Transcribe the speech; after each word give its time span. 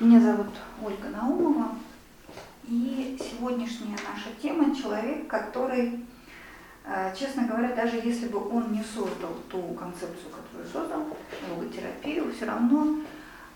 Меня 0.00 0.20
зовут 0.20 0.54
Ольга 0.80 1.08
Наумова, 1.08 1.70
и 2.68 3.18
сегодняшняя 3.18 3.96
наша 4.08 4.30
тема– 4.40 4.72
человек, 4.80 5.26
который, 5.26 6.04
э, 6.84 7.12
честно 7.18 7.48
говоря, 7.48 7.74
даже 7.74 7.96
если 7.96 8.28
бы 8.28 8.38
он 8.48 8.70
не 8.70 8.84
создал 8.84 9.34
ту 9.50 9.60
концепцию, 9.74 10.30
которую 10.30 10.68
создал, 10.72 11.04
логотерапию, 11.50 12.32
все 12.32 12.44
равно 12.44 13.00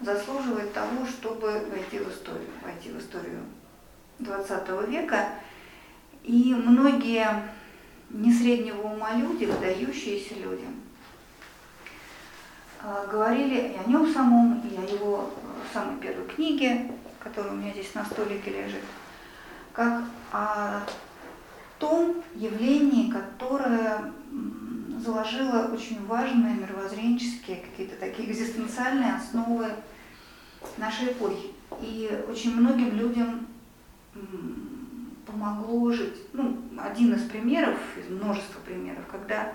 заслуживает 0.01 0.73
того, 0.73 1.07
чтобы 1.07 1.65
войти 1.71 2.01
в 2.01 2.11
историю, 2.11 2.51
войти 2.65 2.91
в 2.91 2.99
историю 2.99 3.43
20 4.19 4.89
века. 4.89 5.29
И 6.25 6.53
многие 6.57 7.53
не 8.11 8.33
среднего 8.33 8.83
ума 8.89 9.13
люди, 9.15 9.45
выдающиеся 9.45 10.35
люди, 10.35 10.67
э, 12.83 13.07
говорили 13.13 13.75
и 13.75 13.77
о 13.77 13.89
нем 13.89 14.13
самом, 14.13 14.61
и 14.69 14.77
о 14.77 14.93
его 14.93 15.31
самой 15.73 15.97
первой 15.97 16.27
книге, 16.27 16.91
которая 17.21 17.53
у 17.53 17.57
меня 17.57 17.73
здесь 17.73 17.95
на 17.95 18.05
столике 18.05 18.51
лежит, 18.51 18.83
как 19.73 20.05
о 20.33 20.81
том 21.79 22.23
явлении, 22.35 23.11
которое 23.11 24.13
заложило 25.05 25.71
очень 25.73 26.05
важные 26.07 26.55
мировоззренческие, 26.55 27.57
какие-то 27.57 27.97
такие 27.97 28.31
экзистенциальные 28.31 29.15
основы 29.15 29.67
нашей 30.77 31.09
эпохи. 31.09 31.51
И 31.81 32.25
очень 32.29 32.55
многим 32.55 32.95
людям 32.97 33.47
помогло 35.27 35.91
жить. 35.93 36.17
Ну, 36.33 36.57
один 36.79 37.15
из 37.15 37.23
примеров, 37.23 37.79
из 37.97 38.09
множества 38.11 38.61
примеров, 38.61 39.05
когда 39.11 39.53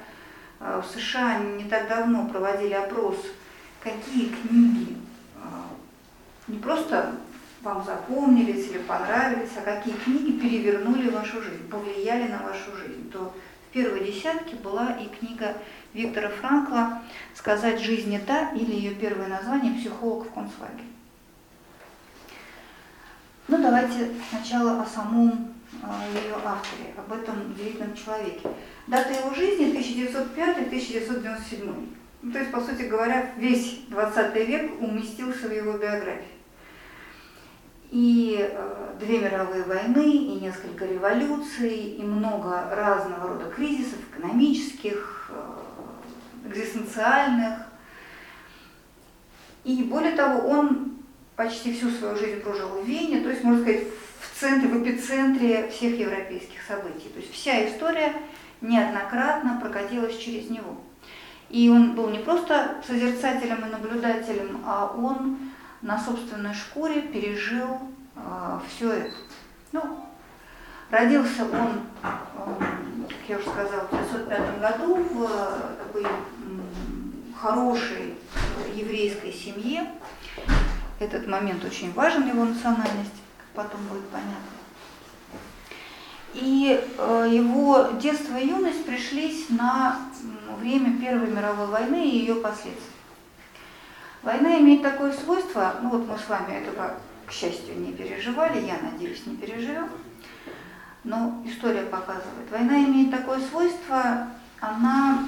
э, 0.59 0.81
в 0.83 0.91
США 0.91 1.39
не 1.39 1.65
так 1.65 1.87
давно 1.87 2.27
проводили 2.27 2.73
опрос, 2.73 3.17
какие 3.83 4.29
книги 4.29 4.97
не 6.47 6.59
просто 6.59 7.15
вам 7.61 7.83
запомнились 7.83 8.69
или 8.69 8.77
понравились, 8.79 9.51
а 9.57 9.61
какие 9.61 9.93
книги 9.95 10.39
перевернули 10.39 11.09
вашу 11.09 11.41
жизнь, 11.41 11.67
повлияли 11.69 12.29
на 12.29 12.43
вашу 12.43 12.73
жизнь, 12.77 13.11
то 13.11 13.33
в 13.69 13.73
первой 13.73 14.05
десятке 14.05 14.55
была 14.55 14.93
и 14.93 15.07
книга 15.07 15.57
Виктора 15.93 16.29
Франкла 16.29 17.01
«Сказать 17.33 17.81
жизнь 17.81 18.09
не 18.09 18.19
та» 18.19 18.51
или 18.51 18.71
ее 18.71 18.95
первое 18.95 19.27
название 19.27 19.73
«Психолог 19.73 20.27
в 20.27 20.33
концлагере». 20.33 20.85
Ну, 23.49 23.61
давайте 23.61 24.11
сначала 24.29 24.81
о 24.81 24.85
самом 24.85 25.53
а, 25.81 26.03
ее 26.13 26.35
авторе, 26.43 26.93
об 26.97 27.11
этом 27.11 27.51
удивительном 27.51 27.95
человеке. 27.95 28.41
Дата 28.87 29.13
его 29.13 29.33
жизни 29.33 29.73
1905-1997. 29.73 31.89
Ну, 32.23 32.31
то 32.31 32.39
есть, 32.39 32.51
по 32.51 32.61
сути 32.61 32.83
говоря, 32.83 33.31
весь 33.37 33.81
20 33.87 34.35
век 34.47 34.81
уместился 34.81 35.47
в 35.47 35.53
его 35.53 35.73
биографии 35.73 36.36
и 37.91 38.37
э, 38.39 38.95
две 38.99 39.19
мировые 39.19 39.63
войны, 39.63 40.11
и 40.11 40.39
несколько 40.41 40.85
революций, 40.85 41.75
и 41.75 42.01
много 42.01 42.69
разного 42.71 43.29
рода 43.29 43.49
кризисов, 43.49 43.99
экономических, 44.11 45.31
э, 45.33 46.49
экзистенциальных. 46.49 47.59
И 49.63 49.83
более 49.83 50.15
того, 50.15 50.49
он 50.49 50.97
почти 51.35 51.73
всю 51.73 51.89
свою 51.91 52.17
жизнь 52.17 52.41
прожил 52.41 52.69
в 52.69 52.85
Вене, 52.85 53.21
то 53.21 53.29
есть, 53.29 53.43
можно 53.43 53.61
сказать, 53.61 53.83
в 54.19 54.39
центре, 54.39 54.67
в 54.69 54.83
эпицентре 54.83 55.69
всех 55.69 55.97
европейских 55.99 56.61
событий. 56.67 57.09
То 57.13 57.19
есть 57.19 57.31
вся 57.31 57.67
история 57.69 58.13
неоднократно 58.61 59.59
прокатилась 59.61 60.17
через 60.17 60.49
него. 60.49 60.77
И 61.49 61.69
он 61.69 61.93
был 61.95 62.09
не 62.09 62.19
просто 62.19 62.81
созерцателем 62.85 63.65
и 63.65 63.69
наблюдателем, 63.69 64.61
а 64.65 64.93
он 64.97 65.37
на 65.81 65.99
собственной 65.99 66.53
шкуре 66.53 67.01
пережил 67.01 67.79
э, 68.15 68.59
все 68.67 68.91
это. 68.91 69.15
Ну, 69.71 70.05
родился 70.89 71.43
он, 71.43 71.81
э, 72.03 72.07
как 73.07 73.29
я 73.29 73.37
уже 73.37 73.49
сказала, 73.49 73.87
в 73.87 73.93
1905 73.93 74.59
году 74.59 74.95
в 74.95 75.23
э, 75.23 75.75
такой 75.83 76.03
э, 76.03 76.07
хорошей 77.39 78.15
еврейской 78.75 79.31
семье. 79.31 79.91
Этот 80.99 81.27
момент 81.27 81.63
очень 81.63 81.93
важен, 81.93 82.27
его 82.27 82.43
национальность, 82.43 83.13
как 83.37 83.65
потом 83.65 83.81
будет 83.87 84.07
понятно. 84.09 84.57
И 86.33 86.83
э, 86.97 87.27
его 87.31 87.89
детство 88.01 88.35
и 88.37 88.47
юность 88.47 88.85
пришлись 88.85 89.49
на 89.49 89.99
время 90.59 90.99
Первой 90.99 91.29
мировой 91.29 91.67
войны 91.67 92.07
и 92.07 92.17
ее 92.17 92.35
последствий. 92.35 92.96
Война 94.27 94.59
имеет 94.59 94.81
такое 94.81 95.13
свойство, 95.13 95.75
ну 95.81 95.89
вот 95.89 96.05
мы 96.05 96.17
с 96.17 96.27
вами 96.27 96.57
этого, 96.57 96.95
к 97.25 97.31
счастью, 97.31 97.79
не 97.79 97.93
переживали, 97.93 98.59
я 98.59 98.77
надеюсь, 98.81 99.25
не 99.25 99.37
переживем, 99.37 99.87
но 101.05 101.41
история 101.45 101.83
показывает. 101.83 102.51
Война 102.51 102.83
имеет 102.83 103.09
такое 103.09 103.39
свойство, 103.39 104.27
она 104.59 105.23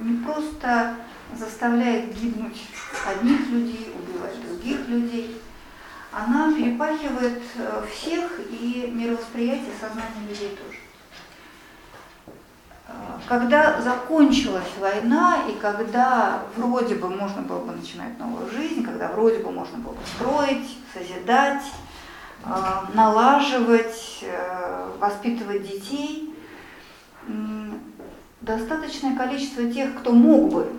не 0.00 0.24
просто 0.24 0.94
заставляет 1.36 2.14
гибнуть 2.14 2.62
одних 3.04 3.48
людей, 3.48 3.92
убивать 3.98 4.40
других 4.46 4.88
людей, 4.88 5.42
она 6.12 6.52
перепахивает 6.54 7.42
э, 7.56 7.82
всех 7.92 8.30
и 8.48 8.92
мировосприятие 8.94 9.72
сознания 9.80 10.28
людей 10.28 10.50
тоже. 10.50 10.73
Когда 13.26 13.80
закончилась 13.80 14.68
война, 14.78 15.44
и 15.48 15.54
когда 15.54 16.42
вроде 16.56 16.94
бы 16.96 17.08
можно 17.08 17.40
было 17.42 17.60
бы 17.60 17.72
начинать 17.72 18.18
новую 18.18 18.50
жизнь, 18.50 18.84
когда 18.84 19.08
вроде 19.08 19.38
бы 19.38 19.50
можно 19.50 19.78
было 19.78 19.92
бы 19.92 20.00
строить, 20.14 20.78
созидать, 20.92 21.62
э, 22.44 22.50
налаживать, 22.92 24.18
э, 24.22 24.90
воспитывать 24.98 25.62
детей, 25.62 26.34
достаточное 28.42 29.16
количество 29.16 29.64
тех, 29.70 29.98
кто 29.98 30.12
мог 30.12 30.52
бы 30.52 30.70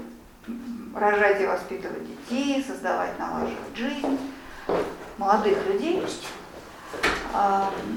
рожать 0.95 1.41
и 1.41 1.47
воспитывать 1.47 2.03
детей, 2.07 2.63
создавать, 2.63 3.17
налаживать 3.17 3.75
жизнь, 3.75 4.19
молодых 5.17 5.57
людей, 5.67 6.03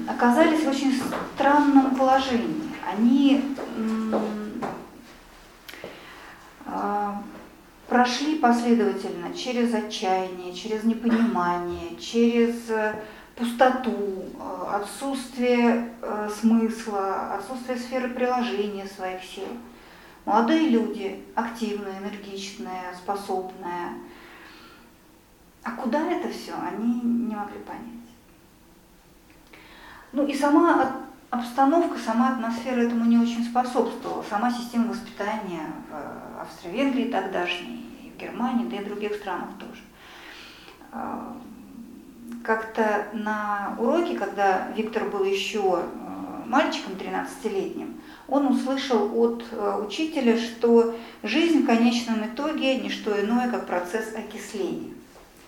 оказались 0.07 0.63
в 0.63 0.69
очень 0.69 1.01
странном 1.35 1.95
положении 1.95 2.69
они 2.91 3.55
а, 6.65 7.21
прошли 7.87 8.37
последовательно 8.37 9.33
через 9.33 9.73
отчаяние, 9.73 10.53
через 10.53 10.83
непонимание, 10.83 11.95
через 11.97 12.69
э, 12.69 12.95
пустоту, 13.35 14.25
э, 14.39 14.75
отсутствие 14.75 15.93
э, 16.01 16.29
смысла, 16.39 17.35
отсутствие 17.35 17.77
сферы 17.77 18.09
приложения 18.09 18.85
своих 18.87 19.23
сил. 19.23 19.47
Молодые 20.25 20.69
люди, 20.69 21.23
активные, 21.35 21.97
энергичные, 21.99 22.93
способные. 22.95 23.93
А 25.63 25.71
куда 25.71 25.99
это 26.11 26.29
все, 26.29 26.53
они 26.53 27.01
не 27.01 27.35
могли 27.35 27.59
понять. 27.59 27.98
Ну 30.11 30.25
и 30.25 30.33
сама 30.33 30.91
обстановка, 31.29 31.99
сама 31.99 32.33
атмосфера 32.33 32.81
этому 32.81 33.05
не 33.05 33.17
очень 33.17 33.43
способствовала. 33.43 34.23
Сама 34.29 34.51
система 34.51 34.89
воспитания 34.89 35.71
в 35.89 36.41
Австро-Венгрии 36.41 37.11
тогдашней, 37.11 38.13
в 38.15 38.19
Германии, 38.19 38.67
да 38.67 38.77
и 38.77 38.83
в 38.83 38.87
других 38.87 39.15
странах 39.15 39.49
тоже. 39.59 39.81
А, 40.91 41.35
как-то 42.43 43.07
на 43.13 43.75
уроке, 43.79 44.17
когда 44.17 44.71
Виктор 44.75 45.09
был 45.09 45.23
еще 45.23 45.83
э, 45.83 46.47
мальчиком 46.47 46.93
13-летним, 46.93 48.01
он 48.27 48.47
услышал 48.47 49.11
от 49.19 49.43
э, 49.51 49.83
учителя, 49.85 50.37
что 50.37 50.95
жизнь 51.21 51.63
в 51.63 51.65
конечном 51.65 52.25
итоге 52.25 52.77
не 52.77 52.89
что 52.89 53.19
иное, 53.19 53.49
как 53.51 53.67
процесс 53.67 54.15
окисления. 54.15 54.93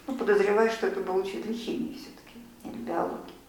Ну, 0.05 0.15
подозреваю, 0.15 0.69
что 0.69 0.87
это 0.87 0.99
был 0.99 1.15
учитель 1.15 1.53
химии 1.53 1.97
все-таки, 1.97 2.39
или 2.65 2.83
биологии. 2.83 3.40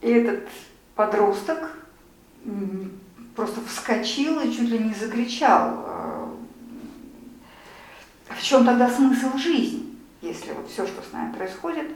И 0.00 0.08
этот 0.08 0.48
подросток 0.94 1.76
просто 3.36 3.60
вскочил 3.66 4.40
и 4.40 4.52
чуть 4.52 4.68
ли 4.68 4.78
не 4.78 4.94
закричал. 4.94 5.84
«А, 5.86 6.36
в 8.28 8.42
чем 8.42 8.64
тогда 8.64 8.88
смысл 8.88 9.36
жизни, 9.36 9.94
если 10.22 10.52
вот 10.52 10.68
все, 10.68 10.86
что 10.86 11.02
с 11.02 11.12
нами 11.12 11.32
происходит, 11.34 11.88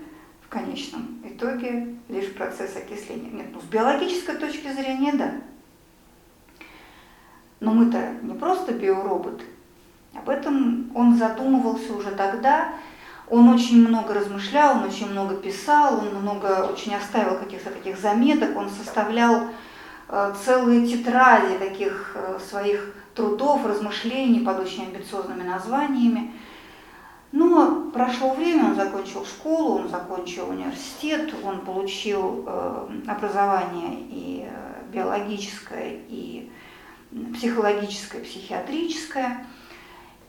в 0.43 0.49
конечном 0.49 1.21
итоге 1.25 1.97
лишь 2.09 2.33
процесс 2.35 2.77
окисления? 2.77 3.31
Нет, 3.31 3.47
ну 3.53 3.61
с 3.61 3.65
биологической 3.65 4.37
точки 4.37 4.73
зрения 4.73 5.13
да. 5.13 5.35
Но 7.61 7.73
мы-то 7.73 8.17
не 8.23 8.35
просто 8.35 8.73
биороботы. 8.73 9.45
Об 10.15 10.29
этом 10.29 10.95
он 10.95 11.17
задумывался 11.17 11.95
уже 11.95 12.11
тогда, 12.13 12.75
он 13.29 13.49
очень 13.49 13.87
много 13.87 14.15
размышлял, 14.15 14.77
он 14.77 14.85
очень 14.85 15.11
много 15.11 15.37
писал, 15.37 15.99
он 15.99 16.15
много 16.21 16.69
очень 16.71 16.95
оставил 16.95 17.39
каких-то 17.39 17.71
таких 17.71 17.99
заметок, 17.99 18.57
он 18.57 18.69
составлял 18.69 19.49
э, 20.09 20.35
целые 20.45 20.87
тетради 20.87 21.59
таких 21.59 22.13
э, 22.15 22.39
своих 22.39 22.95
трудов, 23.15 23.65
размышлений 23.65 24.41
под 24.41 24.61
очень 24.61 24.85
амбициозными 24.85 25.43
названиями. 25.43 26.33
Но 27.33 27.91
прошло 27.93 28.35
время, 28.35 28.67
он 28.67 28.75
закончил 28.77 29.25
школу, 29.25 29.81
он 29.81 29.89
закончил 29.89 30.51
университет, 30.51 31.35
он 31.43 31.61
получил 31.61 32.45
э, 32.47 32.89
образование 33.07 33.97
и 34.11 34.49
биологическое, 34.93 36.01
и 36.09 36.51
психологическое, 37.35 38.23
психиатрическое, 38.23 39.47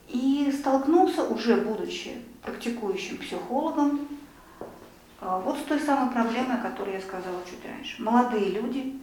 и 0.07 0.51
столкнулся 0.57 1.23
уже 1.23 1.57
будучи 1.57 2.13
практикующим 2.45 3.17
психологом 3.17 4.07
э, 5.21 5.41
вот 5.43 5.57
с 5.57 5.63
той 5.63 5.79
самой 5.79 6.13
проблемой, 6.13 6.57
о 6.57 6.61
которой 6.61 6.93
я 6.93 7.01
сказала 7.01 7.41
чуть 7.49 7.65
раньше. 7.65 8.01
Молодые 8.01 8.51
люди, 8.51 8.99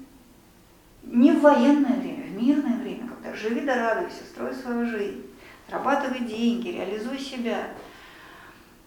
не 1.02 1.32
в 1.32 1.40
военное 1.40 1.98
время, 2.00 2.24
в 2.24 2.42
мирное 2.42 2.78
время, 2.78 3.08
когда 3.08 3.34
живи 3.34 3.60
да 3.60 3.76
радуйся, 3.76 4.24
строй 4.24 4.54
свою 4.54 4.86
жизнь, 4.86 5.26
зарабатывай 5.68 6.20
деньги, 6.20 6.68
реализуй 6.68 7.18
себя– 7.18 7.68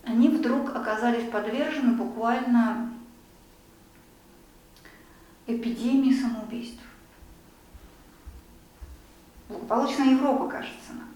они 0.05 0.29
вдруг 0.29 0.75
оказались 0.75 1.29
подвержены 1.29 1.93
буквально 1.93 2.93
эпидемии 5.47 6.13
самоубийств. 6.13 6.81
Благополучная 9.49 10.11
Европа, 10.11 10.47
кажется 10.47 10.93
нам. 10.93 11.09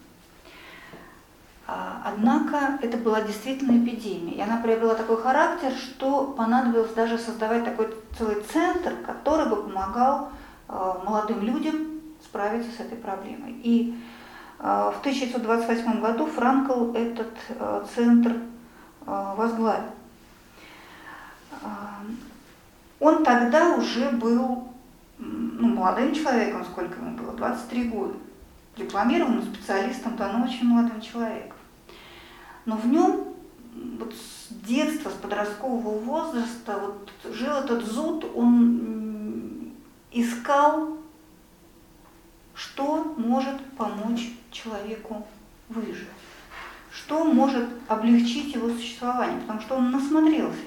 А, 1.71 2.01
однако 2.04 2.80
это 2.81 2.98
была 2.98 3.21
действительно 3.21 3.77
эпидемия, 3.77 4.33
и 4.33 4.42
она 4.42 4.57
приобрела 4.57 4.95
такой 4.95 5.21
характер, 5.21 5.71
что 5.77 6.33
понадобилось 6.36 6.94
даже 6.94 7.19
создавать 7.19 7.63
такой 7.63 7.95
целый 8.18 8.42
центр, 8.42 8.95
который 9.06 9.48
бы 9.48 9.57
помогал 9.57 10.30
а, 10.68 11.00
молодым 11.06 11.44
людям 11.44 12.01
справиться 12.24 12.71
с 12.71 12.80
этой 12.80 12.98
проблемой. 12.98 13.51
И 13.63 13.95
а, 14.57 14.89
в 14.89 15.00
1928 15.01 16.01
году 16.01 16.25
Франкл 16.25 16.92
этот 16.94 17.33
центр 17.94 18.36
возглавил. 19.06 19.92
Он 23.00 23.24
тогда 23.24 23.75
уже 23.75 24.10
был 24.10 24.68
ну, 25.18 25.68
молодым 25.68 26.13
человеком, 26.13 26.66
сколько 26.66 27.00
ему 27.00 27.18
было, 27.18 27.33
23 27.33 27.83
года, 27.89 28.13
дипломированным 28.75 29.44
специалистом, 29.44 30.16
да, 30.18 30.31
но 30.31 30.45
очень 30.45 30.68
молодым 30.68 31.00
человеком. 31.01 31.59
Но 32.66 32.78
в 32.78 32.88
нем 32.88 33.26
вот 34.00 34.14
с 34.14 34.54
детства, 34.66 35.10
с 35.10 35.14
подросткового 35.14 35.98
возраста 36.00 36.80
вот 36.80 37.34
жил 37.34 37.54
этот 37.54 37.86
зуд, 37.86 38.26
он 38.36 39.74
искал, 40.12 40.98
что 42.54 43.14
может 43.18 43.64
помочь 43.78 44.32
человеку 44.52 45.26
выжить 45.70 46.08
что 46.92 47.24
может 47.24 47.70
облегчить 47.88 48.54
его 48.56 48.70
существование, 48.70 49.40
потому 49.42 49.62
что 49.62 49.76
он 49.76 49.92
насмотрелся 49.92 50.58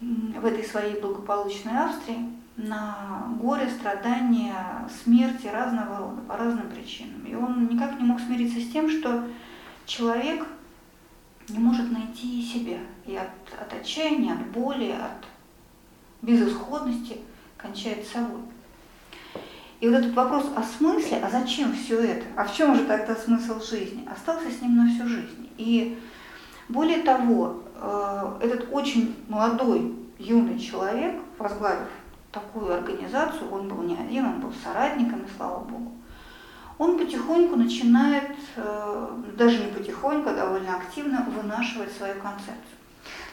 в 0.00 0.44
этой 0.44 0.64
своей 0.64 1.00
благополучной 1.00 1.76
Австрии 1.76 2.30
на 2.56 3.28
горе, 3.40 3.68
страдания, 3.68 4.88
смерти 5.02 5.46
разного 5.46 6.16
по 6.28 6.36
разным 6.36 6.68
причинам. 6.70 7.24
И 7.24 7.34
он 7.34 7.68
никак 7.68 7.98
не 7.98 8.04
мог 8.04 8.20
смириться 8.20 8.60
с 8.60 8.72
тем, 8.72 8.90
что 8.90 9.24
человек 9.88 10.46
не 11.48 11.58
может 11.58 11.90
найти 11.90 12.42
себя. 12.42 12.78
И 13.06 13.16
от, 13.16 13.30
от 13.60 13.72
отчаяния, 13.72 14.34
от 14.34 14.46
боли, 14.48 14.92
от 14.92 15.26
безысходности 16.22 17.18
кончает 17.56 18.06
собой. 18.06 18.42
И 19.80 19.88
вот 19.88 19.98
этот 19.98 20.14
вопрос 20.14 20.44
о 20.56 20.62
смысле, 20.62 21.18
а 21.18 21.30
зачем 21.30 21.72
все 21.72 22.00
это, 22.00 22.26
а 22.36 22.44
в 22.44 22.54
чем 22.54 22.74
же 22.76 22.84
тогда 22.84 23.14
смысл 23.14 23.60
жизни, 23.60 24.06
остался 24.10 24.50
с 24.50 24.60
ним 24.60 24.76
на 24.76 24.90
всю 24.90 25.06
жизнь. 25.06 25.50
И 25.56 25.98
более 26.68 27.02
того, 27.02 27.62
э, 27.76 28.38
этот 28.42 28.68
очень 28.72 29.16
молодой, 29.28 29.94
юный 30.18 30.58
человек, 30.58 31.20
возглавив 31.38 31.88
такую 32.32 32.74
организацию, 32.74 33.50
он 33.50 33.68
был 33.68 33.82
не 33.82 33.96
один, 33.96 34.26
он 34.26 34.40
был 34.40 34.52
соратником, 34.64 35.20
и 35.20 35.36
слава 35.36 35.64
богу, 35.64 35.92
он 36.78 36.96
потихоньку 36.96 37.56
начинает, 37.56 38.36
э, 38.56 39.08
даже 39.36 39.58
не 39.58 39.72
потихоньку, 39.72 40.30
а 40.30 40.34
довольно 40.34 40.76
активно 40.76 41.26
вынашивать 41.36 41.92
свою 41.92 42.14
концепцию. 42.14 42.78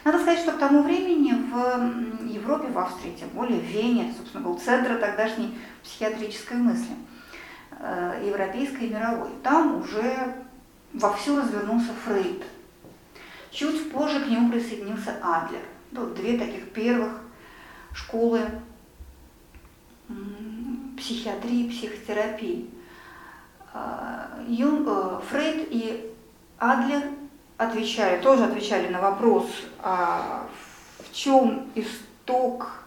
Надо 0.04 0.18
сказать, 0.18 0.40
что 0.40 0.52
к 0.52 0.58
тому 0.58 0.82
времени 0.82 1.32
в 1.32 2.26
Европе, 2.26 2.68
в 2.68 2.78
Австрии, 2.78 3.16
тем 3.18 3.28
более 3.30 3.60
в 3.60 3.64
Вене, 3.64 4.14
собственно, 4.16 4.44
был 4.44 4.58
центр 4.58 4.98
тогдашней 4.98 5.58
психиатрической 5.82 6.56
мысли, 6.56 6.96
э, 7.78 8.22
европейской 8.26 8.84
и 8.84 8.90
мировой. 8.90 9.30
Там 9.42 9.80
уже 9.80 10.34
вовсю 10.92 11.40
развернулся 11.40 11.92
Фрейд. 12.04 12.44
Чуть 13.50 13.90
позже 13.92 14.20
к 14.20 14.28
нему 14.28 14.50
присоединился 14.50 15.16
Адлер. 15.22 15.62
Ну, 15.92 16.06
две 16.06 16.36
таких 16.38 16.72
первых 16.72 17.20
школы 17.92 18.40
психиатрии, 20.96 21.68
психотерапии. 21.68 22.70
Э, 23.76 24.44
Юн, 24.48 24.84
э, 24.86 25.20
Фрейд 25.28 25.68
и 25.70 26.14
Адлер 26.58 27.02
отвечали, 27.58 28.22
тоже 28.22 28.44
отвечали 28.44 28.88
на 28.88 29.00
вопрос, 29.00 29.46
а 29.82 30.46
в 30.98 31.12
чем 31.12 31.68
исток, 31.74 32.84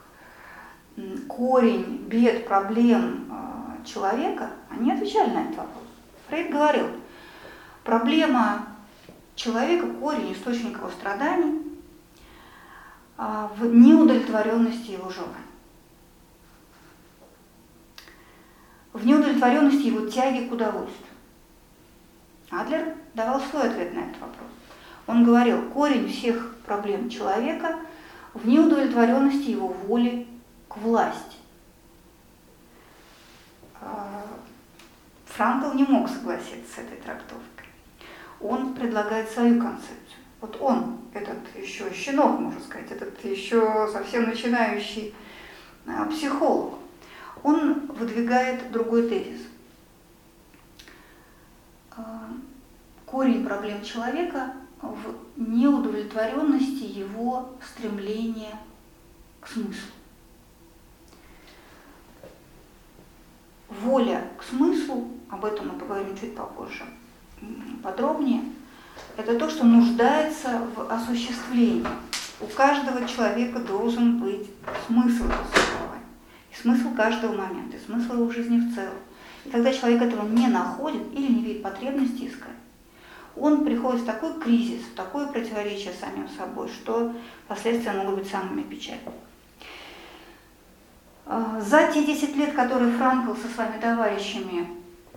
корень 1.28 2.06
бед, 2.08 2.46
проблем 2.46 3.28
а, 3.32 3.86
человека, 3.86 4.50
они 4.70 4.92
отвечали 4.92 5.30
на 5.30 5.42
этот 5.44 5.58
вопрос. 5.58 5.84
Фрейд 6.28 6.52
говорил, 6.52 6.88
проблема 7.84 8.66
человека, 9.36 9.88
корень, 9.88 10.34
источник 10.34 10.78
его 10.78 10.90
страданий 10.90 11.62
а, 13.18 13.50
в 13.58 13.66
неудовлетворенности 13.66 14.92
его 14.92 15.10
желаний. 15.10 15.49
В 19.00 19.06
неудовлетворенности 19.06 19.88
его 19.88 20.08
тяги 20.08 20.46
к 20.48 20.52
удовольствию. 20.52 21.08
Адлер 22.50 22.96
давал 23.14 23.40
свой 23.40 23.70
ответ 23.70 23.94
на 23.94 24.00
этот 24.00 24.20
вопрос. 24.20 24.50
Он 25.08 25.24
говорил, 25.24 25.70
корень 25.70 26.10
всех 26.10 26.58
проблем 26.66 27.10
человека 27.10 27.80
в 28.34 28.46
неудовлетворенности 28.46 29.52
его 29.52 29.70
воли 29.70 30.28
к 30.68 30.78
власти. 30.78 31.38
А, 33.80 34.26
Франкл 35.28 35.74
не 35.78 35.86
мог 35.86 36.10
согласиться 36.10 36.76
с 36.76 36.78
этой 36.80 36.98
трактовкой. 36.98 37.68
Он 38.42 38.74
предлагает 38.74 39.30
свою 39.30 39.62
концепцию. 39.62 40.20
Вот 40.42 40.58
он, 40.60 40.98
этот 41.14 41.38
еще 41.56 41.90
щенок, 41.94 42.38
можно 42.38 42.60
сказать, 42.60 42.92
этот 42.92 43.24
еще 43.24 43.88
совсем 43.94 44.26
начинающий 44.26 45.16
а, 45.88 46.04
психолог, 46.06 46.79
он 47.44 47.88
выдвигает 47.88 48.72
другой 48.72 49.08
тезис. 49.10 49.42
А, 51.92 52.30
корень 53.06 53.46
проблем 53.46 53.84
человека 53.84 54.54
в 54.82 55.16
неудовлетворенности 55.36 56.84
его 56.84 57.52
стремления 57.66 58.58
к 59.42 59.48
смыслу. 59.48 59.92
Воля 63.70 64.28
к 64.38 64.44
смыслу, 64.44 65.10
об 65.30 65.46
этом 65.46 65.70
мы 65.70 65.80
поговорим 65.80 66.18
чуть 66.18 66.36
попозже 66.36 66.86
подробнее, 67.84 68.44
это 69.18 69.38
то, 69.38 69.50
что 69.50 69.64
нуждается 69.64 70.62
в 70.76 70.92
осуществлении. 70.92 71.86
У 72.42 72.46
каждого 72.48 73.08
человека 73.08 73.60
должен 73.60 74.20
быть 74.20 74.50
смысл 74.88 75.26
существования, 75.52 75.89
и 76.52 76.62
смысл 76.62 76.94
каждого 76.96 77.36
момента, 77.36 77.78
и 77.78 77.80
смысл 77.80 78.14
его 78.14 78.32
жизни 78.32 78.60
в 78.60 78.76
целом. 78.76 78.98
И 79.46 79.50
когда 79.50 79.72
человек 79.72 80.02
этого 80.02 80.28
не 80.28 80.48
находит 80.48 81.04
или 81.14 81.32
не 81.32 81.42
видит 81.44 81.64
потребности 81.64 82.28
искать, 82.28 82.50
он 83.36 83.64
приходит 83.64 84.02
в 84.02 84.06
такой 84.06 84.40
кризис, 84.40 84.82
в 84.82 84.96
такое 84.96 85.28
противоречие 85.28 85.94
с 85.94 86.00
самим 86.00 86.28
собой, 86.30 86.68
что 86.68 87.14
последствия 87.48 87.94
могут 87.94 88.20
быть 88.20 88.30
самыми 88.30 88.64
печальными. 88.64 89.14
А, 91.26 91.62
за 91.62 91.92
те 91.94 92.04
10 92.04 92.36
лет, 92.36 92.54
которые 92.54 92.92
Франкл 92.94 93.34
со 93.36 93.48
своими 93.48 93.80
товарищами 93.80 94.68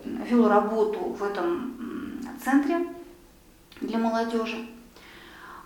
вел 0.05 0.49
работу 0.49 1.01
в 1.01 1.23
этом 1.23 2.21
центре 2.45 2.87
для 3.81 3.99
молодежи, 3.99 4.67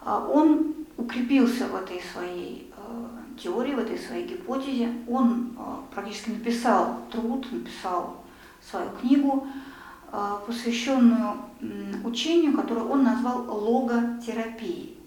а, 0.04 0.25
он 0.26 0.75
укрепился 0.96 1.66
в 1.66 1.75
этой 1.75 2.00
своей 2.12 2.65
теории, 3.38 3.75
в 3.75 3.78
этой 3.78 3.99
своей 3.99 4.26
гипотезе. 4.26 4.93
Он 5.09 5.57
практически 5.95 6.31
написал 6.31 7.02
труд, 7.11 7.50
написал 7.52 8.25
свою 8.69 8.90
книгу, 9.00 9.47
посвященную 10.47 11.37
учению, 12.05 12.57
которое 12.57 12.85
он 12.85 13.02
назвал 13.02 13.45
логотерапией. 13.49 14.99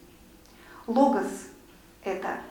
Логос– 0.88 1.48
это 2.04 2.42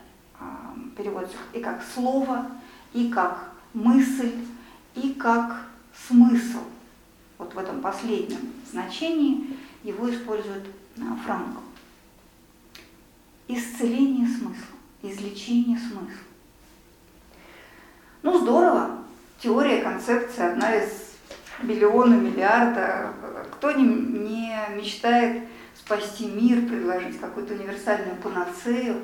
переводится 0.96 1.36
и 1.52 1.60
как 1.60 1.82
слово, 1.82 2.50
и 2.92 3.10
как 3.10 3.52
мысль, 3.74 4.32
и 4.94 5.12
как 5.14 5.68
смысл. 6.08 6.60
Вот 7.36 7.54
в 7.54 7.58
этом 7.58 7.80
последнем 7.80 8.52
значении 8.70 9.56
его 9.82 10.08
использует 10.12 10.64
Франкл. 11.24 11.60
Исцеление 13.46 14.26
смысла, 14.26 14.76
излечение 15.02 15.78
смысла. 15.78 16.24
Ну, 18.22 18.38
здорово. 18.40 18.98
Теория, 19.40 19.82
концепция, 19.82 20.52
одна 20.52 20.74
из 20.74 21.14
миллиона, 21.62 22.14
миллиарда. 22.14 23.12
Кто 23.52 23.70
не, 23.72 23.84
не 23.84 24.54
мечтает 24.76 25.44
спасти 25.74 26.26
мир, 26.26 26.66
предложить 26.66 27.20
какую-то 27.20 27.54
универсальную 27.54 28.16
панацею. 28.16 29.02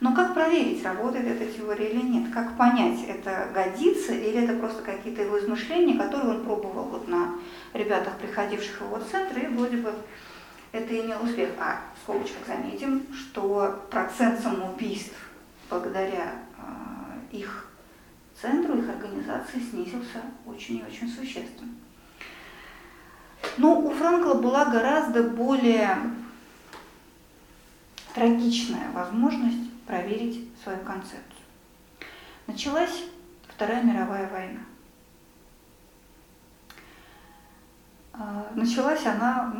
Но 0.00 0.14
как 0.14 0.34
проверить, 0.34 0.84
работает 0.84 1.26
эта 1.26 1.52
теория 1.52 1.90
или 1.90 2.02
нет? 2.02 2.32
Как 2.32 2.56
понять, 2.56 3.00
это 3.06 3.48
годится 3.54 4.12
или 4.12 4.42
это 4.42 4.54
просто 4.58 4.82
какие-то 4.82 5.22
его 5.22 5.38
измышления, 5.38 5.96
которые 5.96 6.34
он 6.34 6.44
пробовал 6.44 6.84
вот 6.84 7.08
на 7.08 7.34
ребятах, 7.72 8.18
приходивших 8.18 8.80
в 8.80 8.84
его 8.86 9.00
центр, 9.10 9.38
и 9.38 9.46
вроде 9.46 9.76
бы 9.76 9.92
это 10.72 11.00
имел 11.00 11.22
успех. 11.22 11.50
А 11.60 11.80
в 11.94 12.02
скобочках 12.02 12.46
заметим, 12.46 13.06
что 13.14 13.86
процент 13.90 14.40
самоубийств 14.40 15.14
благодаря 15.74 16.34
э, 16.56 17.36
их 17.36 17.66
центру, 18.40 18.78
их 18.78 18.88
организации 18.88 19.58
снизился 19.58 20.22
очень 20.46 20.78
и 20.78 20.84
очень 20.84 21.08
существенно. 21.08 21.72
Но 23.56 23.80
у 23.80 23.90
Франкла 23.90 24.34
была 24.34 24.66
гораздо 24.66 25.24
более 25.24 25.96
трагичная 28.14 28.90
возможность 28.92 29.72
проверить 29.86 30.48
свою 30.62 30.78
концепцию. 30.80 31.20
Началась 32.46 33.04
Вторая 33.48 33.82
мировая 33.82 34.28
война. 34.30 34.60
А, 38.12 38.50
началась 38.54 39.04
она 39.06 39.54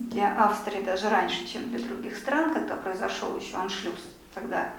для 0.00 0.44
Австрии 0.44 0.82
даже 0.82 1.08
раньше, 1.08 1.46
чем 1.46 1.70
для 1.70 1.78
других 1.78 2.16
стран, 2.16 2.54
когда 2.54 2.76
произошел 2.76 3.36
еще 3.36 3.56
аншлюз. 3.56 4.00
Тогда 4.34 4.72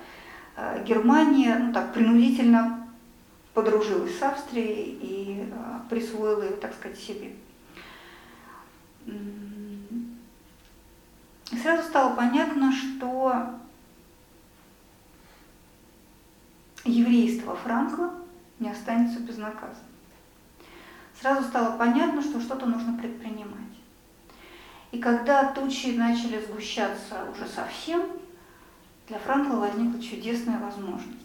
а, 0.55 0.79
Германия 0.79 1.57
ну, 1.57 1.73
так, 1.73 1.93
принудительно 1.93 2.87
подружилась 3.53 4.17
с 4.17 4.21
Австрией 4.21 4.97
и 5.01 5.49
а, 5.53 5.85
присвоила 5.89 6.43
ее, 6.43 6.51
так 6.51 6.73
сказать, 6.73 6.99
себе. 6.99 7.33
И 11.51 11.57
сразу 11.61 11.83
стало 11.83 12.15
понятно, 12.15 12.71
что 12.71 13.59
еврейство 16.83 17.55
Франкла 17.55 18.13
не 18.59 18.69
останется 18.69 19.19
безнаказанным. 19.19 19.75
Сразу 21.19 21.47
стало 21.47 21.77
понятно, 21.77 22.21
что 22.21 22.41
что-то 22.41 22.65
нужно 22.65 22.97
предпринимать. 22.97 23.70
И 24.91 24.99
когда 24.99 25.51
тучи 25.53 25.95
начали 25.95 26.41
сгущаться 26.41 27.25
уже 27.31 27.47
совсем, 27.47 28.03
для 29.07 29.19
Франкла 29.19 29.57
возникла 29.57 30.01
чудесная 30.01 30.59
возможность. 30.59 31.17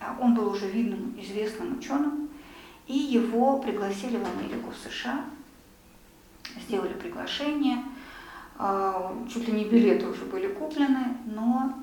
А 0.00 0.16
он 0.20 0.34
был 0.34 0.48
уже 0.48 0.68
видным, 0.68 1.14
известным 1.18 1.78
ученым, 1.78 2.28
и 2.86 2.96
его 2.96 3.58
пригласили 3.58 4.16
в 4.16 4.24
Америку, 4.24 4.70
в 4.70 4.76
США, 4.76 5.24
сделали 6.66 6.92
приглашение– 6.94 7.78
а, 8.56 9.12
чуть 9.28 9.48
ли 9.48 9.52
не 9.52 9.64
билеты 9.64 10.06
уже 10.06 10.24
были 10.24 10.52
куплены, 10.52 11.18
но 11.24 11.74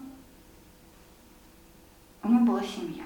у 2.24 2.30
него 2.30 2.46
была 2.46 2.64
семья, 2.64 3.04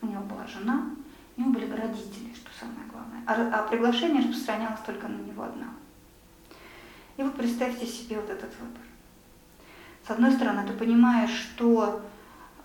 у 0.00 0.06
него 0.06 0.22
была 0.22 0.46
жена, 0.46 0.90
у 1.36 1.40
него 1.40 1.52
были 1.52 1.70
родители, 1.70 2.32
что 2.34 2.50
самое 2.58 2.86
главное. 2.92 3.22
А, 3.26 3.60
а 3.60 3.68
приглашение 3.68 4.22
распространялось 4.22 4.80
только 4.86 5.08
на 5.08 5.20
него 5.22 5.42
одного. 5.42 5.72
И 7.16 7.22
вот 7.22 7.34
представьте 7.36 7.86
себе 7.86 8.16
вот 8.16 8.28
этот 8.28 8.50
выбор. 8.60 8.82
С 10.06 10.10
одной 10.10 10.32
стороны, 10.32 10.66
ты 10.66 10.72
понимаешь, 10.72 11.30
что 11.30 12.02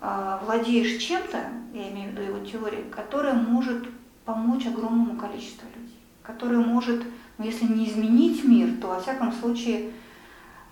э, 0.00 0.38
владеешь 0.44 1.02
чем-то, 1.02 1.38
я 1.72 1.90
имею 1.90 2.10
в 2.10 2.12
виду 2.12 2.22
его 2.22 2.44
теорией, 2.44 2.90
которая 2.90 3.34
может 3.34 3.88
помочь 4.24 4.66
огромному 4.66 5.16
количеству 5.16 5.68
людей, 5.74 5.98
которая 6.22 6.60
может, 6.60 7.02
ну, 7.38 7.44
если 7.44 7.64
не 7.64 7.88
изменить 7.88 8.44
мир, 8.44 8.76
то 8.80 8.88
во 8.88 9.00
всяком 9.00 9.32
случае 9.32 9.92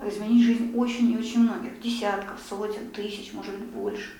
изменить 0.04 0.44
жизнь 0.44 0.72
очень 0.76 1.12
и 1.12 1.16
очень 1.16 1.40
многих, 1.40 1.80
десятков, 1.80 2.40
сотен, 2.48 2.90
тысяч, 2.90 3.32
может 3.32 3.56
быть, 3.58 3.68
больше. 3.68 4.10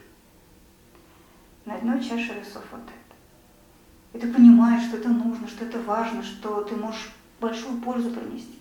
На 1.65 1.75
одной 1.75 2.03
чаше 2.03 2.35
весов 2.35 2.65
вот 2.71 2.81
это. 2.81 4.17
И 4.17 4.19
ты 4.19 4.33
понимаешь, 4.33 4.85
что 4.85 4.97
это 4.97 5.11
нужно, 5.11 5.47
что 5.49 5.65
это 5.65 5.79
важно, 5.81 6.23
что 6.23 6.62
ты 6.62 6.75
можешь 6.77 7.11
большую 7.41 7.79
пользу 7.81 8.11
принести. 8.11 8.59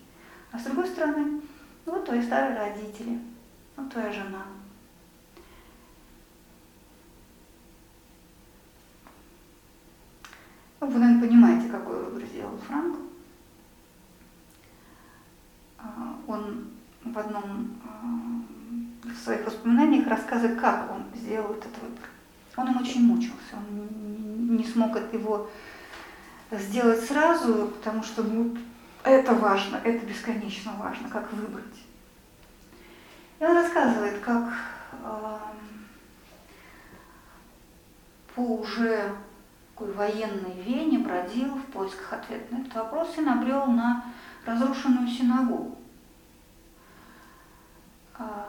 А 0.52 0.60
с 0.60 0.64
другой 0.64 0.88
стороны, 0.88 1.42
ну, 1.86 1.94
вот 1.94 2.06
твои 2.06 2.22
старые 2.22 2.58
родители, 2.58 3.20
вот 3.76 3.92
твоя 3.92 4.12
жена. 4.12 4.44
Ну, 10.80 10.88
вы, 10.88 11.00
наверное, 11.00 11.28
понимаете, 11.28 11.70
какой 11.70 12.06
выбор 12.06 12.24
сделал 12.26 12.58
Франк. 12.68 12.98
А, 15.80 16.18
он 16.28 16.70
в 17.04 17.18
одном 17.18 17.78
э, 19.04 19.10
в 19.10 19.18
своих 19.24 19.46
воспоминаниях 19.46 20.08
рассказывает, 20.08 20.60
как 20.60 20.92
он 20.92 21.04
сделал 21.16 21.54
этот 21.54 21.72
выбор. 21.82 22.10
Он 22.56 22.70
им 22.70 22.82
очень 22.82 23.06
мучился, 23.06 23.56
он 23.56 24.56
не 24.56 24.64
смог 24.66 24.96
его 25.14 25.50
сделать 26.52 27.04
сразу, 27.06 27.68
потому 27.78 28.04
что 28.04 28.24
ну, 28.24 28.58
это 29.08 29.34
важно, 29.34 29.78
это 29.78 30.06
бесконечно 30.06 30.74
важно, 30.78 31.10
как 31.10 31.32
выбрать. 31.34 31.66
И 33.40 33.44
он 33.44 33.56
рассказывает, 33.56 34.20
как 34.22 34.54
э, 35.04 35.38
по 38.36 38.42
уже 38.42 39.16
такой 39.78 39.94
военной 39.94 40.60
Вене 40.64 40.98
бродил 40.98 41.54
в 41.54 41.66
поисках 41.66 42.14
ответа 42.14 42.56
на 42.56 42.62
этот 42.62 42.74
вопрос 42.74 43.16
и 43.18 43.22
набрел 43.22 43.68
на 43.68 44.06
разрушенную 44.44 45.08
синагогу. 45.08 45.78
А, 48.18 48.48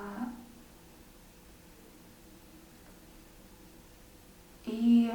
и 4.64 5.12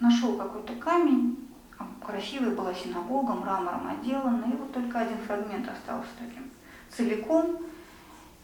нашел 0.00 0.38
какой-то 0.38 0.74
камень, 0.76 1.47
красивая 2.08 2.52
была 2.52 2.72
синагога, 2.72 3.34
мрамором 3.34 3.86
отделана, 3.86 4.46
и 4.46 4.56
вот 4.56 4.72
только 4.72 5.00
один 5.00 5.18
фрагмент 5.18 5.68
остался 5.68 6.08
таким 6.18 6.50
целиком, 6.88 7.58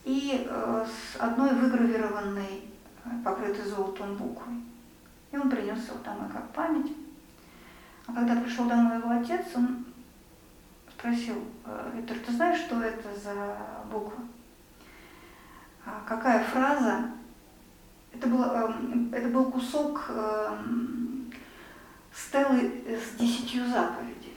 и 0.04 0.46
э, 0.46 0.86
с 0.86 1.18
одной 1.18 1.54
выгравированной, 1.54 2.68
э, 3.04 3.08
покрытой 3.24 3.64
золотом 3.64 4.16
буквой. 4.16 4.62
И 5.32 5.38
он 5.38 5.48
принес 5.48 5.88
его 5.88 5.96
домой 6.04 6.28
как 6.30 6.50
память. 6.50 6.92
А 8.06 8.12
когда 8.12 8.36
пришел 8.36 8.66
домой 8.66 8.98
его 8.98 9.08
отец, 9.08 9.46
он 9.54 9.86
спросил, 10.90 11.36
«Э, 11.64 11.90
Виктор, 11.94 12.18
ты 12.18 12.32
знаешь, 12.32 12.60
что 12.60 12.82
это 12.82 13.08
за 13.18 13.56
буква? 13.90 14.24
А, 15.86 16.02
какая 16.06 16.44
фраза. 16.44 17.10
Это 18.12 18.28
был, 18.28 18.42
эм, 18.44 19.10
это 19.12 19.28
был 19.28 19.50
кусок 19.50 20.10
эм, 20.10 21.03
стелы 22.16 22.72
с 22.86 23.18
десятью 23.18 23.66
заповедей. 23.68 24.34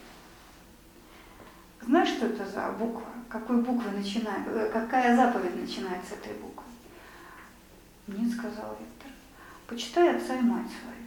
Знаешь, 1.82 2.08
что 2.08 2.26
это 2.26 2.46
за 2.46 2.70
буква? 2.72 3.06
Какой 3.28 3.56
буквы 3.58 3.90
начинает? 3.90 4.46
Э, 4.48 4.70
какая 4.72 5.16
заповедь 5.16 5.60
начинается 5.60 6.10
с 6.10 6.12
этой 6.12 6.34
буквы? 6.34 6.64
Нет, 8.06 8.32
сказал 8.32 8.76
Виктор. 8.78 9.10
Почитай 9.66 10.16
отца 10.16 10.34
и 10.34 10.42
мать 10.42 10.66
свою. 10.66 10.98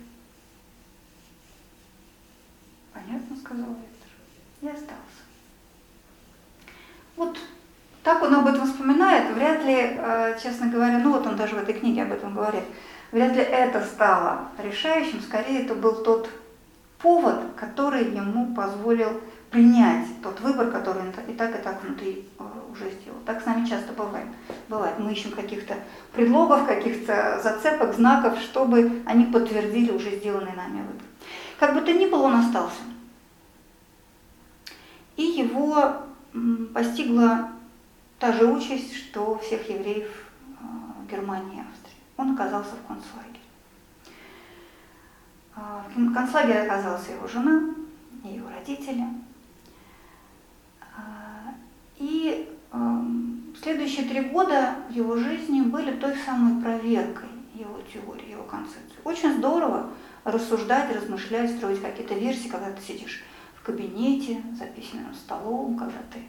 Понятно, 2.94 3.36
сказал 3.38 3.70
Виктор. 3.70 4.10
И 4.62 4.68
остался. 4.68 5.22
Вот 7.16 7.38
так 8.04 8.24
он 8.24 8.34
об 8.34 8.48
этом 8.48 8.66
вспоминает, 8.66 9.36
вряд 9.36 9.64
ли, 9.64 9.98
э, 9.98 10.40
честно 10.42 10.68
говоря, 10.68 11.00
ну 11.00 11.12
вот 11.12 11.28
он 11.28 11.36
даже 11.36 11.56
в 11.56 11.60
этой 11.60 11.76
книге 11.76 12.04
об 12.04 12.12
этом 12.12 12.34
говорит, 12.34 12.64
вряд 13.12 13.36
ли 13.36 13.42
это 13.42 13.84
стало 13.86 14.50
решающим, 14.58 15.22
скорее 15.22 15.64
это 15.64 15.76
был 15.76 16.04
тот 16.04 16.30
повод, 17.02 17.40
который 17.56 18.14
ему 18.14 18.54
позволил 18.54 19.22
принять 19.50 20.08
тот 20.24 20.40
выбор, 20.40 20.72
который 20.72 21.02
он 21.02 21.10
и 21.28 21.34
так, 21.34 21.60
и 21.60 21.62
так 21.62 21.84
внутри 21.84 22.28
э, 22.40 22.44
уже 22.72 22.90
сделал. 22.90 23.20
Так 23.26 23.42
с 23.42 23.46
нами 23.46 23.66
часто 23.66 23.92
бывает. 23.92 24.28
Бывает, 24.70 24.98
мы 24.98 25.12
ищем 25.12 25.32
каких-то 25.32 25.76
предлогов, 26.14 26.66
каких-то 26.66 27.42
зацепок, 27.44 27.94
знаков, 27.94 28.40
чтобы 28.40 29.02
они 29.06 29.26
подтвердили 29.26 29.92
уже 29.92 30.16
сделанный 30.18 30.56
нами 30.56 30.82
выбор. 30.82 31.06
Как 31.60 31.74
бы 31.74 31.82
то 31.82 31.92
ни 31.92 32.06
было, 32.06 32.24
он 32.24 32.36
остался. 32.36 32.82
И 35.18 35.24
его 35.24 35.98
постигла 36.74 37.50
та 38.20 38.32
же 38.32 38.46
участь, 38.46 38.96
что 38.96 39.38
всех 39.40 39.70
евреев 39.70 40.08
э, 40.08 41.12
Германии 41.12 41.58
и 41.58 41.62
Австрии. 41.62 41.98
Он 42.16 42.34
оказался 42.34 42.76
в 42.76 42.88
концлагере. 42.88 43.31
А, 45.56 45.86
в 45.94 46.14
концлагере 46.14 46.62
оказалась 46.62 47.08
его 47.08 47.28
жена 47.28 47.74
и 48.24 48.36
его 48.36 48.50
родители. 48.50 49.06
А, 50.96 51.54
и 51.98 52.48
следующие 53.62 54.08
три 54.08 54.22
года 54.22 54.76
в 54.90 54.94
его 54.94 55.18
жизни 55.18 55.62
были 55.62 55.92
той 55.92 56.16
самой 56.26 56.62
проверкой 56.62 57.30
его 57.54 57.80
теории, 57.94 58.32
его 58.32 58.44
концепции. 58.44 58.98
Очень 59.04 59.38
здорово 59.38 59.90
рассуждать, 60.24 60.96
размышлять, 60.96 61.56
строить 61.56 61.82
какие-то 61.82 62.14
версии, 62.16 62.48
когда 62.48 62.72
ты 62.72 62.82
сидишь 62.82 63.24
в 63.56 63.64
кабинете 63.64 64.42
за 64.58 64.66
письменным 64.66 65.14
столом, 65.14 65.78
когда 65.78 66.00
ты 66.12 66.20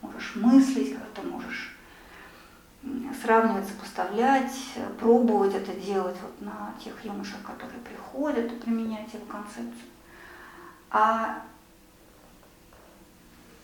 можешь 0.00 0.36
мыслить, 0.36 0.92
когда 0.92 1.06
ты 1.14 1.26
можешь 1.26 1.75
сравнивать, 3.20 3.68
сопоставлять, 3.68 4.74
пробовать 4.98 5.54
это 5.54 5.72
делать 5.72 6.16
вот 6.22 6.40
на 6.40 6.74
тех 6.82 7.04
юношах, 7.04 7.42
которые 7.42 7.80
приходят 7.80 8.60
применять 8.60 9.12
его 9.12 9.24
концепцию. 9.26 9.90
А 10.90 11.42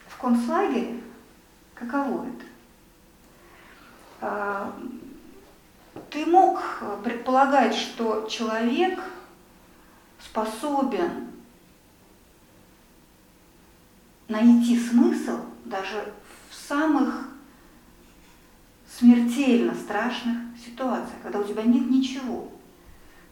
в 0.08 0.18
концлагере 0.18 1.00
каково 1.74 2.26
это? 2.26 2.46
А, 4.20 4.74
ты 6.10 6.26
мог 6.26 6.62
предполагать, 7.02 7.74
что 7.74 8.26
человек 8.28 9.00
способен 10.18 11.28
найти 14.28 14.78
смысл 14.78 15.40
даже 15.64 16.12
в 16.50 16.54
самых 16.54 17.31
смертельно 19.02 19.74
страшных 19.74 20.36
ситуациях, 20.64 21.16
когда 21.24 21.40
у 21.40 21.44
тебя 21.44 21.64
нет 21.64 21.90
ничего. 21.90 22.48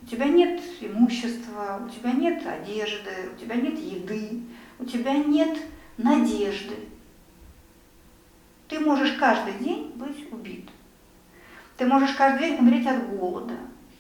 У 0.03 0.07
тебя 0.07 0.27
нет 0.27 0.61
имущества, 0.81 1.81
у 1.87 1.89
тебя 1.89 2.11
нет 2.11 2.45
одежды, 2.45 3.31
у 3.33 3.39
тебя 3.39 3.55
нет 3.55 3.79
еды, 3.79 4.43
у 4.81 4.85
тебя 4.85 5.15
нет 5.15 5.59
надежды. 5.97 6.75
Ты 8.67 8.81
можешь 8.81 9.13
каждый 9.13 9.55
день 9.65 9.93
быть 9.95 10.33
убит. 10.33 10.69
Ты 11.77 11.87
можешь 11.87 12.15
каждый 12.15 12.49
день 12.49 12.59
умереть 12.59 12.87
от 12.87 13.09
голода. 13.09 13.55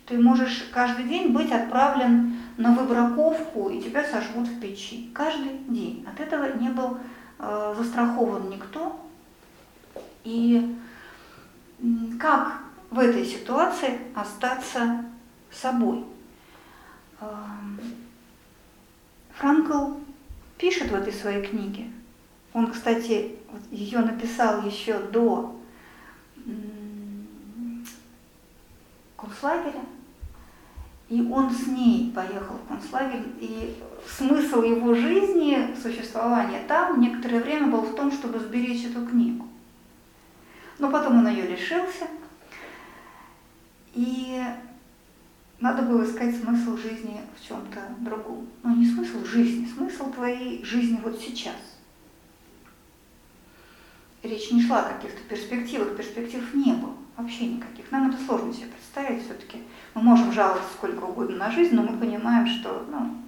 Ты 0.06 0.18
можешь 0.18 0.68
каждый 0.72 1.04
день 1.04 1.32
быть 1.32 1.52
отправлен 1.52 2.36
на 2.56 2.74
выбраковку, 2.74 3.68
и 3.68 3.80
тебя 3.80 4.02
сожгут 4.04 4.48
в 4.48 4.60
печи. 4.60 5.10
Каждый 5.14 5.58
день. 5.68 6.04
От 6.12 6.18
этого 6.18 6.56
не 6.58 6.68
был 6.70 6.98
э, 7.38 7.74
застрахован 7.78 8.50
никто. 8.50 9.00
И 10.24 10.76
как 12.18 12.60
в 12.90 12.98
этой 12.98 13.24
ситуации 13.24 13.98
остаться 14.14 15.04
собой? 15.50 16.04
Э, 17.20 17.26
Франкл 19.34 19.94
пишет 20.58 20.90
в 20.90 20.94
этой 20.94 21.12
своей 21.12 21.42
книге. 21.44 21.90
Он, 22.52 22.70
кстати, 22.70 23.36
ее 23.70 24.00
написал 24.00 24.62
еще 24.62 24.98
до 24.98 25.56
концлагеря, 29.16 29.80
и 31.08 31.22
он 31.22 31.50
с 31.50 31.66
ней 31.66 32.12
поехал 32.12 32.56
в 32.56 32.68
концлагерь, 32.68 33.24
и 33.40 33.76
смысл 34.06 34.62
его 34.62 34.94
жизни, 34.94 35.74
существования 35.80 36.62
там 36.66 37.00
некоторое 37.00 37.40
время 37.40 37.68
был 37.68 37.82
в 37.82 37.94
том, 37.94 38.12
чтобы 38.12 38.38
сберечь 38.38 38.84
эту 38.84 39.06
книгу. 39.06 39.46
Но 40.80 40.90
потом 40.90 41.18
он 41.18 41.28
ее 41.28 41.46
лишился, 41.46 42.08
и 43.92 44.42
надо 45.58 45.82
было 45.82 46.04
искать 46.04 46.34
смысл 46.34 46.78
жизни 46.78 47.20
в 47.36 47.46
чем-то 47.46 47.80
другом. 47.98 48.48
Ну, 48.62 48.74
не 48.76 48.86
смысл 48.86 49.22
жизни, 49.26 49.66
смысл 49.66 50.10
твоей 50.10 50.64
жизни 50.64 50.98
вот 51.04 51.20
сейчас. 51.20 51.56
Речь 54.22 54.50
не 54.50 54.62
шла 54.62 54.80
о 54.80 54.94
каких-то 54.94 55.20
перспективах, 55.28 55.96
перспектив 55.98 56.42
не 56.54 56.72
было 56.72 56.94
вообще 57.18 57.46
никаких. 57.48 57.90
Нам 57.90 58.08
это 58.08 58.18
сложно 58.24 58.52
себе 58.54 58.68
представить 58.68 59.22
все-таки. 59.22 59.62
Мы 59.92 60.00
можем 60.00 60.32
жаловаться 60.32 60.72
сколько 60.72 61.04
угодно 61.04 61.36
на 61.36 61.50
жизнь, 61.50 61.74
но 61.74 61.82
мы 61.82 61.98
понимаем, 61.98 62.46
что 62.46 62.86
ну, 62.90 63.18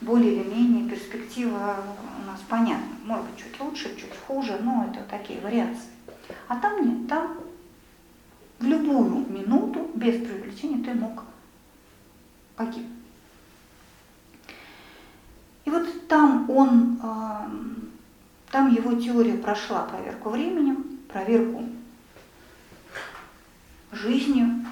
более 0.00 0.34
или 0.34 0.48
менее 0.48 0.90
перспектива 0.90 1.76
у 2.20 2.26
нас 2.26 2.40
понятна. 2.48 2.96
Может 3.04 3.26
быть, 3.26 3.36
чуть 3.36 3.60
лучше, 3.60 3.94
чуть 3.96 4.16
хуже, 4.26 4.58
но 4.60 4.90
это 4.90 5.04
такие 5.08 5.40
вариации. 5.40 5.97
А 6.48 6.56
там 6.56 6.84
нет, 6.84 7.08
там 7.08 7.38
в 8.58 8.64
любую 8.64 9.26
минуту, 9.30 9.90
без 9.94 10.16
привлечения, 10.26 10.82
ты 10.82 10.94
мог 10.94 11.22
погибнуть. 12.56 12.86
И 15.64 15.70
вот 15.70 16.08
там 16.08 16.48
он, 16.50 16.98
там 18.50 18.74
его 18.74 18.94
теория 18.94 19.34
прошла 19.34 19.82
проверку 19.82 20.30
временем, 20.30 20.98
проверку 21.12 21.64
жизнью. 23.92 24.64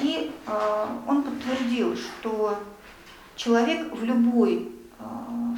И 0.00 0.32
э, 0.46 0.86
он 1.06 1.22
подтвердил, 1.22 1.96
что 1.96 2.60
человек 3.36 3.92
в 3.94 4.02
любой 4.02 4.72
э, 4.98 5.04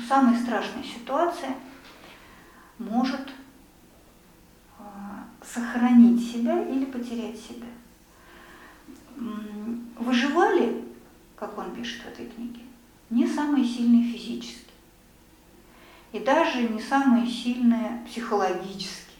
самой 0.06 0.38
страшной 0.38 0.84
ситуации 0.84 1.54
может 2.78 3.32
сохранить 5.46 6.32
себя 6.32 6.62
или 6.62 6.84
потерять 6.84 7.38
себя. 7.38 7.66
Выживали, 9.98 10.84
как 11.36 11.56
он 11.58 11.74
пишет 11.74 12.02
в 12.02 12.08
этой 12.08 12.26
книге, 12.26 12.60
не 13.10 13.26
самые 13.26 13.64
сильные 13.64 14.12
физически. 14.12 14.66
И 16.12 16.20
даже 16.20 16.68
не 16.68 16.80
самые 16.80 17.26
сильные 17.26 18.04
психологически. 18.06 19.14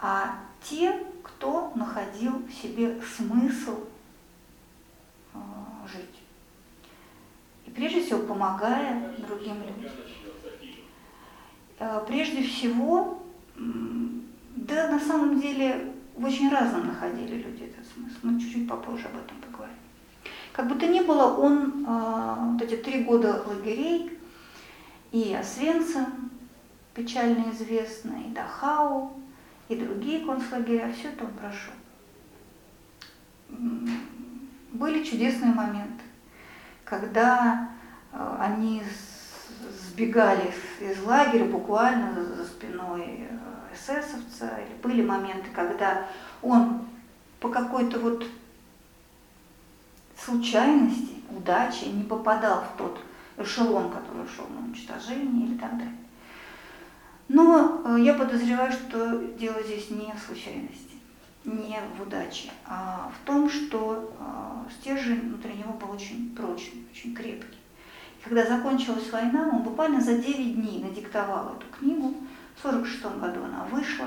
А 0.00 0.38
те, 0.62 1.04
кто 1.22 1.72
находил 1.74 2.38
в 2.46 2.52
себе 2.52 3.00
смысл 3.02 3.84
э, 5.32 5.38
жить. 5.90 6.20
И 7.66 7.70
прежде 7.70 8.04
всего 8.04 8.20
помогая 8.20 9.14
другим 9.18 9.56
людям. 9.62 9.92
Э, 11.78 12.04
прежде 12.06 12.42
всего, 12.42 13.23
да 13.56 14.90
на 14.90 14.98
самом 14.98 15.40
деле 15.40 15.92
в 16.16 16.24
очень 16.24 16.50
разном 16.50 16.86
находили 16.86 17.36
люди 17.36 17.64
этот 17.64 17.86
смысл. 17.92 18.16
Мы 18.22 18.40
чуть-чуть 18.40 18.68
попозже 18.68 19.06
об 19.06 19.16
этом 19.16 19.36
поговорим. 19.38 19.76
Как 20.52 20.68
бы 20.68 20.76
то 20.76 20.86
ни 20.86 21.00
было, 21.00 21.34
он 21.36 21.84
э, 21.86 22.52
вот 22.52 22.62
эти 22.62 22.76
три 22.76 23.02
года 23.02 23.42
лагерей 23.46 24.16
и 25.10 25.34
Освенцим, 25.34 26.30
печально 26.94 27.50
известный, 27.50 28.28
и 28.28 28.32
Дахау, 28.32 29.12
и 29.68 29.76
другие 29.76 30.24
концлагеря, 30.24 30.92
все 30.92 31.08
это 31.08 31.24
он 31.24 31.32
прошел. 31.32 31.74
Были 34.72 35.02
чудесные 35.02 35.52
моменты, 35.52 36.04
когда 36.84 37.70
э, 38.12 38.36
они 38.40 38.82
сбегали 39.70 40.52
из 40.80 41.02
лагеря 41.02 41.44
буквально 41.44 42.24
за 42.24 42.44
спиной 42.44 43.28
эсэсовца, 43.74 44.58
или 44.58 44.74
были 44.82 45.02
моменты, 45.02 45.50
когда 45.54 46.06
он 46.42 46.86
по 47.40 47.48
какой-то 47.48 47.98
вот 47.98 48.26
случайности, 50.18 51.22
удачи 51.30 51.84
не 51.84 52.04
попадал 52.04 52.64
в 52.64 52.78
тот 52.78 53.00
эшелон, 53.36 53.90
который 53.90 54.26
шел 54.28 54.46
на 54.48 54.66
уничтожение 54.66 55.48
или 55.48 55.58
так 55.58 55.76
далее. 55.76 55.96
Но 57.28 57.82
э, 57.84 58.00
я 58.00 58.14
подозреваю, 58.14 58.70
что 58.72 59.18
дело 59.38 59.62
здесь 59.62 59.90
не 59.90 60.12
в 60.12 60.18
случайности, 60.18 60.96
не 61.44 61.78
в 61.96 62.02
удаче, 62.02 62.50
а 62.66 63.10
в 63.14 63.26
том, 63.26 63.48
что 63.48 64.14
э, 64.18 64.70
стержень 64.72 65.20
внутри 65.20 65.54
него 65.54 65.72
был 65.72 65.90
очень 65.90 66.34
прочный, 66.36 66.86
очень 66.92 67.14
крепкий. 67.14 67.58
Когда 68.24 68.46
закончилась 68.46 69.10
война, 69.12 69.50
он 69.52 69.62
буквально 69.62 70.00
за 70.00 70.16
9 70.16 70.54
дней 70.56 70.82
надиктовал 70.82 71.56
эту 71.56 71.66
книгу, 71.78 72.14
в 72.56 72.64
1946 72.64 73.20
году 73.20 73.44
она 73.44 73.64
вышла. 73.70 74.06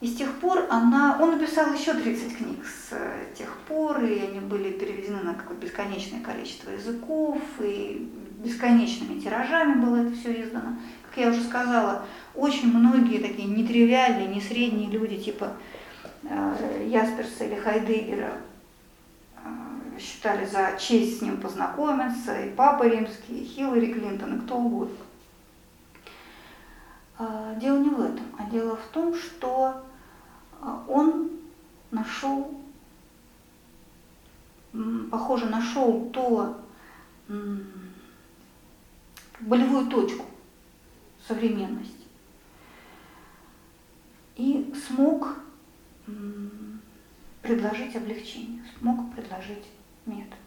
И 0.00 0.06
с 0.06 0.16
тех 0.16 0.32
пор 0.38 0.66
она, 0.70 1.18
он 1.20 1.32
написал 1.32 1.72
еще 1.74 1.92
30 1.92 2.38
книг 2.38 2.64
с 2.64 2.92
э, 2.92 3.26
тех 3.36 3.54
пор, 3.68 4.02
и 4.02 4.18
они 4.20 4.40
были 4.40 4.70
переведены 4.70 5.22
на 5.22 5.34
какое-то 5.34 5.66
бесконечное 5.66 6.22
количество 6.22 6.70
языков, 6.70 7.38
и 7.60 8.10
бесконечными 8.42 9.20
тиражами 9.20 9.74
было 9.74 9.96
это 9.96 10.16
все 10.16 10.42
издано 10.42 10.78
как 11.10 11.24
я 11.24 11.30
уже 11.30 11.42
сказала, 11.42 12.04
очень 12.34 12.72
многие 12.72 13.18
такие 13.18 13.48
нетривиальные, 13.48 14.28
не 14.28 14.40
средние 14.40 14.90
люди, 14.90 15.16
типа 15.16 15.54
э, 16.22 16.86
Ясперса 16.88 17.44
или 17.44 17.56
Хайдегера, 17.56 18.34
считали 20.00 20.44
за 20.44 20.76
честь 20.78 21.18
с 21.18 21.22
ним 21.22 21.40
познакомиться, 21.40 22.40
и 22.40 22.54
Папа 22.54 22.84
Римский, 22.84 23.42
и 23.42 23.44
Хиллари 23.44 23.92
Клинтон, 23.92 24.38
и 24.38 24.40
кто 24.40 24.56
угодно. 24.56 24.96
Э, 27.18 27.56
дело 27.60 27.78
не 27.78 27.90
в 27.90 28.00
этом, 28.00 28.26
а 28.38 28.50
дело 28.50 28.76
в 28.76 28.86
том, 28.92 29.14
что 29.14 29.82
э, 30.60 30.78
он 30.88 31.30
нашел, 31.90 32.54
похоже, 35.10 35.46
нашел 35.46 36.10
то 36.12 36.56
болевую 39.40 39.86
точку, 39.86 40.24
современность. 41.26 42.00
и 44.40 44.72
смог 44.86 45.36
предложить 47.42 47.94
облегчение, 47.94 48.62
смог 48.78 49.14
предложить 49.14 49.66
метод. 50.10 50.38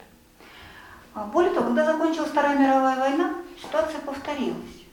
А 1.14 1.26
более 1.26 1.54
того, 1.54 1.68
когда 1.68 1.86
закончилась 1.86 2.30
Вторая 2.30 2.58
мировая 2.58 2.98
война, 2.98 3.34
ситуация 3.62 4.00
повторилась. 4.02 4.84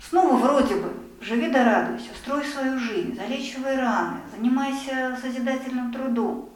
Снова 0.00 0.36
вроде 0.36 0.76
бы 0.76 0.92
живи 1.20 1.50
да 1.50 1.64
радуйся, 1.64 2.10
строй 2.14 2.44
свою 2.44 2.78
жизнь, 2.78 3.16
залечивай 3.16 3.76
раны, 3.76 4.20
занимайся 4.34 5.18
созидательным 5.20 5.92
трудом. 5.92 6.48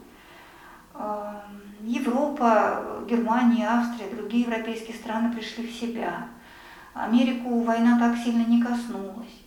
Европа, 1.81 3.05
Германия, 3.09 3.69
Австрия, 3.69 4.09
другие 4.11 4.45
европейские 4.45 4.97
страны 4.97 5.33
пришли 5.33 5.67
в 5.67 5.73
себя. 5.73 6.29
Америку 6.95 7.63
война 7.63 7.99
так 7.99 8.17
сильно 8.19 8.45
не 8.45 8.63
коснулась. 8.63 9.43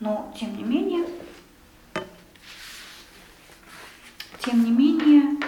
Но, 0.00 0.32
тем 0.38 0.56
не 0.56 0.64
менее, 0.64 1.06
тем 4.40 4.64
не 4.64 4.70
менее, 4.70 5.38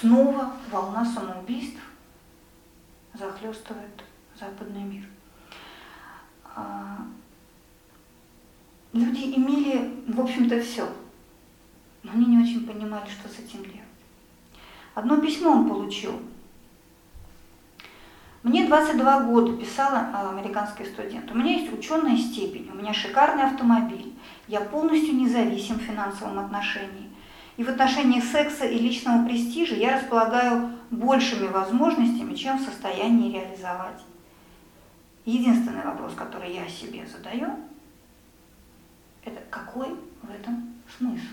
снова 0.00 0.52
волна 0.70 1.04
самоубийств 1.04 1.80
захлестывает 3.14 4.02
западный 4.38 4.82
мир. 4.82 5.04
А, 6.54 6.98
люди 8.92 9.34
имели, 9.36 10.02
в 10.08 10.20
общем-то, 10.20 10.60
все, 10.62 10.88
но 12.02 12.12
они 12.12 12.26
не 12.26 12.42
очень 12.42 12.66
понимали, 12.66 13.08
что 13.10 13.28
с 13.28 13.38
этим 13.38 13.62
делать. 13.62 13.80
Одно 14.94 15.18
письмо 15.18 15.50
он 15.50 15.68
получил. 15.68 16.20
Мне 18.42 18.66
22 18.66 19.24
года, 19.24 19.56
писала 19.56 20.08
а, 20.14 20.30
американский 20.30 20.86
студент. 20.86 21.30
У 21.30 21.34
меня 21.34 21.58
есть 21.58 21.72
ученая 21.72 22.16
степень, 22.16 22.70
у 22.72 22.76
меня 22.76 22.94
шикарный 22.94 23.44
автомобиль, 23.44 24.14
я 24.48 24.62
полностью 24.62 25.14
независим 25.14 25.76
в 25.76 25.82
финансовом 25.82 26.38
отношении. 26.38 27.10
И 27.56 27.64
в 27.64 27.68
отношении 27.68 28.20
секса 28.20 28.64
и 28.64 28.78
личного 28.78 29.26
престижа 29.26 29.74
я 29.74 29.98
располагаю 29.98 30.70
большими 30.90 31.46
возможностями, 31.46 32.34
чем 32.34 32.58
в 32.58 32.64
состоянии 32.64 33.32
реализовать. 33.32 34.00
Единственный 35.24 35.84
вопрос, 35.84 36.14
который 36.14 36.54
я 36.54 36.66
себе 36.68 37.06
задаю, 37.06 37.48
это 39.24 39.40
какой 39.50 39.88
в 40.22 40.30
этом 40.30 40.74
смысл? 40.96 41.26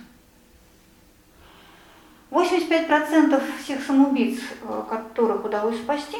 85% 2.30 3.42
всех 3.64 3.82
самоубийц, 3.82 4.42
э, 4.62 4.84
которых 4.90 5.46
удалось 5.46 5.78
спасти, 5.78 6.18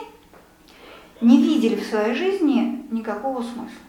не 1.20 1.42
видели 1.42 1.76
в 1.76 1.86
своей 1.86 2.16
жизни 2.16 2.86
никакого 2.92 3.42
смысла. 3.42 3.87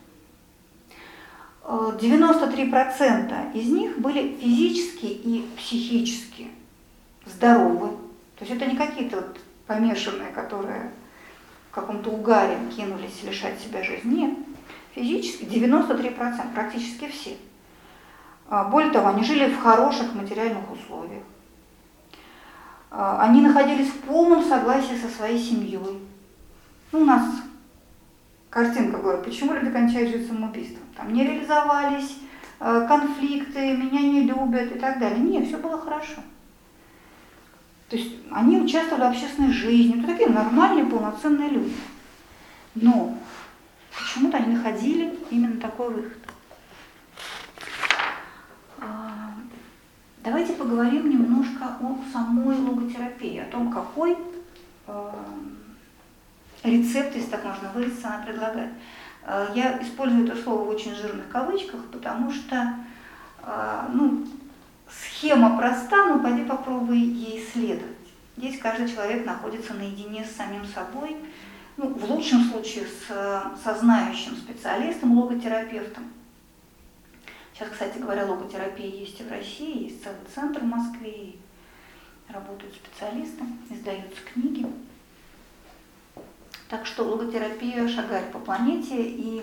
93% 1.68 3.52
из 3.52 3.68
них 3.68 3.98
были 3.98 4.36
физически 4.40 5.04
и 5.04 5.46
психически 5.56 6.48
здоровы. 7.26 7.88
То 8.36 8.44
есть 8.44 8.52
это 8.56 8.64
не 8.64 8.76
какие-то 8.76 9.16
вот 9.16 9.38
помешанные, 9.66 10.30
которые 10.30 10.90
в 11.70 11.74
каком-то 11.74 12.10
угаре 12.10 12.56
кинулись 12.74 13.22
лишать 13.22 13.60
себя 13.60 13.82
жизни. 13.82 14.14
Нет. 14.14 14.38
Физически 14.94 15.44
93%, 15.44 16.54
практически 16.54 17.08
все. 17.08 17.36
А, 18.48 18.64
более 18.64 18.90
того, 18.90 19.08
они 19.08 19.22
жили 19.22 19.52
в 19.52 19.60
хороших 19.60 20.14
материальных 20.14 20.72
условиях. 20.72 21.22
А, 22.90 23.22
они 23.24 23.42
находились 23.42 23.88
в 23.88 24.00
полном 24.00 24.42
согласии 24.42 24.96
со 24.96 25.08
своей 25.08 25.38
семьей. 25.38 26.00
Ну, 26.92 27.00
у 27.00 27.04
нас 27.04 27.22
картинка 28.50 28.98
была, 28.98 29.16
почему 29.18 29.54
люди 29.54 29.70
кончают 29.70 30.10
жизнь 30.10 30.28
самоубийством. 30.28 30.82
Там 30.96 31.12
не 31.12 31.24
реализовались, 31.24 32.18
э, 32.60 32.86
конфликты, 32.88 33.76
меня 33.76 34.00
не 34.00 34.22
любят 34.22 34.74
и 34.74 34.78
так 34.78 34.98
далее. 34.98 35.18
Нет, 35.18 35.46
все 35.46 35.58
было 35.58 35.78
хорошо. 35.80 36.20
То 37.88 37.96
есть 37.96 38.12
они 38.30 38.60
участвовали 38.60 39.04
в 39.04 39.10
общественной 39.10 39.52
жизни, 39.52 39.98
это 39.98 40.08
такие 40.08 40.28
нормальные, 40.28 40.86
полноценные 40.86 41.48
люди. 41.48 41.74
Но 42.74 43.16
почему-то 43.96 44.36
они 44.36 44.56
находили 44.56 45.18
именно 45.30 45.58
такой 45.58 45.94
выход. 45.94 46.18
А, 48.80 49.32
давайте 50.22 50.52
поговорим 50.52 51.08
немножко 51.08 51.64
о 51.80 51.98
самой 52.12 52.58
логотерапии, 52.58 53.38
о 53.38 53.46
том, 53.46 53.72
какой 53.72 54.18
э, 54.86 55.10
рецепт, 56.70 57.14
если 57.14 57.30
так 57.30 57.44
можно 57.44 57.70
выразиться, 57.70 58.08
она 58.08 58.24
предлагает. 58.24 58.70
Э, 59.24 59.48
я 59.54 59.80
использую 59.82 60.26
это 60.26 60.36
слово 60.42 60.64
в 60.64 60.68
очень 60.68 60.94
жирных 60.94 61.28
кавычках, 61.28 61.84
потому 61.86 62.30
что 62.30 62.74
э, 63.42 63.88
ну, 63.92 64.26
схема 64.90 65.58
проста, 65.58 66.06
но 66.06 66.20
пойди 66.20 66.44
попробуй 66.44 66.98
ей 66.98 67.46
следовать. 67.52 67.96
Здесь 68.36 68.58
каждый 68.58 68.88
человек 68.88 69.26
находится 69.26 69.74
наедине 69.74 70.24
с 70.24 70.36
самим 70.36 70.64
собой, 70.64 71.16
ну, 71.76 71.88
в 71.94 72.10
лучшем 72.10 72.44
случае 72.44 72.86
с, 72.86 73.08
со 73.62 73.74
знающим 73.74 74.36
специалистом, 74.36 75.18
логотерапевтом. 75.18 76.04
Сейчас, 77.52 77.70
кстати 77.70 77.98
говоря, 77.98 78.24
логотерапия 78.26 78.86
есть 78.86 79.20
и 79.20 79.24
в 79.24 79.30
России, 79.30 79.84
есть 79.84 80.04
целый 80.04 80.18
центр 80.32 80.60
в 80.60 80.66
Москве, 80.66 81.34
работают 82.28 82.74
специалисты, 82.74 83.44
издаются 83.70 84.20
книги. 84.32 84.66
Так 86.68 86.84
что 86.84 87.04
логотерапия 87.04 87.88
шагает 87.88 88.30
по 88.30 88.38
планете, 88.38 89.02
и 89.02 89.42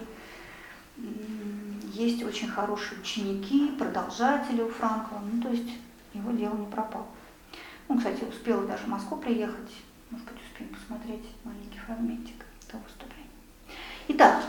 есть 1.92 2.24
очень 2.24 2.48
хорошие 2.48 3.00
ученики, 3.00 3.72
продолжатели 3.72 4.62
у 4.62 4.70
Франкла, 4.70 5.20
ну 5.20 5.42
то 5.42 5.50
есть 5.50 5.70
его 6.14 6.32
дело 6.32 6.56
не 6.56 6.68
пропало. 6.68 7.08
Ну, 7.88 7.98
кстати, 7.98 8.24
успела 8.24 8.66
даже 8.66 8.84
в 8.84 8.88
Москву 8.88 9.18
приехать, 9.18 9.72
может 10.12 10.26
быть, 10.28 10.42
успеем 10.42 10.74
посмотреть 10.74 11.26
маленький 11.44 11.80
фрагментик 11.80 12.46
этого 12.68 12.82
выступления. 12.82 13.30
Итак, 14.08 14.44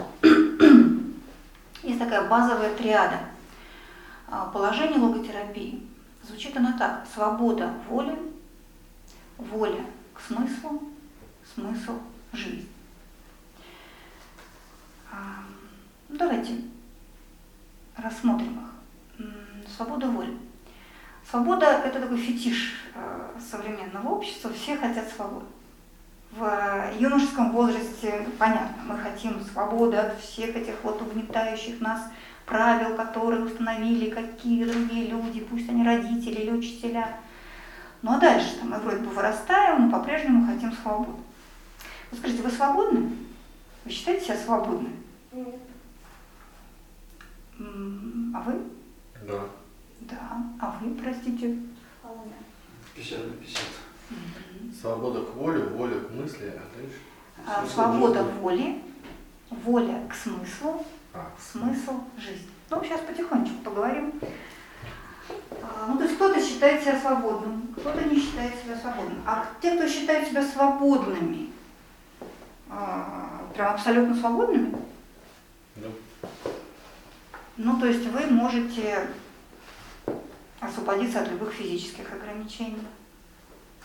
есть 1.82 1.98
такая 1.98 2.28
базовая 2.28 2.74
триада 2.74 3.20
а, 4.28 4.46
положение 4.46 4.98
логотерапии. 4.98 5.86
Звучит 6.22 6.56
она 6.56 6.76
так. 6.78 7.06
Свобода 7.12 7.72
воли, 7.88 8.18
воля 9.38 9.84
к 10.14 10.20
смыслу, 10.20 10.82
смысл 11.54 11.98
жизнь. 12.36 12.68
А, 15.10 15.44
ну, 16.08 16.16
давайте 16.16 16.60
рассмотрим 17.96 18.60
их. 18.60 19.26
Свобода 19.76 20.06
воли. 20.08 20.36
Свобода– 21.28 21.66
это 21.84 22.00
такой 22.00 22.18
фетиш 22.18 22.74
э, 22.94 23.30
современного 23.50 24.10
общества, 24.10 24.52
все 24.52 24.76
хотят 24.76 25.08
свободы. 25.08 25.46
В 26.30 26.92
юношеском 26.98 27.50
возрасте, 27.50 28.26
понятно, 28.38 28.82
мы 28.86 28.98
хотим 28.98 29.42
свободы 29.44 29.96
от 29.96 30.20
всех 30.20 30.54
этих 30.54 30.74
вот 30.84 31.02
угнетающих 31.02 31.80
нас 31.80 32.02
правил, 32.44 32.94
которые 32.94 33.44
установили 33.44 34.10
какие 34.10 34.64
другие 34.64 35.08
люди, 35.08 35.40
пусть 35.40 35.68
они 35.68 35.84
родители 35.84 36.42
или 36.42 36.50
учителя. 36.50 37.16
Ну 38.02 38.12
а 38.12 38.18
дальше 38.18 38.58
мы 38.62 38.78
вроде 38.78 38.98
бы 38.98 39.10
вырастаем, 39.10 39.88
но 39.88 39.98
по-прежнему 39.98 40.46
хотим 40.46 40.72
свободы. 40.72 41.18
Вот 42.16 42.20
скажите, 42.20 42.42
вы 42.42 42.50
свободны? 42.50 43.10
Вы 43.84 43.90
считаете 43.90 44.24
себя 44.24 44.36
свободны? 44.38 44.88
Нет. 45.32 45.54
А 47.60 48.40
вы? 48.40 48.54
Да. 49.28 49.40
Да. 50.00 50.42
А 50.60 50.78
вы, 50.80 50.94
простите? 50.94 51.58
Вполне. 52.00 52.32
50 52.94 53.18
на 53.26 53.32
50. 53.34 53.62
Свобода 54.80 55.22
к 55.24 55.34
воле, 55.34 55.62
воля 55.64 56.00
к 56.00 56.10
мысли, 56.12 56.54
а 56.56 56.62
дальше? 56.76 56.96
А, 57.46 57.66
свобода 57.66 58.22
жизни. 58.24 58.38
воли, 58.40 58.82
воля 59.50 60.02
к 60.08 60.14
смыслу, 60.14 60.86
А, 61.12 61.30
смысл 61.38 62.00
жизни. 62.18 62.48
Ну, 62.70 62.82
сейчас 62.82 63.00
потихонечку 63.02 63.56
поговорим. 63.62 64.12
А, 65.62 65.86
Ну, 65.88 65.98
то 65.98 66.04
есть 66.04 66.16
кто-то 66.16 66.40
считает 66.40 66.82
себя 66.82 66.98
свободным, 66.98 67.74
кто-то 67.76 68.02
не 68.04 68.18
считает 68.20 68.54
себя 68.62 68.76
свободным. 68.78 69.18
А 69.26 69.46
те, 69.60 69.76
кто 69.76 69.86
считает 69.86 70.28
себя 70.28 70.42
свободными, 70.46 71.50
а, 71.50 71.55
прям 73.54 73.74
абсолютно 73.74 74.14
свободными, 74.14 74.76
да. 75.76 75.88
ну, 77.56 77.80
то 77.80 77.86
есть 77.86 78.06
вы 78.06 78.26
можете 78.26 79.08
освободиться 80.60 81.20
от 81.22 81.30
любых 81.30 81.52
физических 81.52 82.12
ограничений, 82.12 82.86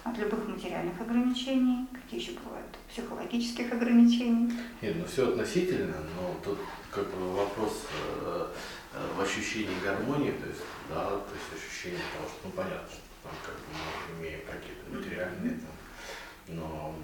от 0.04 0.17
любых 0.17 0.47
материальных 0.47 0.99
ограничений, 0.99 1.88
какие 1.93 2.19
еще 2.19 2.32
бывают, 2.43 2.65
психологических 2.89 3.71
ограничений. 3.71 4.51
Нет, 4.82 4.95
ну 4.97 5.06
все 5.06 5.30
относительно, 5.30 5.95
но 6.15 6.36
тут 6.43 6.60
как 6.89 7.08
бы 7.12 7.34
вопрос 7.34 7.86
э, 7.93 8.47
э, 8.93 9.08
в 9.15 9.21
ощущении 9.21 9.80
гармонии, 9.84 10.32
то 10.32 10.47
есть, 10.47 10.62
да, 10.89 11.06
то 11.10 11.30
есть 11.34 11.63
ощущение 11.63 12.01
того, 12.17 12.27
что, 12.27 12.39
ну 12.45 12.51
понятно, 12.51 12.89
что 12.89 13.01
там 13.23 13.32
как 13.45 13.56
бы 13.56 14.19
мы 14.19 14.19
имеем 14.19 14.41
какие-то 14.41 14.89
материальные, 14.91 15.60
там, 15.60 16.56
но 16.58 16.95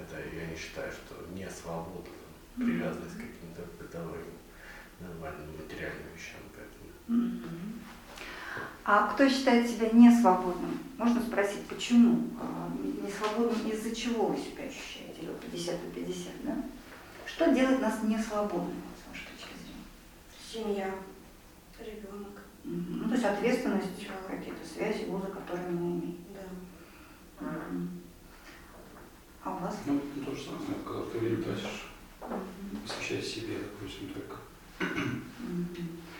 это 0.00 0.36
я 0.36 0.46
не 0.46 0.56
считаю, 0.56 0.90
что 0.92 1.14
не 1.34 1.48
свобода. 1.50 2.08
привязанность 2.56 3.14
к 3.14 3.20
каким-то 3.20 3.62
бытовым 3.78 4.24
нормальным 5.00 5.56
материальным 5.56 6.08
вещам. 6.14 6.40
Поэтому. 6.54 7.40
А 8.84 9.08
кто 9.08 9.28
считает 9.28 9.68
себя 9.68 9.90
несвободным? 9.90 10.78
Можно 10.96 11.20
спросить, 11.20 11.66
почему? 11.68 12.30
А, 12.40 12.70
несвободным 13.06 13.70
из-за 13.70 13.94
чего 13.94 14.26
вы 14.26 14.36
себя 14.36 14.64
ощущаете? 14.64 15.22
Или 15.22 15.32
50 15.50 15.84
на 15.84 15.90
50, 15.90 16.32
да? 16.44 16.56
Что 17.26 17.54
делает 17.54 17.80
нас 17.80 18.02
несвободными, 18.02 18.80
с 18.96 19.08
вашей 19.08 19.26
точки 19.26 19.52
зрения? 19.62 20.74
Семья, 20.74 20.94
ребенок. 21.78 22.42
Ну, 22.64 23.08
то 23.08 23.14
есть 23.14 23.24
ответственность, 23.24 24.06
какие-то 24.26 24.66
связи, 24.66 25.08
узы, 25.08 25.26
которые 25.26 25.70
мы 25.70 25.92
имеем. 25.92 26.18
Да. 27.40 27.46
А 29.48 29.50
у 29.50 29.58
вас? 29.60 29.78
Ну, 29.86 29.98
то 30.26 30.34
же 30.34 30.42
самое, 30.44 30.78
когда 30.84 31.02
ты 31.04 31.36
тратишь, 31.36 31.86
посвящая 32.86 33.22
себе, 33.22 33.56
допустим, 33.56 34.10
только. 34.10 34.36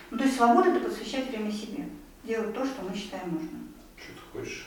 Ну, 0.09 0.17
то 0.17 0.23
есть 0.23 0.35
свобода– 0.35 0.69
это 0.71 0.89
посвящать 0.89 1.29
время 1.29 1.51
себе, 1.51 1.89
делать 2.23 2.55
то, 2.55 2.65
что 2.65 2.81
мы 2.81 2.95
считаем 2.95 3.35
нужным. 3.35 3.67
Что 3.95 4.13
ты 4.13 4.39
хочешь? 4.39 4.65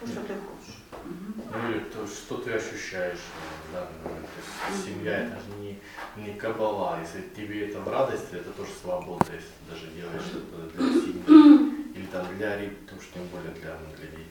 То, 0.00 0.06
что 0.08 0.20
ты 0.22 0.34
хочешь. 0.34 0.80
Ну 1.04 1.70
или 1.70 1.78
то, 1.84 2.04
что 2.04 2.38
ты 2.38 2.52
ощущаешь 2.52 3.20
в 3.68 3.72
данный 3.72 3.98
момент. 4.02 4.26
То 4.26 4.72
есть 4.72 4.84
семья 4.84 5.18
это 5.18 5.36
же 5.36 5.50
не, 5.60 5.78
не 6.16 6.34
кабала. 6.34 6.98
Если 7.00 7.28
тебе 7.28 7.68
это 7.68 7.80
в 7.80 7.88
радости, 7.88 8.34
это 8.34 8.50
тоже 8.50 8.72
свобода, 8.82 9.26
если 9.32 9.46
ты 9.46 9.70
даже 9.70 9.86
делаешь 9.94 10.24
что-то 10.24 10.68
для 10.76 10.88
семьи. 11.00 11.94
Или 11.94 12.06
там 12.06 12.26
для 12.36 12.56
то 12.56 12.96
уж 12.96 13.08
тем 13.14 13.24
более 13.28 13.52
для, 13.52 13.78
ну, 13.78 13.94
для 13.96 14.06
детей. 14.10 14.21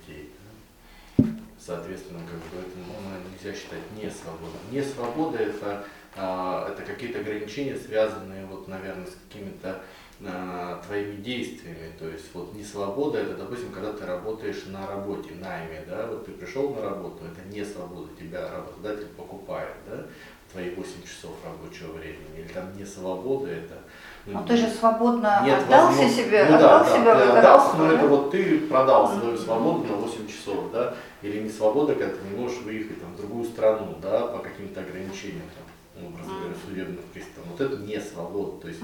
Соответственно, 1.63 2.21
как 2.21 2.39
бы 2.51 2.57
это 2.57 2.75
ну, 2.75 3.29
нельзя 3.31 3.55
считать 3.55 3.83
не 3.95 4.09
свободой. 4.09 4.59
Не 4.71 4.81
свобода 4.81 5.37
это, 5.37 5.85
а, 6.15 6.71
это 6.71 6.81
какие-то 6.81 7.19
ограничения, 7.19 7.77
связанные, 7.77 8.45
вот, 8.47 8.67
наверное, 8.67 9.05
с 9.05 9.15
какими-то 9.29 9.83
а, 10.25 10.81
твоими 10.83 11.17
действиями. 11.17 11.93
То 11.99 12.07
есть 12.07 12.25
вот 12.33 12.55
не 12.55 12.63
свобода, 12.63 13.19
это, 13.19 13.35
допустим, 13.35 13.71
когда 13.71 13.93
ты 13.93 14.07
работаешь 14.07 14.63
на 14.65 14.87
работе, 14.87 15.35
найме, 15.35 15.83
да, 15.87 16.07
вот 16.07 16.25
ты 16.25 16.31
пришел 16.31 16.73
на 16.73 16.81
работу, 16.81 17.25
это 17.25 17.47
не 17.47 17.63
свобода, 17.63 18.09
тебя 18.19 18.49
работодатель 18.49 19.09
покупает, 19.09 19.75
да, 19.87 20.07
твои 20.51 20.71
8 20.71 21.03
часов 21.03 21.35
рабочего 21.45 21.93
времени. 21.93 22.39
Или 22.39 22.47
там 22.47 22.75
не 22.75 22.85
свобода, 22.85 23.51
это 23.51 23.77
ну, 24.25 24.45
ты 24.45 24.55
же 24.55 24.69
свободно 24.69 25.41
нет 25.43 25.63
отдался 25.63 26.07
себе, 26.07 26.45
ну, 26.49 26.55
отдал 26.55 26.83
да, 26.83 26.89
себя, 26.89 27.15
да, 27.15 27.39
отдался, 27.39 27.77
но 27.77 27.91
это 27.91 28.07
вот 28.07 28.31
ты 28.31 28.59
продал 28.59 29.11
свою 29.11 29.37
свободу 29.37 29.87
на 29.87 29.95
8 29.95 30.27
часов, 30.27 30.71
да, 30.71 30.93
или 31.21 31.39
не 31.39 31.49
свобода, 31.49 31.95
когда 31.95 32.13
ты 32.13 32.27
не 32.29 32.37
можешь 32.37 32.59
выехать 32.59 33.01
там, 33.01 33.13
в 33.13 33.17
другую 33.17 33.45
страну, 33.45 33.97
да, 34.01 34.27
по 34.27 34.39
каким-то 34.39 34.81
ограничениям, 34.81 35.45
там, 35.55 36.05
образно 36.05 36.33
говоря, 36.33 36.55
судебных 36.65 37.05
приставов. 37.05 37.49
Вот 37.51 37.61
это 37.61 37.77
не 37.77 37.99
свобода, 37.99 38.61
то 38.61 38.67
есть 38.67 38.81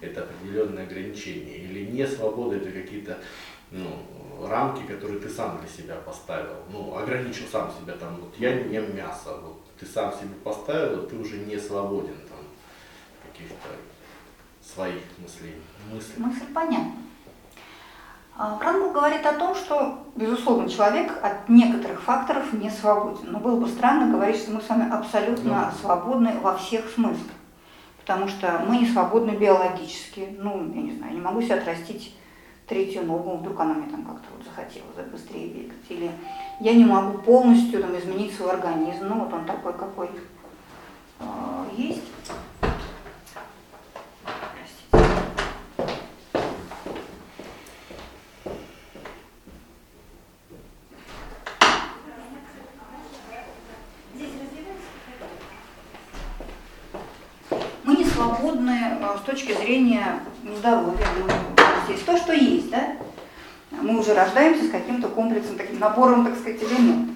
это 0.00 0.22
определенные 0.22 0.86
ограничения. 0.86 1.58
Или 1.58 1.86
не 1.86 2.06
свобода, 2.06 2.56
это 2.56 2.70
какие-то 2.70 3.18
ну, 3.70 4.46
рамки, 4.48 4.82
которые 4.82 5.20
ты 5.20 5.28
сам 5.28 5.58
для 5.60 5.68
себя 5.68 5.96
поставил, 5.96 6.56
ну, 6.70 6.96
ограничил 6.96 7.46
сам 7.50 7.70
себя, 7.80 7.94
там, 7.94 8.16
вот 8.20 8.34
я 8.38 8.52
не 8.54 8.74
ем 8.74 8.96
мясо, 8.96 9.36
вот 9.42 9.60
ты 9.78 9.86
сам 9.86 10.12
себе 10.12 10.34
поставил, 10.44 11.06
ты 11.06 11.16
уже 11.16 11.38
не 11.38 11.58
свободен 11.58 12.16
там 12.28 12.38
каких-то 13.30 13.68
своих 14.74 15.02
мыслей. 15.18 15.54
Мыслей. 15.92 16.24
Мысль 16.24 16.52
понятна. 16.52 16.92
А, 18.38 18.58
Франкл 18.58 18.90
говорит 18.90 19.24
о 19.24 19.32
том, 19.32 19.54
что, 19.54 19.98
безусловно, 20.14 20.68
человек 20.68 21.10
от 21.22 21.48
некоторых 21.48 22.02
факторов 22.02 22.52
не 22.52 22.68
свободен. 22.68 23.32
Но 23.32 23.38
было 23.38 23.58
бы 23.58 23.68
странно 23.68 24.12
говорить, 24.12 24.36
что 24.36 24.50
мы 24.50 24.60
с 24.60 24.68
вами 24.68 24.92
абсолютно 24.92 25.72
ну. 25.72 25.78
свободны 25.80 26.38
во 26.40 26.56
всех 26.56 26.90
смыслах. 26.90 27.32
Потому 27.98 28.28
что 28.28 28.62
мы 28.68 28.76
не 28.78 28.86
свободны 28.86 29.30
биологически. 29.30 30.36
Ну, 30.38 30.70
я 30.74 30.82
не 30.82 30.92
знаю, 30.92 31.14
не 31.14 31.20
могу 31.20 31.40
себе 31.40 31.54
отрастить 31.54 32.14
третью 32.68 33.06
ногу, 33.06 33.36
вдруг 33.36 33.58
она 33.60 33.74
мне 33.74 33.88
там 33.88 34.04
как-то 34.04 34.26
вот 34.36 34.44
захотела 34.44 34.86
быстрее 35.10 35.48
бегать. 35.48 35.76
Или 35.88 36.10
я 36.60 36.74
не 36.74 36.84
могу 36.84 37.18
полностью 37.18 37.80
там, 37.80 37.96
изменить 37.98 38.34
свой 38.34 38.50
организм. 38.50 39.06
Ну, 39.08 39.20
вот 39.20 39.32
он 39.32 39.46
такой, 39.46 39.72
какой 39.72 40.10
э, 41.20 41.24
есть. 41.76 42.02
с 59.16 59.22
точки 59.22 59.52
зрения 59.52 60.20
здоровья. 60.56 61.06
Мы, 61.20 61.30
здесь 61.86 62.04
то, 62.04 62.16
что 62.16 62.32
есть, 62.32 62.70
да? 62.70 62.96
Мы 63.70 63.98
уже 63.98 64.14
рождаемся 64.14 64.64
с 64.64 64.70
каким-то 64.70 65.08
комплексом, 65.08 65.56
таким 65.56 65.78
набором, 65.78 66.24
так 66.24 66.36
сказать, 66.36 66.62
элементов. 66.62 67.14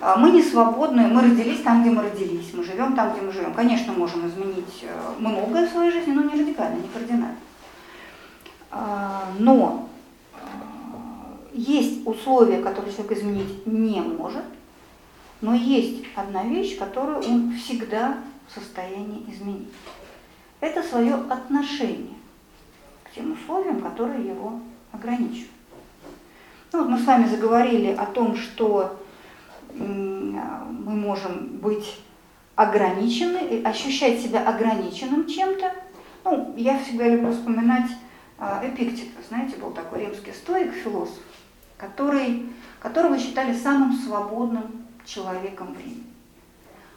А 0.00 0.16
мы 0.16 0.30
не 0.30 0.42
свободны, 0.42 1.08
мы 1.08 1.20
родились 1.22 1.60
там, 1.62 1.82
где 1.82 1.90
мы 1.90 2.02
родились, 2.02 2.54
мы 2.54 2.64
живем 2.64 2.94
там, 2.94 3.12
где 3.12 3.20
мы 3.20 3.32
живем. 3.32 3.52
Конечно, 3.52 3.92
можем 3.92 4.26
изменить 4.28 4.82
э, 4.82 5.12
многое 5.18 5.66
в 5.66 5.70
своей 5.70 5.90
жизни, 5.90 6.12
но 6.12 6.22
не 6.22 6.40
радикально, 6.40 6.76
не 6.76 6.88
кардинально. 6.88 7.36
А, 8.70 9.24
но 9.38 9.88
э, 10.32 10.38
есть 11.52 12.06
условия, 12.06 12.62
которые 12.62 12.94
человек 12.94 13.18
изменить 13.18 13.66
не 13.66 14.00
может, 14.00 14.44
но 15.42 15.54
есть 15.54 16.04
одна 16.14 16.44
вещь, 16.44 16.78
которую 16.78 17.18
он 17.18 17.52
всегда 17.52 18.18
в 18.48 18.58
состоянии 18.58 19.24
изменить 19.28 19.68
это 20.60 20.82
свое 20.82 21.14
отношение 21.14 22.16
тем 23.14 23.32
условиям, 23.32 23.80
которые 23.80 24.26
его 24.26 24.60
ограничивают. 24.92 25.50
Ну, 26.72 26.80
вот 26.80 26.88
мы 26.88 26.98
с 26.98 27.04
вами 27.04 27.26
заговорили 27.26 27.92
о 27.92 28.06
том, 28.06 28.36
что 28.36 29.00
мы 29.74 30.94
можем 30.94 31.58
быть 31.58 32.00
ограничены, 32.54 33.62
ощущать 33.64 34.20
себя 34.20 34.46
ограниченным 34.46 35.26
чем-то. 35.26 35.72
Ну, 36.24 36.54
я 36.56 36.78
всегда 36.78 37.08
люблю 37.08 37.32
вспоминать 37.32 37.90
а, 38.38 38.62
Эпиктета, 38.64 39.22
знаете, 39.28 39.56
был 39.56 39.70
такой 39.70 40.00
римский 40.00 40.32
стоик, 40.32 40.72
философ, 40.72 41.22
который, 41.76 42.50
которого 42.80 43.18
считали 43.18 43.54
самым 43.54 43.94
свободным 43.94 44.86
человеком 45.04 45.74
времени. 45.74 46.04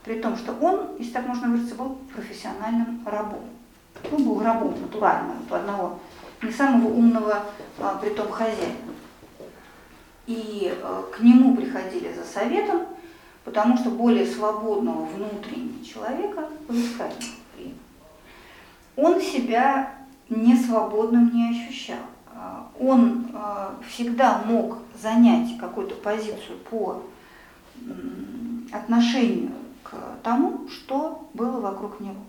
При 0.04 0.20
том, 0.20 0.36
что 0.36 0.54
он, 0.54 0.98
если 1.00 1.14
так 1.14 1.28
можно 1.28 1.48
выразиться, 1.48 1.76
был 1.76 1.98
профессиональным 2.14 3.02
рабом. 3.06 3.46
Он 4.12 4.24
был 4.24 4.42
рабом 4.42 4.80
натуральным, 4.80 5.38
у 5.50 5.54
одного 5.54 6.00
не 6.42 6.52
самого 6.52 6.90
умного, 6.90 7.44
а, 7.80 7.98
при 8.02 8.10
том 8.10 8.30
хозяина. 8.30 8.76
И 10.28 10.74
а, 10.82 11.04
к 11.12 11.22
нему 11.22 11.56
приходили 11.56 12.14
за 12.14 12.24
советом, 12.24 12.82
потому 13.44 13.78
что 13.78 13.90
более 13.92 14.26
свободного 14.26 15.06
внутреннего 15.06 15.84
человека 15.84 16.48
поискали 16.68 17.14
Он 18.96 19.20
себя 19.20 19.94
несвободным 20.30 21.34
не 21.34 21.50
ощущал. 21.50 21.98
А, 22.28 22.70
он 22.80 23.28
а, 23.34 23.76
всегда 23.88 24.44
мог 24.46 24.78
занять 25.02 25.58
какую-то 25.58 25.96
позицию 25.96 26.58
по 26.70 27.02
отношению 28.72 29.52
к 29.84 29.94
тому, 30.24 30.68
что 30.70 31.28
было 31.34 31.60
вокруг 31.60 32.00
него. 32.00 32.22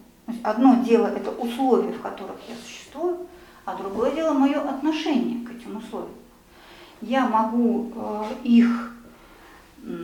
Одно 0.42 0.82
дело 0.82 1.06
это 1.06 1.30
условия, 1.30 1.92
в 1.92 2.00
которых 2.00 2.36
я 2.48 2.54
существую, 2.56 3.26
а 3.64 3.76
другое 3.76 4.14
дело 4.14 4.32
мое 4.32 4.58
отношение 4.60 5.44
к 5.44 5.50
этим 5.50 5.76
условиям. 5.76 6.14
Я 7.02 7.28
могу 7.28 7.92
э, 7.94 8.24
их, 8.44 8.94
там, 9.82 9.98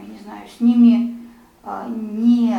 я 0.00 0.06
не 0.06 0.18
знаю, 0.22 0.46
с 0.48 0.60
ними 0.60 1.18
э, 1.64 1.86
не... 1.88 2.56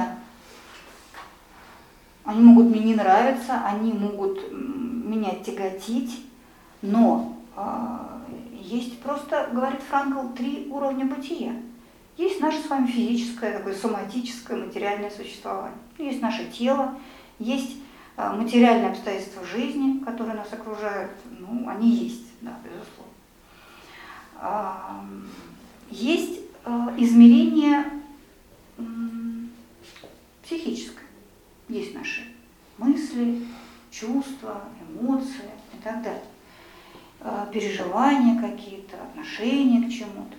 Они 2.26 2.42
могут 2.42 2.68
мне 2.68 2.80
не 2.80 2.96
нравиться, 2.96 3.62
они 3.66 3.94
могут 3.94 4.40
меня 4.52 5.36
тяготить, 5.36 6.26
но 6.82 7.38
э, 7.56 7.62
есть 8.62 9.02
просто, 9.02 9.50
говорит 9.54 9.82
Франкл, 9.82 10.34
три 10.34 10.68
уровня 10.70 11.06
бытия. 11.06 11.54
Есть 12.18 12.40
наше 12.40 12.62
с 12.62 12.70
вами 12.70 12.88
физическое, 12.88 13.58
такое 13.58 13.74
соматическое, 13.74 14.66
материальное 14.66 15.10
существование. 15.10 15.78
Есть 15.98 16.22
наше 16.22 16.46
тело, 16.46 16.96
есть 17.40 17.78
а, 18.16 18.36
материальные 18.36 18.92
обстоятельства 18.92 19.44
жизни, 19.44 20.04
которые 20.04 20.36
нас 20.36 20.54
окружают. 20.54 21.12
Ну, 21.40 21.68
они 21.68 21.90
есть, 21.90 22.28
да, 22.42 22.56
безусловно. 22.64 23.14
А, 24.36 25.06
есть 25.90 26.42
а, 26.66 26.94
измерение 26.98 27.86
психическое. 30.44 31.08
Есть 31.68 31.96
наши 31.96 32.32
мысли, 32.78 33.44
чувства, 33.90 34.62
эмоции 34.82 35.50
и 35.74 35.82
так 35.84 36.04
далее. 36.04 36.24
Переживания 37.54 38.40
какие-то, 38.40 39.02
отношения 39.02 39.88
к 39.88 39.92
чему-то. 39.92 40.36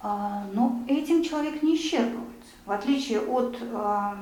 А, 0.00 0.44
но 0.52 0.82
этим 0.86 1.22
человек 1.22 1.62
не 1.62 1.76
исчерпывается. 1.76 2.28
В 2.64 2.70
отличие 2.72 3.20
от 3.20 3.56
э, 3.60 4.12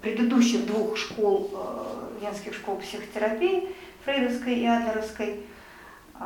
предыдущих 0.00 0.66
двух 0.66 0.96
школ, 0.96 1.50
э, 1.52 2.22
венских 2.22 2.54
школ 2.54 2.76
психотерапии, 2.76 3.68
фрейдовской 4.04 4.54
и 4.54 4.64
адлеровской, 4.64 5.40
э, 6.18 6.24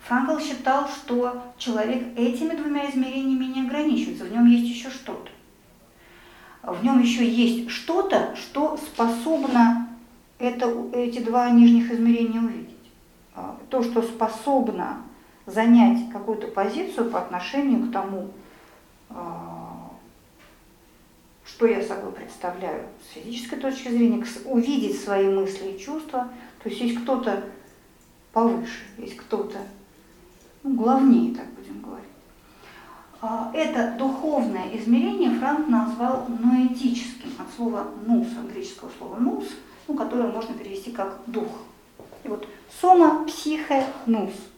Франкл 0.00 0.38
считал, 0.40 0.88
что 0.88 1.42
человек 1.56 2.18
этими 2.18 2.56
двумя 2.56 2.90
измерениями 2.90 3.44
не 3.44 3.66
ограничивается, 3.66 4.24
в 4.24 4.32
нем 4.32 4.46
есть 4.46 4.66
еще 4.66 4.90
что-то. 4.90 5.30
В 6.62 6.82
нем 6.82 7.00
еще 7.00 7.26
есть 7.26 7.70
что-то, 7.70 8.34
что 8.36 8.76
способно 8.76 9.88
это, 10.38 10.68
эти 10.92 11.20
два 11.20 11.48
нижних 11.50 11.90
измерения 11.92 12.40
увидеть. 12.40 12.76
А, 13.34 13.56
то, 13.70 13.82
что 13.82 14.02
способно 14.02 15.02
занять 15.46 16.10
какую-то 16.10 16.48
позицию 16.48 17.10
по 17.10 17.20
отношению 17.20 17.88
к 17.88 17.92
тому, 17.92 18.30
а, 19.08 19.90
что 21.44 21.66
я 21.66 21.82
собой 21.82 22.12
представляю 22.12 22.84
с 23.04 23.14
физической 23.14 23.58
точки 23.58 23.88
зрения, 23.88 24.24
увидеть 24.44 25.02
свои 25.02 25.28
мысли 25.28 25.72
и 25.72 25.78
чувства. 25.78 26.28
То 26.62 26.68
есть 26.68 26.80
есть 26.80 27.02
кто-то 27.02 27.44
повыше, 28.32 28.84
есть 28.98 29.16
кто-то 29.16 29.58
ну, 30.62 30.74
главнее, 30.74 31.34
так 31.34 31.46
будем 31.54 31.80
говорить. 31.80 32.06
А, 33.20 33.50
это 33.54 33.96
духовное 33.98 34.76
измерение 34.76 35.38
Франк 35.38 35.68
назвал 35.68 36.26
ноэтическим, 36.28 37.30
от 37.38 37.52
слова 37.54 37.86
«нус», 38.06 38.28
от 38.38 38.52
греческого 38.52 38.90
слова 38.98 39.16
«нус», 39.16 39.44
ну, 39.88 39.94
которое 39.94 40.30
можно 40.30 40.54
перевести 40.54 40.92
как 40.92 41.18
«дух». 41.26 41.48
И 42.22 42.28
вот 42.28 42.46
сома, 42.80 43.24
психе, 43.24 43.86
нус– 44.06 44.32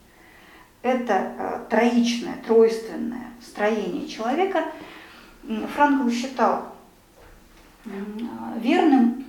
это 0.83 1.33
э, 1.39 1.61
троичное, 1.71 2.37
тройственное 2.47 3.31
строение 3.41 4.09
человека. 4.09 4.65
Франкл 5.75 6.09
считал 6.11 6.73
верным, 8.57 9.25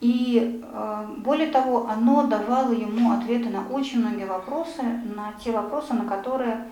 и 0.00 0.62
э, 0.62 1.06
более 1.18 1.48
того, 1.48 1.86
оно 1.88 2.26
давало 2.26 2.72
ему 2.72 3.12
ответы 3.12 3.50
на 3.50 3.66
очень 3.68 4.00
многие 4.00 4.24
вопросы, 4.24 4.82
на 4.82 5.32
те 5.42 5.50
вопросы, 5.52 5.92
на 5.92 6.06
которые 6.06 6.66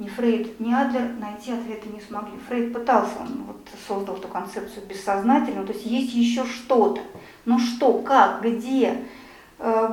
ни 0.00 0.08
Фрейд, 0.08 0.58
ни 0.58 0.72
Адлер 0.72 1.12
найти 1.20 1.52
ответы 1.52 1.88
не 1.88 2.00
смогли. 2.00 2.32
Фрейд 2.48 2.72
пытался, 2.72 3.12
он 3.20 3.44
вот 3.46 3.68
создал 3.86 4.16
эту 4.16 4.26
концепцию 4.26 4.84
бессознательного, 4.86 5.66
то 5.66 5.72
есть 5.72 5.86
есть 5.86 6.12
еще 6.12 6.44
что-то. 6.44 7.00
Но 7.44 7.58
что, 7.60 7.98
как, 7.98 8.42
где, 8.42 9.04
э, 9.58 9.88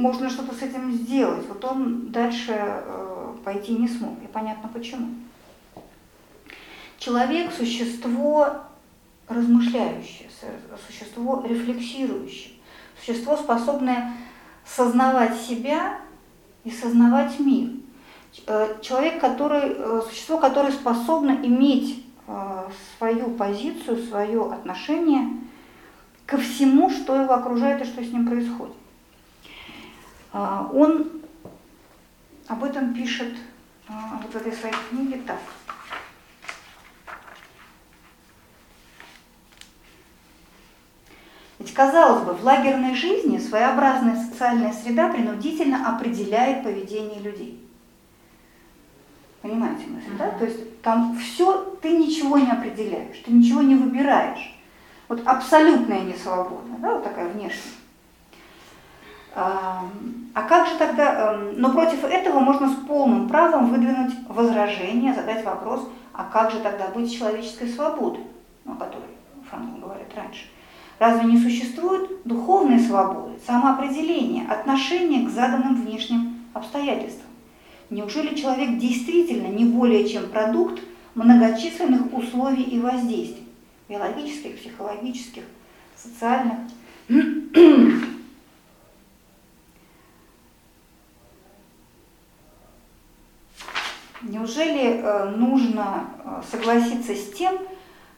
можно 0.00 0.28
что-то 0.28 0.52
с 0.52 0.62
этим 0.62 0.90
сделать. 0.90 1.46
Вот 1.46 1.64
он 1.64 2.10
дальше 2.10 2.54
э, 2.56 3.11
пойти 3.44 3.72
не 3.72 3.88
смог, 3.88 4.22
и 4.22 4.26
понятно 4.26 4.68
почему. 4.72 5.08
Человек– 6.98 7.52
существо 7.56 8.62
размышляющее, 9.28 10.28
существо 10.86 11.42
рефлексирующее, 11.46 12.54
существо, 12.98 13.36
способное 13.36 14.12
сознавать 14.64 15.40
себя 15.40 15.98
и 16.64 16.70
сознавать 16.70 17.38
мир. 17.40 17.70
Э, 18.46 18.76
человек, 18.80 19.20
который, 19.20 19.74
э, 19.76 20.02
существо, 20.08 20.38
которое 20.38 20.72
способно 20.72 21.32
иметь 21.32 22.04
э, 22.26 22.68
свою 22.96 23.30
позицию, 23.30 24.02
свое 24.04 24.52
отношение 24.52 25.28
ко 26.24 26.38
всему, 26.38 26.88
что 26.90 27.20
его 27.20 27.34
окружает 27.34 27.82
и 27.82 27.84
что 27.84 28.02
с 28.02 28.10
ним 28.12 28.26
происходит. 28.26 28.74
Он 30.32 31.10
об 32.52 32.64
этом 32.64 32.92
пишет 32.92 33.34
вот 33.88 34.30
в 34.30 34.36
этой 34.36 34.52
своей 34.52 34.74
книге 34.90 35.22
так. 35.26 35.38
Ведь, 41.58 41.72
казалось 41.72 42.24
бы, 42.24 42.32
в 42.34 42.44
лагерной 42.44 42.94
жизни 42.94 43.38
своеобразная 43.38 44.16
социальная 44.16 44.72
среда 44.72 45.08
принудительно 45.08 45.94
определяет 45.94 46.62
поведение 46.62 47.20
людей. 47.20 47.66
Понимаете 49.40 49.86
мысль, 49.86 50.16
да? 50.18 50.30
То 50.32 50.44
есть 50.44 50.82
там 50.82 51.16
все, 51.18 51.76
ты 51.80 51.96
ничего 51.96 52.38
не 52.38 52.50
определяешь, 52.50 53.22
ты 53.24 53.32
ничего 53.32 53.62
не 53.62 53.76
выбираешь. 53.76 54.54
Вот 55.08 55.26
абсолютная 55.26 56.00
несвобода, 56.00 56.76
да, 56.78 56.94
вот 56.94 57.04
такая 57.04 57.28
внешняя. 57.28 57.81
А, 59.34 59.84
как 60.52 60.68
же 60.68 60.76
тогда, 60.78 61.38
но 61.56 61.72
против 61.72 62.04
этого 62.04 62.40
можно 62.40 62.68
с 62.68 62.74
полным 62.86 63.28
правом 63.28 63.70
выдвинуть 63.70 64.12
возражение, 64.28 65.14
задать 65.14 65.44
вопрос, 65.44 65.88
а 66.12 66.24
как 66.24 66.50
же 66.50 66.60
тогда 66.60 66.88
быть 66.88 67.12
человеческой 67.16 67.68
свободой, 67.68 68.24
о 68.66 68.74
которой 68.74 69.08
Франкл 69.48 69.80
говорит 69.80 70.08
раньше. 70.14 70.44
Разве 70.98 71.24
не 71.24 71.38
существует 71.38 72.10
духовной 72.24 72.78
свободы, 72.78 73.32
самоопределения, 73.46 74.46
отношения 74.48 75.26
к 75.26 75.30
заданным 75.30 75.82
внешним 75.82 76.44
обстоятельствам? 76.52 77.30
Неужели 77.88 78.34
человек 78.34 78.78
действительно 78.78 79.48
не 79.48 79.64
более 79.64 80.08
чем 80.08 80.28
продукт 80.28 80.80
многочисленных 81.14 82.12
условий 82.12 82.62
и 82.64 82.78
воздействий, 82.78 83.48
биологических, 83.88 84.58
психологических, 84.60 85.42
социальных? 85.96 86.58
Неужели 94.42 95.00
э, 95.00 95.30
нужно 95.36 96.06
э, 96.24 96.42
согласиться 96.50 97.14
с 97.14 97.30
тем, 97.30 97.54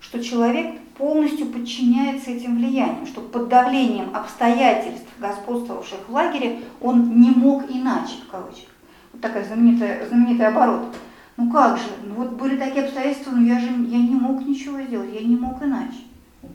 что 0.00 0.24
человек 0.24 0.80
полностью 0.96 1.48
подчиняется 1.48 2.30
этим 2.30 2.56
влияниям, 2.56 3.06
что 3.06 3.20
под 3.20 3.48
давлением 3.48 4.16
обстоятельств, 4.16 5.06
господствовавших 5.18 5.98
в 6.08 6.12
лагере, 6.12 6.60
он 6.80 7.20
не 7.20 7.28
мог 7.28 7.64
иначе, 7.70 8.14
в 8.26 8.30
кавычках. 8.30 8.70
Вот 9.12 9.20
такая 9.20 9.44
знаменитая, 9.44 10.08
знаменитый 10.08 10.46
оборот. 10.46 10.96
Ну 11.36 11.52
как 11.52 11.76
же, 11.76 11.84
ну 12.06 12.14
вот 12.14 12.30
были 12.30 12.56
такие 12.56 12.86
обстоятельства, 12.86 13.32
но 13.32 13.46
я 13.46 13.60
же 13.60 13.66
я 13.66 13.98
не 13.98 14.14
мог 14.14 14.46
ничего 14.46 14.80
сделать, 14.80 15.12
я 15.12 15.20
не 15.20 15.36
мог 15.36 15.62
иначе. 15.62 15.98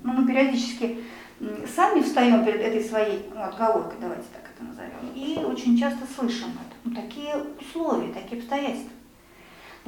Ну, 0.04 0.14
мы 0.14 0.26
периодически 0.26 0.98
сами 1.76 2.02
встаем 2.02 2.44
перед 2.44 2.62
этой 2.62 2.84
своей 2.84 3.24
ну, 3.36 3.44
отговоркой, 3.44 4.00
давайте 4.02 4.26
так 4.34 4.50
это 4.52 4.68
назовем, 4.68 5.14
и 5.14 5.46
очень 5.46 5.78
часто 5.78 6.08
слышим 6.16 6.48
это. 6.48 6.76
Ну, 6.86 6.96
такие 6.96 7.36
условия, 7.62 8.12
такие 8.12 8.42
обстоятельства. 8.42 8.94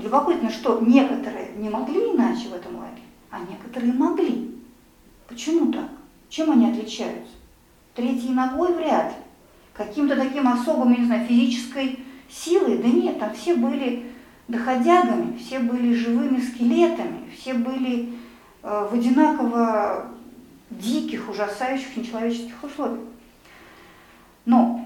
Любопытно, 0.01 0.49
что 0.49 0.79
некоторые 0.79 1.51
не 1.57 1.69
могли 1.69 2.13
иначе 2.13 2.49
в 2.49 2.53
этом 2.53 2.77
лагере, 2.77 3.03
а 3.29 3.39
некоторые 3.39 3.93
могли. 3.93 4.55
Почему 5.27 5.71
так? 5.71 5.89
Чем 6.29 6.51
они 6.51 6.71
отличаются? 6.71 7.33
Третьей 7.93 8.33
ногой 8.33 8.73
вряд 8.73 9.09
ли. 9.09 9.17
Каким-то 9.73 10.15
таким 10.15 10.47
особым, 10.47 10.93
не 10.99 11.05
знаю, 11.05 11.25
физической 11.27 11.99
силой? 12.29 12.79
Да 12.79 12.87
нет, 12.87 13.19
там 13.19 13.33
все 13.33 13.53
были 13.55 14.11
доходягами, 14.47 15.37
все 15.37 15.59
были 15.59 15.93
живыми 15.93 16.39
скелетами, 16.39 17.29
все 17.37 17.53
были 17.53 18.13
э, 18.63 18.87
в 18.91 18.93
одинаково 18.93 20.07
диких, 20.69 21.29
ужасающих, 21.29 21.95
нечеловеческих 21.95 22.63
условиях. 22.63 23.05
Но 24.45 24.80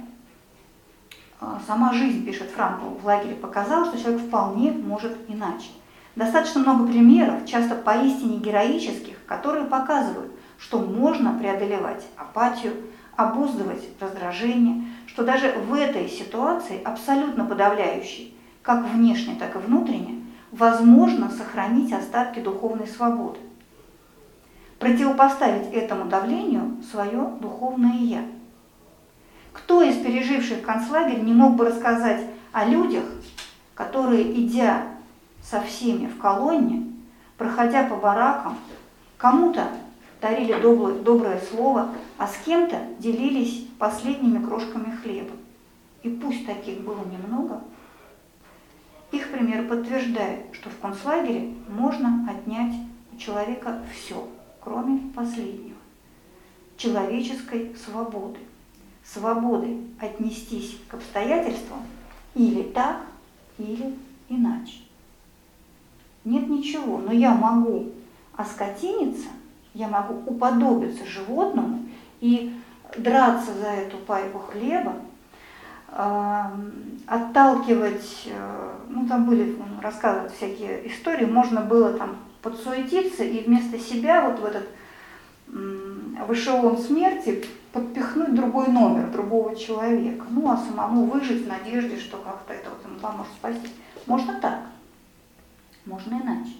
сама 1.67 1.93
жизнь, 1.93 2.25
пишет 2.25 2.49
Франкл, 2.51 2.95
в 3.01 3.05
лагере 3.05 3.35
показала, 3.35 3.85
что 3.85 3.97
человек 3.97 4.21
вполне 4.21 4.71
может 4.71 5.17
иначе. 5.27 5.69
Достаточно 6.15 6.61
много 6.61 6.87
примеров, 6.87 7.45
часто 7.45 7.75
поистине 7.75 8.37
героических, 8.37 9.17
которые 9.25 9.65
показывают, 9.65 10.31
что 10.57 10.79
можно 10.79 11.37
преодолевать 11.37 12.05
апатию, 12.15 12.73
обуздывать 13.15 13.83
раздражение, 13.99 14.83
что 15.07 15.23
даже 15.23 15.53
в 15.67 15.73
этой 15.73 16.07
ситуации, 16.07 16.81
абсолютно 16.83 17.45
подавляющей, 17.45 18.35
как 18.61 18.85
внешне, 18.85 19.35
так 19.35 19.55
и 19.55 19.59
внутренне, 19.59 20.23
возможно 20.51 21.29
сохранить 21.29 21.91
остатки 21.91 22.39
духовной 22.39 22.87
свободы. 22.87 23.39
Противопоставить 24.79 25.73
этому 25.73 26.05
давлению 26.05 26.77
свое 26.91 27.29
духовное 27.39 27.97
«я». 27.97 28.21
Кто 29.55 29.81
из 29.81 29.97
переживших 30.03 30.61
концлагерь 30.61 31.21
не 31.21 31.33
мог 31.33 31.55
бы 31.55 31.65
рассказать 31.65 32.25
о 32.51 32.65
людях, 32.65 33.05
которые, 33.73 34.39
идя 34.41 34.83
со 35.41 35.61
всеми 35.61 36.07
в 36.07 36.17
колонне, 36.17 36.91
проходя 37.37 37.83
по 37.83 37.95
баракам, 37.95 38.57
кому-то 39.17 39.67
дарили 40.21 40.59
доброе, 40.59 40.95
доброе 40.95 41.39
слово, 41.39 41.89
а 42.17 42.27
с 42.27 42.37
кем-то 42.45 42.77
делились 42.99 43.65
последними 43.79 44.43
крошками 44.43 44.95
хлеба. 45.01 45.31
И 46.03 46.09
пусть 46.09 46.45
таких 46.45 46.81
было 46.81 47.03
немного, 47.05 47.61
их 49.11 49.31
пример 49.31 49.67
подтверждает, 49.67 50.47
что 50.51 50.69
в 50.69 50.77
концлагере 50.79 51.53
можно 51.69 52.29
отнять 52.29 52.75
у 53.13 53.17
человека 53.17 53.79
все, 53.93 54.27
кроме 54.59 54.99
последнего– 55.15 55.77
человеческой 56.77 57.75
свободы. 57.75 58.39
Свободы 59.13 59.77
отнестись 59.99 60.77
к 60.89 60.95
обстоятельствам 60.95 61.79
или 62.33 62.63
так, 62.63 63.01
или 63.57 63.95
иначе. 64.29 64.79
нет 66.23 66.49
ничего, 66.49 66.97
но 66.97 67.11
я 67.13 67.33
могу 67.33 67.91
оскотиниться, 68.35 69.27
я 69.73 69.87
могу 69.87 70.15
уподобиться 70.25 71.05
животному 71.05 71.85
и 72.19 72.53
драться 72.97 73.53
за 73.53 73.67
эту 73.67 73.97
пайку 73.97 74.39
хлеба, 74.39 74.93
э, 75.89 76.43
отталкивать, 77.05 78.23
э, 78.25 78.71
ну 78.89 79.07
там 79.07 79.25
были, 79.25 79.55
он 79.55 80.29
всякие 80.35 80.87
истории, 80.87 81.25
можно 81.25 81.61
было 81.61 81.93
там 81.93 82.17
подсуетиться 82.41 83.23
и 83.23 83.43
вместо 83.43 83.77
себя 83.79 84.27
вот 84.27 84.39
в 84.39 84.45
этот 84.45 84.67
в 86.23 86.33
эшелон 86.33 86.77
смерти 86.77 87.43
подпихнуть 87.71 88.35
другой 88.35 88.67
номер 88.67 89.11
другого 89.11 89.55
человека, 89.55 90.25
ну 90.29 90.49
а 90.49 90.57
самому 90.57 91.05
выжить 91.05 91.43
в 91.43 91.47
надежде, 91.47 91.99
что 91.99 92.17
как-то 92.17 92.53
это 92.53 92.69
вот 92.69 92.85
ему 92.85 92.99
поможет 92.99 93.33
спасти. 93.33 93.69
Можно 94.05 94.39
так, 94.39 94.61
можно 95.85 96.15
иначе. 96.15 96.53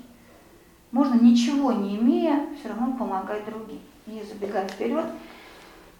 Можно 0.92 1.20
ничего 1.22 1.72
не 1.72 1.98
имея, 1.98 2.48
все 2.60 2.70
равно 2.70 2.96
помогать 2.98 3.46
другим. 3.46 3.80
И 4.08 4.24
забегая 4.24 4.68
вперед, 4.68 5.06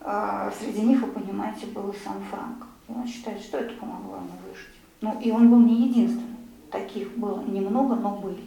а, 0.02 0.52
среди 0.60 0.82
них, 0.82 1.02
вы 1.02 1.08
понимаете, 1.08 1.66
был 1.68 1.90
и 1.90 1.98
сам 1.98 2.24
Франк. 2.30 2.68
И 2.88 2.92
он 2.92 3.08
считает, 3.08 3.42
что 3.42 3.58
это 3.58 3.74
помогло 3.76 4.18
ему 4.18 4.30
выжить. 4.48 4.76
Ну 5.02 5.20
и 5.20 5.32
он 5.32 5.50
был 5.50 5.60
не 5.60 5.88
единственным. 5.88 6.38
Таких 6.72 7.18
было 7.18 7.42
немного, 7.44 7.96
но 7.96 8.12
были. 8.18 8.44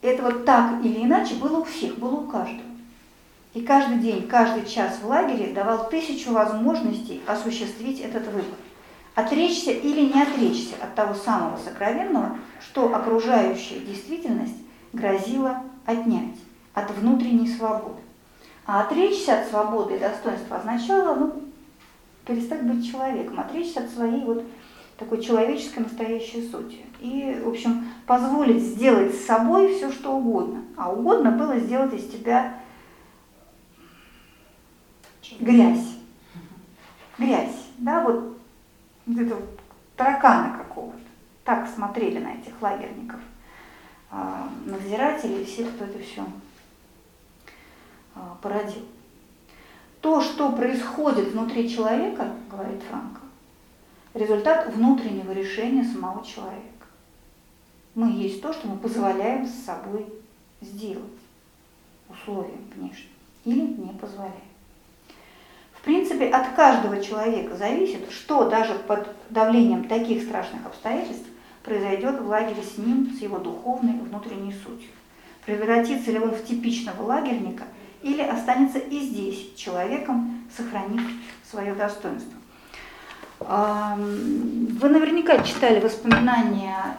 Это 0.00 0.22
вот 0.22 0.44
так 0.44 0.84
или 0.84 1.04
иначе 1.04 1.34
было 1.34 1.58
у 1.58 1.64
всех, 1.64 1.98
было 1.98 2.16
у 2.16 2.26
каждого. 2.26 2.68
И 3.54 3.62
каждый 3.62 3.98
день, 3.98 4.28
каждый 4.28 4.66
час 4.66 4.98
в 5.02 5.08
лагере 5.08 5.52
давал 5.52 5.88
тысячу 5.88 6.32
возможностей 6.32 7.20
осуществить 7.26 8.00
этот 8.00 8.26
выбор. 8.26 8.54
Отречься 9.14 9.72
или 9.72 10.12
не 10.12 10.22
отречься 10.22 10.76
от 10.80 10.94
того 10.94 11.14
самого 11.14 11.56
сокровенного, 11.56 12.38
что 12.60 12.94
окружающая 12.94 13.80
действительность 13.80 14.58
грозила 14.92 15.62
отнять, 15.86 16.36
от 16.74 16.90
внутренней 16.92 17.48
свободы. 17.48 18.00
А 18.64 18.82
отречься 18.82 19.40
от 19.40 19.48
свободы 19.48 19.96
и 19.96 19.98
достоинства 19.98 20.58
означало 20.58 21.14
ну, 21.14 21.42
перестать 22.24 22.62
быть 22.62 22.88
человеком, 22.88 23.40
отречься 23.40 23.80
от 23.80 23.90
своей 23.90 24.24
вот 24.24 24.44
такой 24.98 25.22
человеческой 25.22 25.80
настоящей 25.80 26.48
сути. 26.50 26.84
И, 27.00 27.40
в 27.44 27.48
общем, 27.48 27.86
позволить 28.04 28.62
сделать 28.62 29.14
с 29.14 29.24
собой 29.24 29.74
все, 29.74 29.92
что 29.92 30.16
угодно. 30.16 30.62
А 30.76 30.92
угодно 30.92 31.30
было 31.30 31.58
сделать 31.58 31.94
из 31.94 32.10
тебя 32.10 32.58
грязь. 35.40 35.96
Грязь, 37.16 37.66
да, 37.78 38.02
вот, 38.02 38.36
этого 39.06 39.42
таракана 39.96 40.56
какого-то. 40.58 40.98
Так 41.44 41.68
смотрели 41.68 42.18
на 42.18 42.34
этих 42.34 42.60
лагерников, 42.60 43.20
а, 44.10 44.48
надзиратели 44.66 45.42
и 45.42 45.44
все, 45.44 45.64
кто 45.64 45.84
это 45.84 45.98
все 46.00 46.24
а, 48.14 48.36
породил. 48.42 48.84
То, 50.00 50.20
что 50.20 50.52
происходит 50.52 51.32
внутри 51.32 51.68
человека, 51.68 52.32
говорит 52.50 52.82
Франко, 52.88 53.20
результат 54.18 54.74
внутреннего 54.74 55.32
решения 55.32 55.84
самого 55.84 56.24
человека. 56.24 56.62
Мы 57.94 58.10
есть 58.12 58.42
то, 58.42 58.52
что 58.52 58.68
мы 58.68 58.76
позволяем 58.76 59.46
с 59.46 59.64
собой 59.64 60.06
сделать 60.60 61.04
условиям 62.08 62.60
внешним 62.74 63.10
или 63.44 63.60
не 63.60 63.92
позволяем. 63.98 64.34
В 65.72 65.82
принципе, 65.82 66.28
от 66.28 66.54
каждого 66.54 67.02
человека 67.02 67.56
зависит, 67.56 68.10
что 68.10 68.48
даже 68.48 68.74
под 68.74 69.08
давлением 69.30 69.84
таких 69.84 70.24
страшных 70.24 70.66
обстоятельств 70.66 71.26
произойдет 71.62 72.20
в 72.20 72.28
лагере 72.28 72.62
с 72.62 72.78
ним, 72.78 73.14
с 73.16 73.20
его 73.20 73.38
духовной 73.38 73.94
и 73.94 74.00
внутренней 74.00 74.52
сутью. 74.52 74.90
Превратится 75.46 76.10
ли 76.10 76.18
он 76.18 76.32
в 76.32 76.44
типичного 76.44 77.02
лагерника 77.02 77.64
или 78.02 78.22
останется 78.22 78.78
и 78.78 79.00
здесь 79.00 79.54
человеком, 79.56 80.44
сохранив 80.54 81.02
свое 81.48 81.74
достоинство. 81.74 82.37
Вы 83.40 84.88
наверняка 84.88 85.42
читали 85.44 85.80
воспоминания 85.80 86.96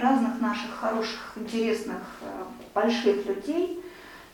разных 0.00 0.40
наших 0.40 0.70
хороших, 0.70 1.32
интересных, 1.36 2.02
э, 2.22 2.44
больших 2.74 3.26
людей, 3.26 3.82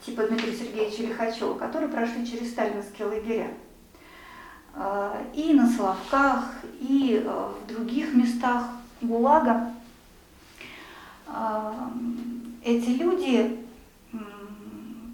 типа 0.04 0.24
Дмитрия 0.24 0.52
Сергеевича 0.52 1.02
Лихачева, 1.02 1.54
которые 1.54 1.88
прошли 1.88 2.26
через 2.26 2.50
сталинские 2.50 3.08
лагеря. 3.08 3.50
Э, 4.74 5.24
и 5.34 5.52
на 5.54 5.68
Соловках, 5.68 6.52
и 6.80 7.22
э, 7.24 7.28
в 7.28 7.66
других 7.66 8.14
местах 8.14 8.68
ГУЛАГа. 9.00 9.72
Эти 12.64 12.90
люди, 12.90 13.58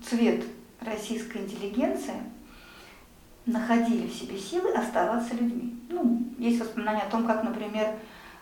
цвет 0.07 0.45
российской 0.81 1.39
интеллигенции– 1.39 2.14
находили 3.47 4.07
в 4.07 4.14
себе 4.14 4.38
силы 4.38 4.72
оставаться 4.72 5.34
людьми. 5.34 5.76
Ну, 5.88 6.22
есть 6.38 6.61
воспоминания 6.61 7.03
о 7.03 7.11
том, 7.11 7.26
как, 7.26 7.43
например, 7.43 7.95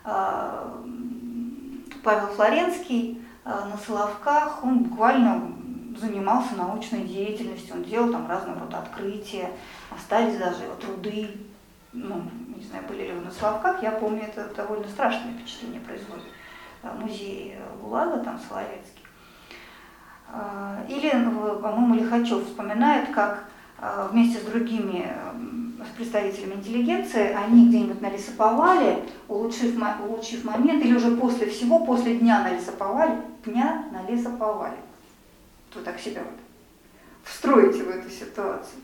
а, 0.04 0.82
Павел 2.02 2.28
Флоренский 2.28 3.20
а, 3.44 3.66
на 3.66 3.76
Соловках, 3.78 4.64
он 4.64 4.84
буквально 4.84 5.52
занимался 5.98 6.54
научной 6.54 7.04
деятельностью, 7.04 7.76
он 7.76 7.84
делал 7.84 8.12
там 8.12 8.28
разного 8.28 8.60
рода 8.60 8.78
открытия, 8.78 9.50
остались 9.90 10.38
даже 10.38 10.64
его 10.64 10.74
труды, 10.74 11.30
ну, 11.92 12.22
не 12.56 12.64
знаю, 12.64 12.84
были 12.86 13.06
ли 13.06 13.12
вы 13.12 13.22
на 13.22 13.30
Соловках, 13.30 13.82
я 13.82 13.92
помню, 13.92 14.22
это 14.22 14.54
довольно 14.54 14.88
страшное 14.88 15.32
впечатление 15.32 15.80
производит. 15.80 16.24
А, 16.82 16.94
музей 16.94 17.56
ГУЛАГа 17.82 18.18
там 18.18 18.40
Соловецкий. 18.48 19.04
Или, 20.88 21.10
по-моему, 21.10 21.96
Лихачев 21.96 22.44
вспоминает, 22.44 23.10
как 23.10 23.50
вместе 24.10 24.38
с 24.38 24.42
другими 24.42 25.06
э, 25.06 25.84
с 25.84 25.96
представителями 25.96 26.54
интеллигенции, 26.54 27.32
они 27.32 27.68
где-нибудь 27.68 28.00
на 28.00 28.10
лесоповале, 28.10 29.02
улучшив, 29.28 29.74
улучшив 30.06 30.44
момент, 30.44 30.84
или 30.84 30.94
уже 30.94 31.16
после 31.16 31.46
всего, 31.46 31.84
после 31.84 32.18
дня 32.18 32.42
на 32.42 32.52
лесоповале, 32.54 33.22
дня 33.44 33.86
на 33.90 34.06
лесоповале. 34.10 34.76
Вы 35.74 35.80
так 35.82 35.98
себя 35.98 36.22
вот 36.22 36.38
встроите 37.24 37.82
в 37.82 37.88
эту 37.88 38.10
ситуацию. 38.10 38.82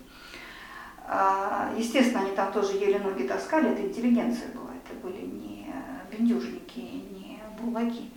А, 1.06 1.72
естественно, 1.76 2.22
они 2.22 2.34
там 2.34 2.52
тоже 2.52 2.76
еле 2.78 2.98
ноги 2.98 3.24
таскали, 3.24 3.70
это 3.70 3.82
интеллигенция 3.82 4.48
была, 4.48 4.70
это 4.84 4.98
были 5.06 5.26
не 5.26 5.72
бендюжники, 6.10 6.78
не 6.78 7.38
бурлаки 7.60 8.10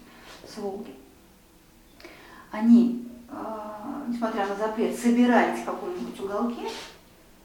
с. 0.47 0.57
Они 2.51 3.08
несмотря 4.09 4.47
на 4.47 4.55
запрет, 4.55 4.97
собирались 4.97 5.59
в 5.59 5.65
каком-нибудь 5.65 6.19
уголке 6.19 6.67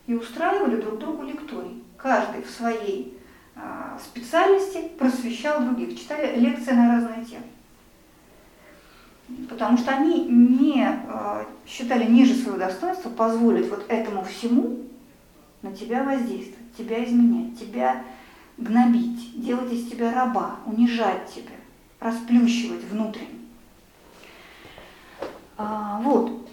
и 0.06 0.14
устраивали 0.14 0.80
друг 0.80 0.98
другу 0.98 1.22
лекторий. 1.24 1.82
Каждый 1.96 2.42
в 2.42 2.50
своей 2.50 3.16
а, 3.56 3.98
специальности 4.02 4.88
просвещал 4.98 5.62
других, 5.62 5.98
читали 5.98 6.38
лекции 6.38 6.72
на 6.72 6.96
разные 6.96 7.24
темы. 7.24 7.44
Потому 9.48 9.78
что 9.78 9.92
они 9.92 10.24
не 10.26 10.84
а, 10.84 11.46
считали 11.66 12.04
ниже 12.10 12.34
своего 12.34 12.58
достоинства 12.58 13.10
позволить 13.10 13.70
вот 13.70 13.84
этому 13.88 14.24
всему 14.24 14.80
на 15.62 15.72
тебя 15.72 16.02
воздействовать, 16.02 16.76
тебя 16.76 17.04
изменять, 17.04 17.58
тебя 17.58 18.02
гнобить, 18.58 19.40
делать 19.40 19.72
из 19.72 19.90
тебя 19.90 20.12
раба, 20.12 20.56
унижать 20.66 21.32
тебя, 21.32 21.54
расплющивать 22.00 22.84
внутренне. 22.84 23.33
А, 25.56 26.00
вот. 26.02 26.48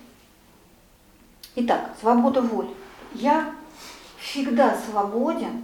Итак, 1.55 1.91
свобода 1.99 2.41
воли. 2.41 2.69
Я 3.13 3.53
всегда 4.17 4.77
свободен 4.77 5.63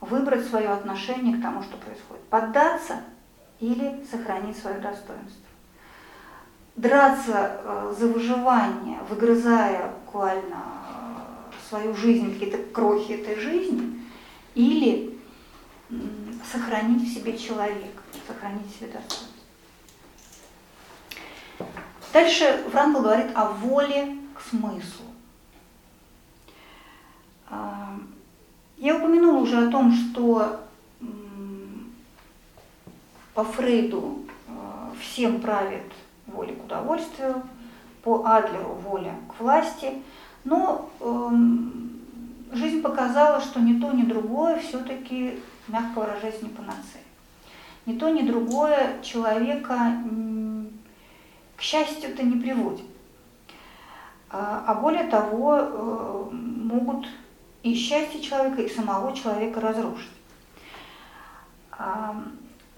выбрать 0.00 0.46
свое 0.46 0.68
отношение 0.68 1.36
к 1.36 1.42
тому, 1.42 1.62
что 1.62 1.76
происходит. 1.76 2.22
Поддаться 2.24 3.02
или 3.60 4.04
сохранить 4.10 4.58
свое 4.58 4.78
достоинство. 4.78 5.42
Драться 6.74 7.60
э, 7.62 7.94
за 7.98 8.06
выживание, 8.08 8.98
выгрызая 9.08 9.92
буквально 10.04 10.56
э, 10.56 11.68
свою 11.68 11.94
жизнь, 11.94 12.32
какие-то 12.32 12.58
крохи 12.72 13.12
этой 13.12 13.38
жизни, 13.38 14.00
или 14.54 15.18
сохранить 16.50 17.08
в 17.08 17.14
себе 17.14 17.36
человека, 17.36 18.02
сохранить 18.26 18.66
в 18.66 18.78
себе 18.78 18.92
достоинство. 18.92 19.31
Дальше 22.12 22.62
Франкл 22.70 23.00
говорит 23.00 23.30
о 23.34 23.46
воле 23.46 24.16
к 24.34 24.40
смыслу. 24.42 25.06
А, 27.48 27.96
я 28.76 28.96
упомянула 28.96 29.38
уже 29.38 29.66
о 29.66 29.70
том, 29.70 29.92
что 29.92 30.60
по 33.32 33.44
Фрейду 33.44 34.18
а, 34.46 34.92
всем 35.00 35.40
правит 35.40 35.90
воля 36.26 36.54
к 36.54 36.64
удовольствию, 36.64 37.42
по 38.02 38.26
Адлеру 38.26 38.74
воля 38.74 39.14
к 39.28 39.40
власти, 39.40 40.02
но 40.44 40.90
эм, 41.00 41.92
жизнь 42.52 42.82
показала, 42.82 43.40
что 43.40 43.60
ни 43.60 43.80
то, 43.80 43.92
ни 43.92 44.02
другое 44.02 44.58
все-таки, 44.58 45.40
мягко 45.68 46.00
выражаясь, 46.00 46.42
не 46.42 46.48
панацея. 46.48 47.04
ни 47.86 47.94
то, 47.94 48.10
ни 48.10 48.26
другое 48.26 49.00
человека 49.02 49.92
к 51.62 51.64
счастью-то 51.64 52.24
не 52.24 52.42
приводит. 52.42 52.84
А 54.30 54.64
а 54.66 54.74
более 54.74 55.04
того, 55.04 55.56
э, 55.60 56.24
могут 56.32 57.06
и 57.62 57.72
счастье 57.76 58.20
человека, 58.20 58.62
и 58.62 58.68
самого 58.68 59.14
человека 59.14 59.60
разрушить. 59.60 60.10
А, 61.70 62.16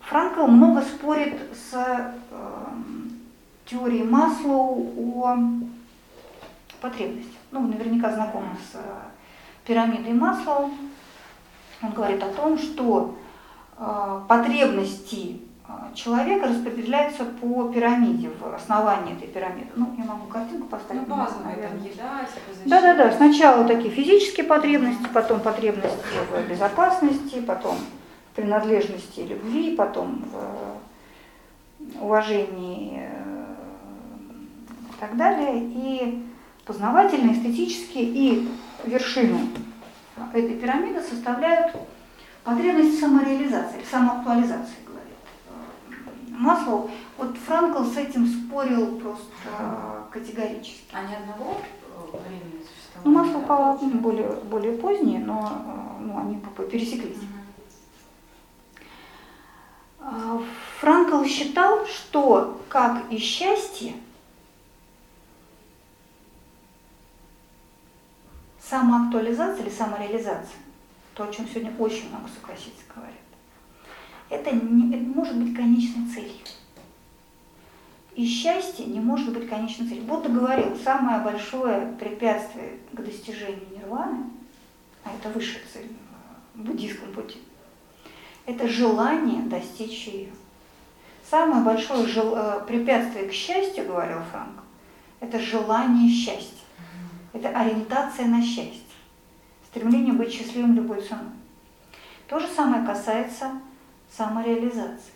Франкл 0.01 0.47
много 0.47 0.83
спорит 0.83 1.41
с 1.55 1.73
эм, 2.31 3.21
теорией 3.65 4.05
Маслоу 4.05 5.23
о 5.23 5.39
потребности. 6.83 7.39
Ну, 7.53 7.63
вы 7.63 7.69
наверняка 7.69 8.13
знакомы 8.13 8.55
с 8.71 8.75
э, 8.75 8.83
пирамидой 9.67 10.13
Маслоу. 10.13 10.71
Он 11.81 11.91
говорит 11.93 12.23
о 12.23 12.29
том, 12.29 12.59
что 12.59 13.17
э, 13.79 14.21
потребности 14.29 15.41
э, 15.41 15.44
человека 15.95 16.49
распределяются 16.49 17.25
по 17.25 17.69
пирамиде, 17.69 18.31
в 18.41 18.55
основании 18.55 19.15
этой 19.17 19.29
пирамиды. 19.29 19.69
Ну, 19.77 19.95
я 19.97 20.05
могу 20.05 20.27
картинку 20.27 20.67
поставить. 20.67 21.07
Ну, 21.09 21.17
базовая 21.17 21.57
наверное. 21.57 21.69
там 21.69 21.83
еда, 21.85 22.25
типа 22.25 22.59
Да, 22.67 22.81
да, 22.81 22.95
да. 22.95 23.13
Сначала 23.13 23.65
такие 23.65 23.91
физические 23.91 24.45
потребности, 24.47 25.07
потом 25.13 25.41
потребности 25.41 25.97
в 26.31 26.51
безопасности, 26.51 27.41
потом 27.41 27.77
в 28.33 28.37
принадлежности 28.37 29.21
и 29.21 29.27
любви, 29.27 29.77
потом 29.77 30.25
в 30.33 32.03
уважении 32.05 33.01
э, 33.01 33.45
и 34.91 35.01
так 35.01 35.17
далее. 35.17 35.63
И 35.63 36.25
познавательные, 36.67 37.37
эстетические 37.37 38.05
и 38.05 38.49
вершину 38.85 39.41
этой 40.33 40.55
пирамиды 40.55 41.01
составляют 41.01 41.75
потребность 42.43 43.01
самореализации, 43.01 43.81
самоактуализации, 43.91 44.84
говорит 44.84 44.84
э, 44.84 44.84
Маслоу. 46.39 46.91
Вот 47.17 47.37
Франкл 47.39 47.85
с 47.85 47.97
этим 47.97 48.27
спорил 48.27 48.99
просто 48.99 49.29
категорически. 50.11 50.89
А 50.93 51.03
ни 51.03 51.15
одного 51.15 51.61
времени 52.13 52.61
Ну, 53.05 53.13
существования? 53.13 53.19
масло 53.19 53.41
да, 53.41 53.47
по- 53.47 53.57
получается? 53.57 53.99
более, 53.99 54.31
более 54.45 54.73
поздние, 54.73 55.21
но 55.21 55.97
ну, 56.01 56.19
они 56.19 56.41
пересеклись. 56.71 57.19
А, 60.01 60.41
Франкл 60.81 61.25
считал, 61.25 61.87
что 61.87 62.61
как 62.69 63.11
и 63.11 63.19
счастье, 63.19 63.95
самоактуализация 68.61 69.63
или 69.65 69.71
самореализация, 69.71 70.59
то, 71.15 71.25
о 71.25 71.33
чем 71.33 71.47
сегодня 71.49 71.73
очень 71.79 72.09
много 72.09 72.29
согласиться 72.29 72.83
говорят, 72.95 73.15
это, 74.35 74.55
не, 74.55 74.95
это 74.95 75.05
может 75.05 75.37
быть 75.37 75.55
конечной 75.55 76.07
целью. 76.13 76.33
И 78.15 78.27
счастье 78.27 78.87
не 78.87 79.01
может 79.01 79.33
быть 79.33 79.49
конечной 79.49 79.89
целью. 79.89 80.05
Будда 80.05 80.29
говорил, 80.29 80.77
самое 80.83 81.21
большое 81.21 81.95
препятствие 81.99 82.79
к 82.93 83.01
достижению 83.01 83.67
нирваны, 83.77 84.25
а 85.03 85.11
это 85.15 85.31
высшая 85.31 85.63
цель 85.73 85.91
в 86.55 86.63
буддийском 86.63 87.13
пути, 87.13 87.39
это 88.47 88.69
желание 88.69 89.43
достичь 89.43 90.07
ее. 90.07 90.31
Самое 91.29 91.65
большое 91.65 92.07
жел- 92.07 92.37
э, 92.37 92.65
препятствие 92.67 93.29
к 93.29 93.33
счастью, 93.33 93.87
говорил 93.87 94.19
Франк, 94.31 94.63
это 95.21 95.39
желание 95.41 96.11
счастья. 96.11 96.65
Это 97.33 97.49
ориентация 97.49 98.27
на 98.27 98.41
счастье. 98.41 98.81
Стремление 99.67 100.13
быть 100.13 100.33
счастливым 100.33 100.75
любой 100.75 101.03
ценой. 101.03 101.33
То 102.29 102.39
же 102.39 102.47
самое 102.47 102.87
касается 102.87 103.61
самореализации. 104.17 105.13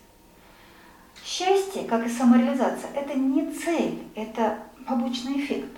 Счастье, 1.24 1.84
как 1.84 2.06
и 2.06 2.08
самореализация, 2.08 2.90
это 2.94 3.14
не 3.14 3.52
цель, 3.52 3.98
это 4.14 4.58
побочный 4.86 5.40
эффект. 5.40 5.76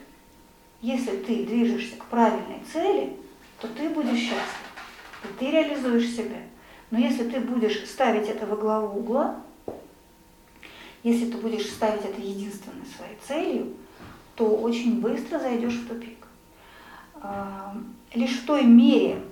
Если 0.81 1.17
ты 1.17 1.45
движешься 1.45 1.97
к 1.97 2.05
правильной 2.07 2.63
цели, 2.73 3.17
то 3.61 3.69
ты 3.69 3.89
будешь 3.91 4.19
счастлив, 4.19 4.75
и 5.25 5.39
ты 5.39 5.51
реализуешь 5.51 6.11
себя. 6.11 6.39
Но 6.91 6.99
если 6.99 7.29
ты 7.29 7.41
будешь 7.41 7.87
ставить 7.89 8.29
это 8.29 8.47
во 8.47 8.57
главу 8.57 8.99
угла, 8.99 9.41
если 11.03 11.31
ты 11.31 11.39
будешь 11.39 11.69
ставить 11.71 12.05
это 12.05 12.21
единственной 12.21 12.87
своей 12.97 13.19
целью, 13.27 13.75
то 14.35 14.45
очень 14.45 15.01
быстро 15.01 15.39
зайдешь 15.39 15.75
в 15.75 15.89
тупик. 15.89 16.27
А, 17.17 17.77
Лишь 18.15 18.41
в 18.41 18.47
той 18.47 18.65
мере, 18.65 19.23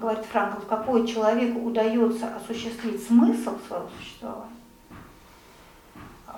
говорит 0.00 0.24
Франкл, 0.24 0.60
в 0.60 0.66
какой 0.66 1.06
человеку 1.06 1.60
удается 1.60 2.34
осуществить 2.36 3.06
смысл 3.06 3.58
своего 3.66 3.88
существования, 3.98 4.54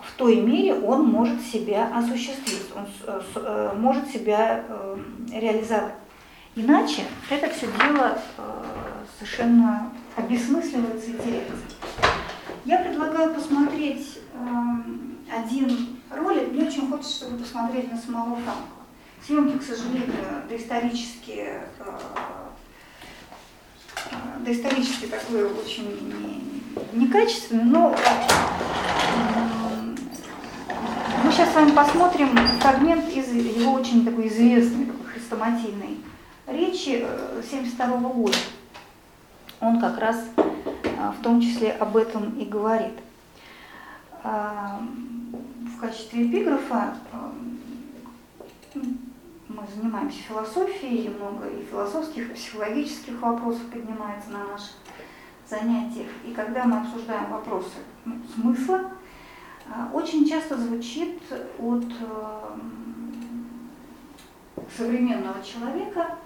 в 0.07 0.17
той 0.17 0.37
мере 0.37 0.75
он 0.75 1.07
может 1.07 1.41
себя 1.43 1.91
осуществить, 1.95 2.67
он 2.75 2.87
э, 3.07 3.21
э, 3.35 3.73
может 3.77 4.09
себя 4.09 4.65
э, 4.67 4.97
реализовать. 5.33 5.95
Иначе 6.55 7.03
это 7.29 7.51
все 7.51 7.67
дело 7.67 8.19
совершенно 9.19 9.93
обесмысливается 10.17 11.11
и 11.11 11.19
теряется. 11.19 11.77
Я 12.65 12.79
предлагаю 12.79 13.35
посмотреть 13.35 14.21
один 15.31 15.99
ролик. 16.11 16.53
Мне 16.53 16.67
очень 16.67 16.89
хочется, 16.89 17.17
чтобы 17.17 17.37
вы 17.37 17.43
посмотрели 17.43 17.89
на 17.89 17.99
самого 17.99 18.37
Франкла. 18.37 18.77
Съемки, 19.23 19.59
к 19.59 19.63
сожалению, 19.63 20.43
доисторические, 20.49 21.69
доисторически 24.45 25.07
такой 25.07 25.45
очень 25.45 25.89
не- 26.93 27.01
некачественный, 27.01 27.65
но 27.65 27.97
мы 31.25 31.33
сейчас 31.33 31.51
с 31.51 31.55
вами 31.55 31.71
посмотрим 31.73 32.37
фрагмент 32.61 33.09
из 33.11 33.33
его 33.33 33.73
очень 33.73 34.05
такой 34.05 34.29
известной, 34.29 34.89
хрестоматийной 35.13 35.99
речи 36.47 37.05
1972 37.41 37.99
года. 38.11 38.37
Он 39.61 39.81
как 39.81 39.99
раз 39.99 40.17
а, 40.99 41.13
в 41.19 41.23
том 41.23 41.41
числе 41.41 41.73
об 41.73 41.97
этом 41.97 42.39
и 42.39 42.45
говорит. 42.45 42.93
А, 44.23 44.81
В 45.77 45.81
качестве 45.81 46.27
эпиграфа 46.27 46.97
а, 47.13 47.33
мы 49.49 49.65
занимаемся 49.75 50.19
философией, 50.23 51.07
и 51.07 51.09
много 51.09 51.49
и 51.49 51.65
философских, 51.65 52.31
и 52.31 52.35
психологических 52.35 53.21
вопросов 53.21 53.67
поднимается 53.71 54.31
на 54.31 54.45
наших 54.45 54.75
занятиях. 55.49 56.09
И 56.25 56.33
когда 56.33 56.65
мы 56.65 56.81
обсуждаем 56.81 57.31
вопросы 57.31 57.79
ну, 58.05 58.17
смысла, 58.35 58.93
а, 59.69 59.91
очень 59.93 60.29
часто 60.29 60.57
звучит 60.57 61.21
от 61.59 61.85
э, 61.85 62.59
современного 64.77 65.43
человека 65.43 66.19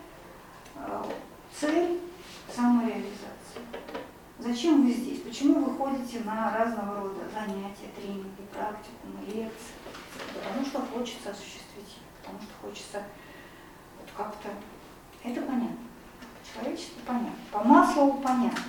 э, 0.76 1.02
цель 1.54 2.00
самореализации. 2.54 3.62
Зачем 4.38 4.82
вы 4.82 4.92
здесь? 4.92 5.20
Почему 5.20 5.64
вы 5.64 5.76
ходите 5.76 6.20
на 6.24 6.56
разного 6.56 7.02
рода 7.02 7.20
занятия, 7.32 7.90
тренинги, 7.96 8.42
практикумы, 8.52 9.24
лекции? 9.26 9.74
Потому 10.34 10.64
что 10.64 10.80
хочется 10.80 11.30
осуществить, 11.30 11.59
потому 12.30 12.42
что 12.42 12.66
хочется 12.66 13.02
вот 13.98 14.08
как-то... 14.16 14.48
Это 15.22 15.40
понятно. 15.42 15.76
Человечески 16.44 16.98
понятно. 17.06 17.32
По 17.52 17.62
маслу 17.62 18.14
понятно. 18.14 18.62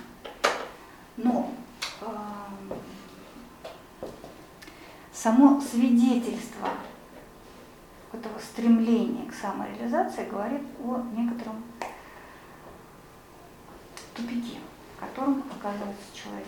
Но 1.18 1.51
эм, 2.01 2.78
само 5.14 5.62
свидетельство 5.62 6.70
этого 8.12 8.38
стремления 8.39 9.30
к 9.30 9.34
самореализации 9.34 10.30
говорит 10.30 10.64
о 10.84 11.01
некотором 11.16 11.64
тупике, 14.14 14.59
в 14.97 14.99
котором 14.99 15.43
оказывается 15.51 16.05
человек. 16.14 16.47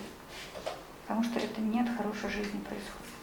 Потому 1.03 1.24
что 1.24 1.39
это 1.39 1.61
не 1.61 1.80
от 1.80 1.89
хорошей 1.95 2.30
жизни 2.30 2.59
происходит. 2.59 3.14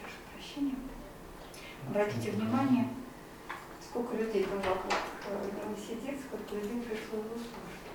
Прошу 0.00 0.18
прощения. 0.32 0.76
Обратите 1.88 2.30
внимание, 2.32 2.88
сколько 3.82 4.16
людей 4.16 4.44
было 4.44 4.58
вокруг 4.58 4.94
э, 5.28 5.44
него 5.44 5.76
сидит, 5.76 6.20
сколько 6.20 6.54
людей 6.54 6.80
пришло 6.82 7.18
его 7.18 7.34
слушать. 7.34 7.90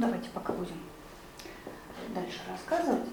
Давайте 0.00 0.30
пока 0.30 0.52
будем 0.52 0.76
дальше 2.14 2.40
рассказывать. 2.50 3.08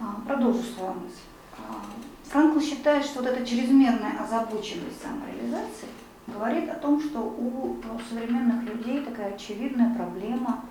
А, 0.00 0.20
Продолжу 0.26 0.62
свою 0.62 0.94
мысль. 0.94 1.22
А, 1.56 1.84
Франкл 2.30 2.60
считает, 2.60 3.04
что 3.04 3.20
вот 3.20 3.28
эта 3.28 3.46
чрезмерная 3.46 4.20
озабоченность 4.22 5.00
самореализацией 5.00 5.92
говорит 6.26 6.68
о 6.70 6.74
том, 6.74 7.00
что 7.00 7.20
у 7.20 7.78
современных 8.08 8.64
людей 8.64 9.04
такая 9.04 9.34
очевидная 9.34 9.94
проблема 9.94 10.64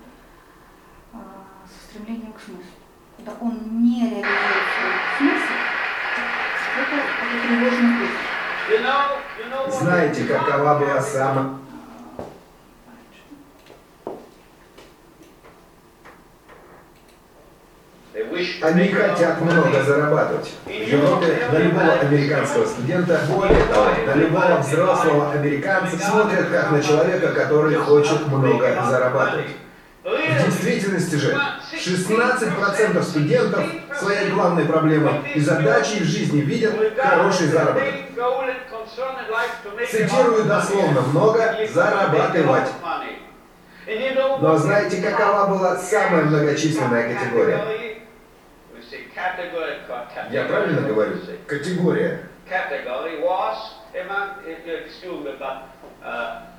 а, 1.12 1.18
со 1.66 1.90
стремлением 1.90 2.32
к 2.32 2.40
смыслу. 2.40 2.62
Когда 3.16 3.32
он 3.40 3.82
не 3.82 4.00
реализует 4.00 4.68
свой 4.78 4.92
смысл, 5.18 5.52
это, 6.78 6.96
это 6.96 7.46
тревожный 7.46 7.98
путь. 7.98 8.16
Знаете, 9.72 10.24
какова 10.24 10.78
была 10.78 11.00
самая... 11.00 11.61
Они 18.62 18.88
хотят 18.88 19.40
много 19.40 19.82
зарабатывать. 19.82 20.52
В 20.64 21.52
на 21.52 21.58
любого 21.58 21.92
американского 21.94 22.64
студента, 22.64 23.20
более 23.28 23.64
того, 23.64 23.86
на 24.06 24.14
любого 24.14 24.58
взрослого 24.58 25.32
американца 25.32 25.98
смотрят 25.98 26.48
как 26.48 26.70
на 26.70 26.82
человека, 26.82 27.32
который 27.32 27.74
хочет 27.74 28.26
много 28.28 28.84
зарабатывать. 28.88 29.48
В 30.04 30.46
действительности 30.46 31.16
же 31.16 31.36
16% 31.74 33.02
студентов 33.02 33.64
своей 33.98 34.30
главной 34.30 34.64
проблемой 34.64 35.20
и 35.34 35.40
задачей 35.40 36.00
в 36.00 36.06
жизни 36.06 36.40
видят 36.40 36.74
хороший 36.96 37.48
заработок. 37.48 37.94
Цитирую 39.90 40.44
дословно, 40.44 41.00
много 41.02 41.56
зарабатывать. 41.72 42.68
Но 44.40 44.56
знаете, 44.56 45.02
какова 45.02 45.46
была 45.48 45.76
самая 45.76 46.24
многочисленная 46.24 47.14
категория? 47.14 47.81
Я 50.30 50.44
правильно 50.44 50.80
говорю? 50.88 51.16
Категория. 51.46 52.28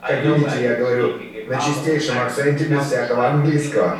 Как 0.01 0.23
видите, 0.23 0.63
я 0.63 0.75
говорю 0.75 1.19
на 1.47 1.59
чистейшем 1.59 2.21
акценте 2.21 2.65
без 2.65 2.85
всякого 2.85 3.27
английского. 3.27 3.99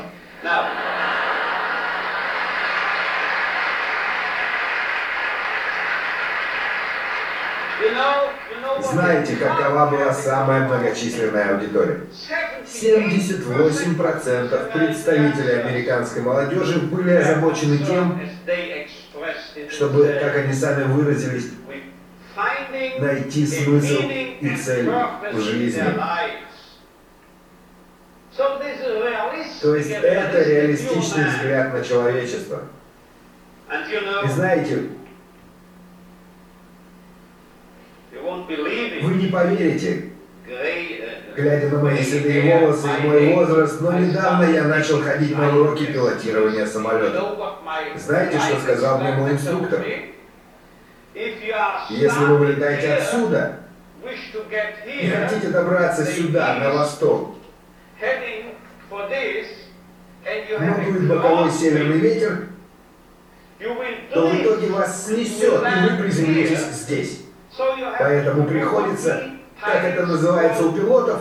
Знаете, 8.82 9.36
какова 9.36 9.90
была 9.90 10.14
самая 10.14 10.68
многочисленная 10.68 11.56
аудитория? 11.56 12.02
78% 12.66 14.72
представителей 14.72 15.62
американской 15.62 16.22
молодежи 16.22 16.80
были 16.80 17.12
озабочены 17.12 17.80
тем, 17.80 18.22
чтобы, 19.70 20.18
как 20.22 20.36
они 20.38 20.54
сами 20.54 20.84
выразились, 20.84 21.50
найти 23.00 23.46
смысл 23.46 24.02
и 24.42 24.56
цель 24.56 24.90
в 25.34 25.40
жизни. 25.40 25.84
То 29.62 29.76
есть 29.76 29.92
это 29.92 30.44
реалистичный 30.44 31.26
взгляд 31.26 31.74
на 31.74 31.84
человечество. 31.84 32.64
И 34.24 34.28
знаете, 34.28 34.90
вы 38.24 39.14
не 39.16 39.28
поверите, 39.28 40.10
глядя 41.36 41.70
на 41.70 41.84
мои 41.84 42.04
седые 42.04 42.58
волосы 42.58 42.88
и 42.88 43.08
мой 43.08 43.34
возраст, 43.34 43.82
но 43.82 43.92
недавно 43.94 44.44
я 44.44 44.64
начал 44.64 45.02
ходить 45.02 45.38
на 45.38 45.56
уроки 45.58 45.86
пилотирования 45.88 46.66
самолета. 46.66 47.58
Знаете, 47.98 48.40
что 48.40 48.60
сказал 48.62 49.02
мне 49.02 49.12
мой 49.14 49.32
инструктор? 49.32 49.84
Если 51.90 52.26
вы 52.26 52.38
вылетаете 52.38 52.94
отсюда 52.94 53.60
и 54.86 55.08
хотите 55.10 55.48
добраться 55.50 56.06
сюда, 56.06 56.56
на 56.56 56.74
восток, 56.74 57.36
но 58.90 60.76
дует 60.76 61.08
боковой 61.08 61.52
северный 61.52 61.98
ветер, 61.98 62.48
то 64.14 64.28
в 64.28 64.42
итоге 64.42 64.68
вас 64.68 65.06
снесет, 65.06 65.62
и 65.62 65.90
вы 65.90 66.04
приземлитесь 66.04 66.66
здесь. 66.72 67.23
Поэтому 68.00 68.46
приходится, 68.46 69.24
как 69.62 69.84
это 69.84 70.06
называется 70.06 70.66
у 70.66 70.72
пилотов, 70.72 71.20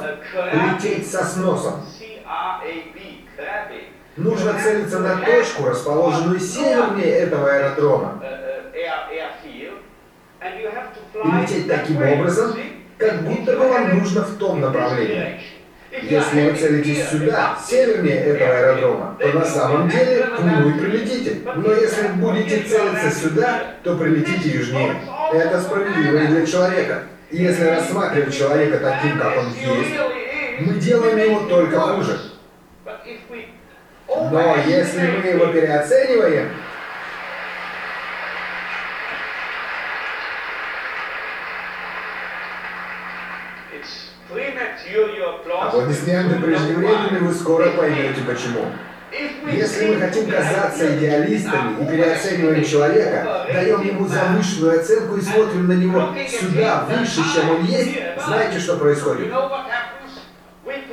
лететь 0.53 1.11
со 1.11 1.25
сносом. 1.25 1.85
Нужно 4.17 4.55
целиться 4.59 4.99
на 4.99 5.17
точку, 5.17 5.69
расположенную 5.69 6.39
севернее 6.41 7.19
этого 7.19 7.51
аэродрома, 7.51 8.23
и 11.15 11.41
лететь 11.41 11.69
таким 11.69 12.03
образом, 12.03 12.57
как 12.99 13.23
будто 13.23 13.57
бы 13.57 13.69
вам 13.69 13.99
нужно 13.99 14.23
в 14.23 14.39
том 14.39 14.61
направлении. 14.61 15.41
Если 15.91 16.49
вы 16.49 16.57
целитесь 16.57 17.09
сюда, 17.11 17.57
севернее 17.63 18.17
этого 18.17 18.51
аэродрома, 18.51 19.17
то 19.19 19.29
на 19.29 19.45
самом 19.45 19.89
деле 19.91 20.25
к 20.25 20.39
нему 20.41 20.71
и 20.71 20.73
прилетите. 20.79 21.41
Но 21.55 21.73
если 21.73 22.09
будете 22.09 22.63
целиться 22.63 23.11
сюда, 23.11 23.63
то 23.83 23.97
прилетите 23.97 24.49
южнее. 24.49 24.97
Это 25.33 25.61
справедливо 25.61 26.19
и 26.19 26.27
для 26.27 26.47
человека. 26.47 27.05
Если 27.31 27.65
рассматривать 27.65 28.37
человека 28.37 28.79
таким, 28.79 29.19
как 29.19 29.39
он 29.39 29.53
есть, 29.53 30.01
мы 30.61 30.75
делаем 30.75 31.17
его 31.17 31.49
только 31.49 31.81
хуже. 31.81 32.19
Но 34.07 34.57
если 34.67 35.01
мы 35.01 35.27
его 35.27 35.47
переоцениваем, 35.47 36.51
аплодисменты 45.63 46.41
преждевременны, 46.41 47.21
вы 47.21 47.33
скоро 47.33 47.71
поймете 47.71 48.21
почему. 48.27 48.67
Если 49.53 49.87
мы 49.89 50.01
хотим 50.01 50.31
казаться 50.31 50.97
идеалистами 50.97 51.83
и 51.83 51.87
переоцениваем 51.87 52.65
человека, 52.65 53.47
даем 53.53 53.83
ему 53.83 54.09
завышенную 54.09 54.81
оценку 54.81 55.17
и 55.17 55.21
смотрим 55.21 55.69
на 55.69 55.73
него 55.73 56.15
сюда, 56.29 56.87
выше, 56.89 57.21
чем 57.35 57.51
он 57.51 57.65
есть, 57.65 57.99
знаете, 58.25 58.59
что 58.59 58.77
происходит? 58.77 59.33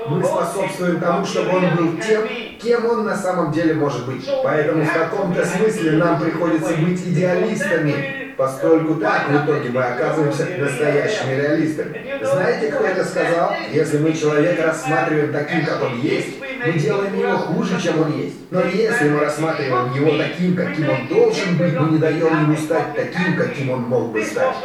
Мы 0.08 0.24
способствуем 0.24 1.00
тому, 1.00 1.26
чтобы 1.26 1.58
он 1.58 1.76
был 1.76 2.02
тем, 2.02 2.28
кем 2.62 2.86
он 2.88 3.06
на 3.06 3.16
самом 3.16 3.52
деле 3.52 3.76
может 3.76 4.06
быть. 4.06 4.28
Поэтому 4.44 4.84
в 4.84 4.92
каком-то 4.92 5.46
смысле 5.46 5.92
нам 5.94 6.20
приходится 6.20 6.74
быть 6.74 7.00
идеалистами, 7.02 8.19
поскольку 8.40 8.96
так 8.96 9.28
в 9.28 9.46
итоге 9.46 9.70
мы 9.70 9.84
оказываемся 9.84 10.46
настоящими 10.58 11.34
реалистами. 11.34 12.24
Знаете, 12.24 12.72
кто 12.72 12.86
это 12.86 13.04
сказал? 13.04 13.52
Если 13.70 13.98
мы 13.98 14.14
человека 14.14 14.64
рассматриваем 14.64 15.34
таким, 15.34 15.66
как 15.66 15.84
он 15.84 16.00
есть, 16.00 16.40
мы 16.66 16.72
делаем 16.72 17.20
его 17.20 17.38
хуже, 17.38 17.82
чем 17.82 18.00
он 18.00 18.18
есть. 18.18 18.50
Но 18.50 18.62
если 18.62 19.10
мы 19.10 19.20
рассматриваем 19.20 19.94
его 19.94 20.18
таким, 20.18 20.56
каким 20.56 20.90
он 20.90 21.08
должен 21.08 21.58
быть, 21.58 21.74
мы 21.78 21.90
не 21.90 21.98
даем 21.98 22.44
ему 22.44 22.56
стать 22.56 22.96
таким, 22.96 23.36
каким 23.36 23.72
он 23.72 23.82
мог 23.82 24.14
бы 24.14 24.24
стать. 24.24 24.56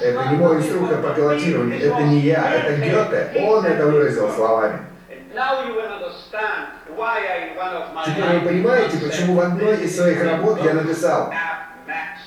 Это 0.00 0.28
не 0.30 0.36
мой 0.38 0.56
инструктор 0.56 1.02
по 1.02 1.10
пилотированию, 1.10 1.82
это 1.82 2.02
не 2.04 2.20
я, 2.20 2.50
это 2.50 2.76
Гёте. 2.80 3.30
Он 3.46 3.66
это 3.66 3.86
выразил 3.88 4.32
словами. 4.32 4.78
Теперь 8.06 8.38
вы 8.38 8.48
понимаете, 8.48 8.96
почему 8.96 9.34
в 9.34 9.40
одной 9.40 9.76
из 9.76 9.94
своих 9.96 10.24
работ 10.24 10.64
я 10.64 10.72
написал 10.72 11.30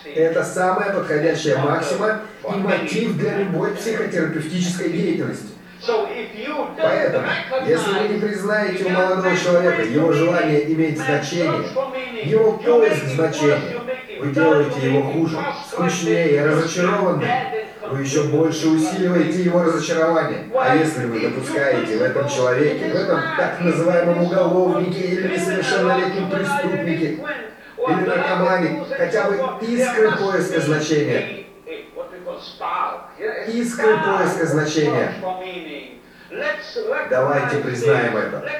это 0.05 0.43
самая 0.43 0.93
подходящая 0.93 1.57
максима 1.57 2.21
и 2.43 2.57
мотив 2.57 3.17
для 3.17 3.37
любой 3.39 3.71
психотерапевтической 3.75 4.89
деятельности. 4.89 5.49
Поэтому, 6.77 7.27
если 7.67 7.91
вы 7.91 8.07
не 8.13 8.19
признаете 8.19 8.85
у 8.85 8.89
молодого 8.89 9.35
человека 9.35 9.83
его 9.83 10.13
желание 10.13 10.71
иметь 10.71 10.97
значение, 10.97 11.65
его 12.23 12.53
поиск 12.53 13.05
значения, 13.15 13.81
вы 14.19 14.31
делаете 14.31 14.79
его 14.81 15.01
хуже, 15.11 15.37
скучнее, 15.69 16.45
разочарованным, 16.45 17.27
вы 17.89 18.01
еще 18.01 18.23
больше 18.23 18.69
усиливаете 18.69 19.43
его 19.43 19.63
разочарование. 19.63 20.45
А 20.55 20.75
если 20.75 21.05
вы 21.05 21.19
допускаете 21.19 21.97
в 21.97 22.01
этом 22.01 22.29
человеке, 22.29 22.89
в 22.89 22.95
этом 22.95 23.19
так 23.37 23.59
называемом 23.59 24.23
уголовнике 24.23 25.01
или 25.01 25.35
несовершеннолетнем 25.35 26.29
преступнике, 26.29 27.19
или 27.89 28.05
наркомане, 28.05 28.85
хотя 28.97 29.29
бы 29.29 29.65
искры 29.65 30.11
поиска 30.17 30.61
значения, 30.61 31.45
искры 33.47 33.97
поиска 33.97 34.45
значения, 34.45 35.13
Давайте 37.11 37.57
признаем 37.57 38.17
это. 38.17 38.51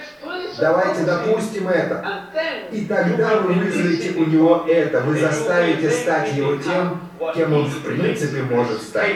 Давайте 0.60 1.04
допустим 1.06 1.68
это. 1.70 2.30
И 2.72 2.86
тогда 2.86 3.38
вы 3.38 3.54
вызовете 3.54 4.12
у 4.12 4.26
него 4.26 4.66
это. 4.68 5.02
Вы 5.02 5.18
заставите 5.18 5.90
стать 5.90 6.34
его 6.34 6.58
тем, 6.58 7.02
кем 7.34 7.54
он 7.54 7.66
в 7.66 7.84
принципе 7.84 8.44
может 8.44 8.80
стать. 8.80 9.16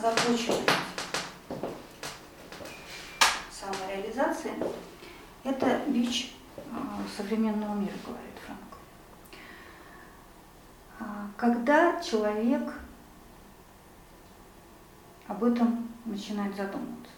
озабоченность 0.00 0.70
самореализации– 3.50 4.52
это 5.44 5.79
бич 5.92 6.34
э, 6.56 6.60
современного 7.16 7.74
мира, 7.74 7.94
говорит 8.06 8.34
Франк. 8.46 8.60
А, 11.00 11.26
Когда 11.36 12.00
человек 12.02 12.72
об 15.26 15.44
этом 15.44 15.88
начинает 16.04 16.54
задумываться. 16.56 17.12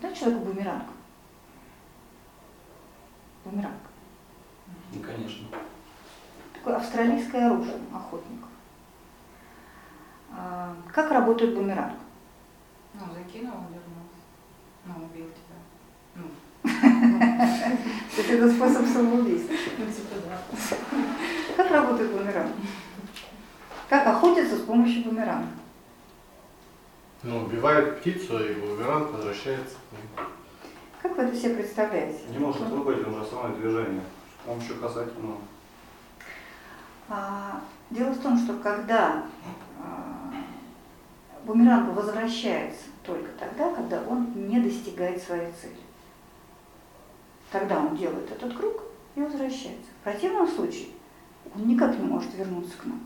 Знаете, 0.00 0.20
что 0.20 0.30
такое 0.30 0.52
бумеранг? 0.52 0.84
Бумеранг. 3.44 3.74
Ну, 4.92 5.02
конечно. 5.02 5.46
Такое 6.54 6.76
австралийское 6.76 7.46
оружие 7.50 7.78
охотников. 7.94 8.48
А, 10.32 10.76
Как 10.92 11.10
работает 11.10 11.54
бумеранг? 11.54 11.98
Ну, 12.94 13.00
закинул, 13.14 13.54
вернулся. 13.68 14.20
Ну, 14.84 15.04
убил 15.04 15.26
это 18.30 18.50
способ 18.52 18.86
самоубийства. 18.86 19.54
ну, 19.78 19.86
типа. 19.86 20.76
Как 21.56 21.70
работает 21.70 22.10
бумеранг? 22.12 22.52
Как 23.88 24.06
охотятся 24.06 24.56
с 24.56 24.60
помощью 24.60 25.04
бумеранга? 25.04 25.48
Ну, 27.22 27.44
убивает 27.44 28.00
птицу, 28.00 28.44
и 28.44 28.54
бумеранг 28.54 29.12
возвращается 29.12 29.74
к 29.74 29.92
ним. 29.92 30.26
Как 31.02 31.16
вы 31.16 31.22
это 31.24 31.36
себе 31.36 31.54
представляете? 31.56 32.20
Не 32.30 32.38
может 32.38 32.62
выбрать 32.62 33.06
уже 33.06 33.20
основное 33.20 33.56
движение. 33.56 34.02
С 34.42 34.46
помощью 34.46 34.76
касательного. 34.76 35.38
А, 37.08 37.60
Дело 37.90 38.10
в 38.10 38.20
том, 38.20 38.38
что 38.38 38.54
когда 38.54 39.24
а, 39.82 40.32
бумеранг 41.44 41.94
возвращается 41.94 42.84
только 43.04 43.28
тогда, 43.38 43.74
когда 43.74 44.02
он 44.08 44.32
не 44.34 44.60
достигает 44.60 45.20
своей 45.20 45.50
цели. 45.60 45.74
Тогда 47.50 47.78
он 47.78 47.96
делает 47.96 48.30
этот 48.30 48.56
круг 48.56 48.82
и 49.16 49.20
возвращается. 49.20 49.90
В 50.00 50.04
противном 50.04 50.46
случае 50.46 50.88
он 51.54 51.66
никак 51.66 51.98
не 51.98 52.04
может 52.04 52.32
вернуться 52.34 52.76
к 52.78 52.84
нам. 52.84 53.00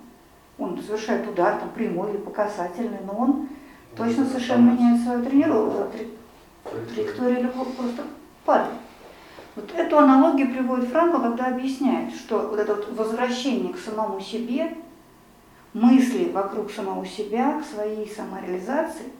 Он 0.59 0.80
совершает 0.80 1.28
удар, 1.28 1.59
там, 1.59 1.70
прямой 1.70 2.11
или 2.11 2.18
по 2.18 2.30
касательной, 2.30 3.01
но 3.05 3.14
он 3.16 3.49
точно 3.97 4.26
совершенно 4.26 4.72
меняет 4.72 5.03
свою 5.03 5.24
тренировку, 5.24 5.90
траектория 6.95 7.40
любого 7.40 7.70
просто 7.70 8.03
падает. 8.45 8.74
Вот 9.57 9.72
эту 9.74 9.99
аналогию 9.99 10.53
приводит 10.53 10.88
Франко, 10.88 11.20
когда 11.20 11.47
объясняет, 11.47 12.12
что 12.14 12.49
вот 12.49 12.59
это 12.59 12.74
вот 12.74 12.92
возвращение 12.92 13.72
к 13.72 13.78
самому 13.78 14.20
себе, 14.20 14.76
мысли 15.72 16.30
вокруг 16.32 16.70
самого 16.70 17.07
себя, 17.07 17.61
к 17.61 17.64
своей 17.64 18.09
самореализации, 18.09 19.12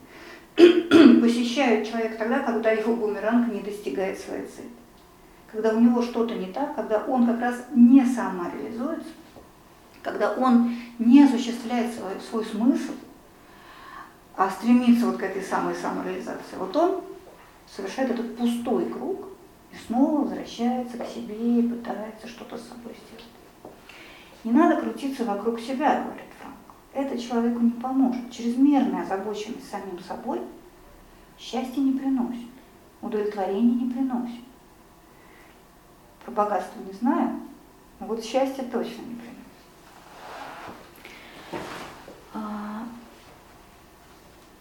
посещают 0.57 1.89
человека 1.89 2.17
тогда, 2.19 2.41
когда 2.41 2.71
его 2.73 2.95
бумеранг 2.95 3.53
не 3.53 3.61
достигает 3.61 4.19
своей 4.19 4.47
цели. 4.47 4.71
Когда 5.55 5.73
у 5.73 5.79
него 5.79 6.03
что-то 6.03 6.35
не 6.35 6.47
так, 6.47 6.75
когда 6.75 6.99
он 7.05 7.29
как 7.29 7.41
раз 7.41 7.67
не 7.73 8.05
самореализуется, 8.05 9.11
когда 10.03 10.33
он 10.33 10.75
не 10.99 11.23
осуществляет 11.23 11.95
свой, 11.95 12.15
свой 12.29 12.45
смысл, 12.45 12.93
а 14.37 14.51
стремится 14.51 15.07
вот 15.07 15.19
к 15.19 15.23
этой 15.23 15.43
самой 15.43 15.77
самореализации. 15.77 16.57
Вот 16.59 16.75
он 16.75 17.03
совершает 17.71 18.11
этот 18.11 18.37
пустой 18.37 18.87
круг 18.87 19.29
и 19.73 19.77
снова 19.87 20.23
возвращается 20.23 20.99
к 20.99 21.07
себе 21.07 21.61
и 21.61 21.69
пытается 21.69 22.27
что-то 22.27 22.59
с 22.59 22.67
собой 22.67 22.97
сделать. 23.07 23.75
Не 24.43 24.51
надо 24.51 24.81
крутиться 24.81 25.25
вокруг 25.25 25.61
себя, 25.61 26.03
говорит 26.03 26.27
Франк. 26.41 26.57
Это 26.93 27.17
человеку 27.17 27.61
не 27.61 27.71
поможет. 27.71 28.29
Чрезмерная 28.33 29.05
озабоченность 29.05 29.71
самим 29.71 30.01
собой 30.01 30.41
счастья 31.39 31.81
не 31.81 31.97
приносит, 31.97 32.51
удовлетворения 33.01 33.85
не 33.85 33.93
приносит. 33.93 34.43
Про 36.25 36.33
богатство 36.33 36.81
не 36.81 36.93
знаю, 36.93 37.41
но 38.01 38.07
вот 38.07 38.25
счастье 38.25 38.65
точно 38.65 39.03
не 39.03 39.15
приносит. 39.15 39.45
А, 42.33 42.85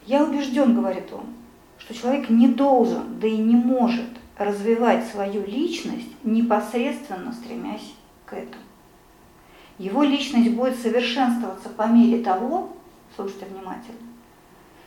Я 0.06 0.24
убежден, 0.24 0.76
говорит 0.76 1.12
он, 1.14 1.26
что 1.78 1.94
человек 1.94 2.30
не 2.30 2.48
должен, 2.48 3.20
да 3.20 3.28
и 3.28 3.38
не 3.38 3.56
может 3.56 4.10
развивать 4.38 5.08
свою 5.08 5.46
личность, 5.46 6.10
непосредственно 6.24 7.32
стремясь 7.32 7.94
к 8.26 8.34
этому. 8.34 8.64
Его 9.78 10.04
личность 10.04 10.52
будет 10.52 10.80
совершенствоваться 10.80 11.70
по 11.70 11.88
мере 11.88 12.24
того, 12.24 12.70
слушайте 13.16 13.46
внимательно, 13.46 13.98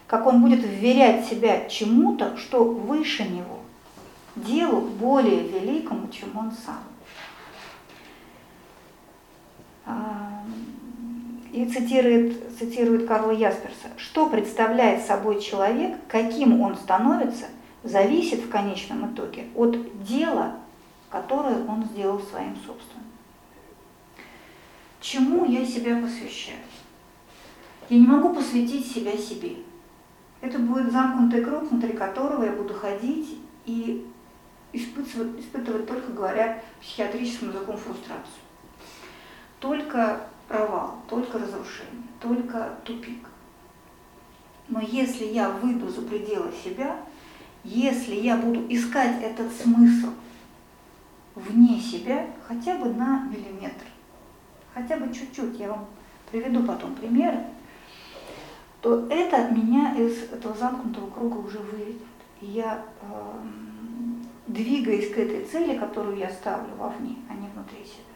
как 0.06 0.26
он 0.26 0.40
будет 0.40 0.64
вверять 0.64 1.26
себя 1.26 1.68
чему-то, 1.68 2.36
что 2.36 2.64
выше 2.64 3.24
него, 3.24 3.58
делу 4.36 4.80
более 4.80 5.48
великому, 5.48 6.08
чем 6.08 6.36
он 6.36 6.52
сам. 6.52 6.82
А, 9.84 10.42
И 11.52 11.64
цитирует, 11.64 12.58
цитирует 12.58 13.06
Карла 13.06 13.30
Ясперса, 13.30 13.88
что 13.96 14.28
представляет 14.28 15.04
собой 15.04 15.40
человек, 15.40 15.96
каким 16.08 16.60
он 16.60 16.76
становится, 16.76 17.46
зависит 17.82 18.40
в 18.40 18.50
конечном 18.50 19.12
итоге 19.12 19.44
от 19.54 20.04
дела, 20.04 20.56
которое 21.08 21.64
он 21.66 21.84
сделал 21.84 22.20
своим 22.20 22.56
собственным. 22.56 23.06
Чему 25.00 25.44
я 25.44 25.64
себя 25.64 25.96
посвящаю? 25.96 26.58
Я 27.88 27.98
не 27.98 28.06
могу 28.06 28.34
посвятить 28.34 28.90
себя 28.90 29.16
себе. 29.16 29.56
Это 30.40 30.58
будет 30.58 30.92
замкнутый 30.92 31.44
круг, 31.44 31.70
внутри 31.70 31.92
которого 31.92 32.44
я 32.44 32.52
буду 32.52 32.74
ходить 32.74 33.38
и 33.64 34.04
испытывать, 34.76 35.40
испытывать 35.40 35.86
только 35.86 36.12
говоря 36.12 36.62
психиатрическим 36.80 37.48
языком 37.48 37.76
фрустрацию. 37.76 38.42
Только 39.60 40.20
провал, 40.48 40.96
только 41.08 41.38
разрушение, 41.38 42.02
только 42.20 42.78
тупик. 42.84 43.26
Но 44.68 44.80
если 44.80 45.24
я 45.24 45.50
выйду 45.50 45.88
за 45.88 46.02
пределы 46.02 46.52
себя, 46.64 46.96
если 47.64 48.14
я 48.14 48.36
буду 48.36 48.64
искать 48.68 49.22
этот 49.22 49.52
смысл 49.52 50.10
вне 51.34 51.80
себя 51.80 52.26
хотя 52.46 52.76
бы 52.76 52.92
на 52.92 53.24
миллиметр, 53.24 53.84
хотя 54.74 54.96
бы 54.96 55.12
чуть-чуть, 55.12 55.58
я 55.58 55.68
вам 55.68 55.86
приведу 56.30 56.62
потом 56.64 56.94
примеры, 56.94 57.44
то 58.80 59.06
это 59.08 59.50
меня 59.50 59.94
из 59.96 60.30
этого 60.32 60.56
замкнутого 60.56 61.10
круга 61.10 61.38
уже 61.38 61.58
выведет. 61.58 62.02
И 62.40 62.46
я, 62.46 62.84
э, 63.02 63.32
двигаясь 64.46 65.12
к 65.12 65.18
этой 65.18 65.44
цели, 65.44 65.78
которую 65.78 66.16
я 66.16 66.30
ставлю 66.30 66.74
вовне, 66.76 67.16
а 67.28 67.34
не 67.34 67.48
внутри 67.48 67.84
себя, 67.84 68.06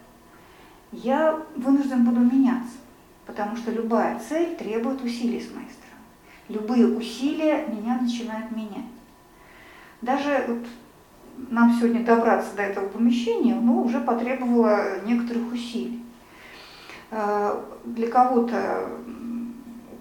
я 0.91 1.39
вынужден 1.55 2.03
буду 2.03 2.19
меняться, 2.19 2.77
потому 3.25 3.55
что 3.55 3.71
любая 3.71 4.19
цель 4.19 4.55
требует 4.55 5.03
усилий 5.03 5.41
с 5.41 5.53
моей 5.53 5.69
стороны. 5.69 6.01
Любые 6.49 6.87
усилия 6.87 7.67
меня 7.67 7.99
начинают 8.01 8.51
менять. 8.51 8.85
Даже 10.01 10.45
вот 10.47 10.67
нам 11.49 11.73
сегодня 11.77 12.03
добраться 12.03 12.55
до 12.55 12.63
этого 12.63 12.87
помещения, 12.89 13.55
ну, 13.55 13.83
уже 13.83 13.99
потребовало 13.99 15.01
некоторых 15.05 15.53
усилий. 15.53 16.03
Э, 17.09 17.61
Для 17.85 18.09
кого-то 18.09 18.89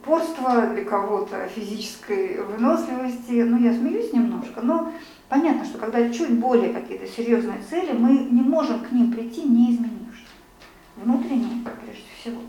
упорства, 0.00 0.66
для 0.68 0.84
кого-то 0.84 1.46
физической 1.48 2.42
выносливости. 2.42 3.42
Ну, 3.42 3.58
я 3.58 3.72
смеюсь 3.72 4.12
немножко, 4.12 4.60
но 4.62 4.92
понятно, 5.28 5.64
что 5.64 5.78
когда 5.78 6.10
чуть 6.10 6.38
более 6.38 6.72
какие-то 6.72 7.06
серьезные 7.06 7.62
цели, 7.68 7.92
мы 7.92 8.10
не 8.10 8.42
можем 8.42 8.80
к 8.80 8.90
ним 8.92 9.12
прийти, 9.12 9.42
не 9.42 9.72
изменившись. 9.74 10.26
Внутренне, 10.96 11.64
прежде 11.64 12.04
всего. 12.20 12.40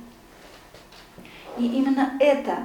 И 1.57 1.65
именно 1.65 2.13
это 2.19 2.59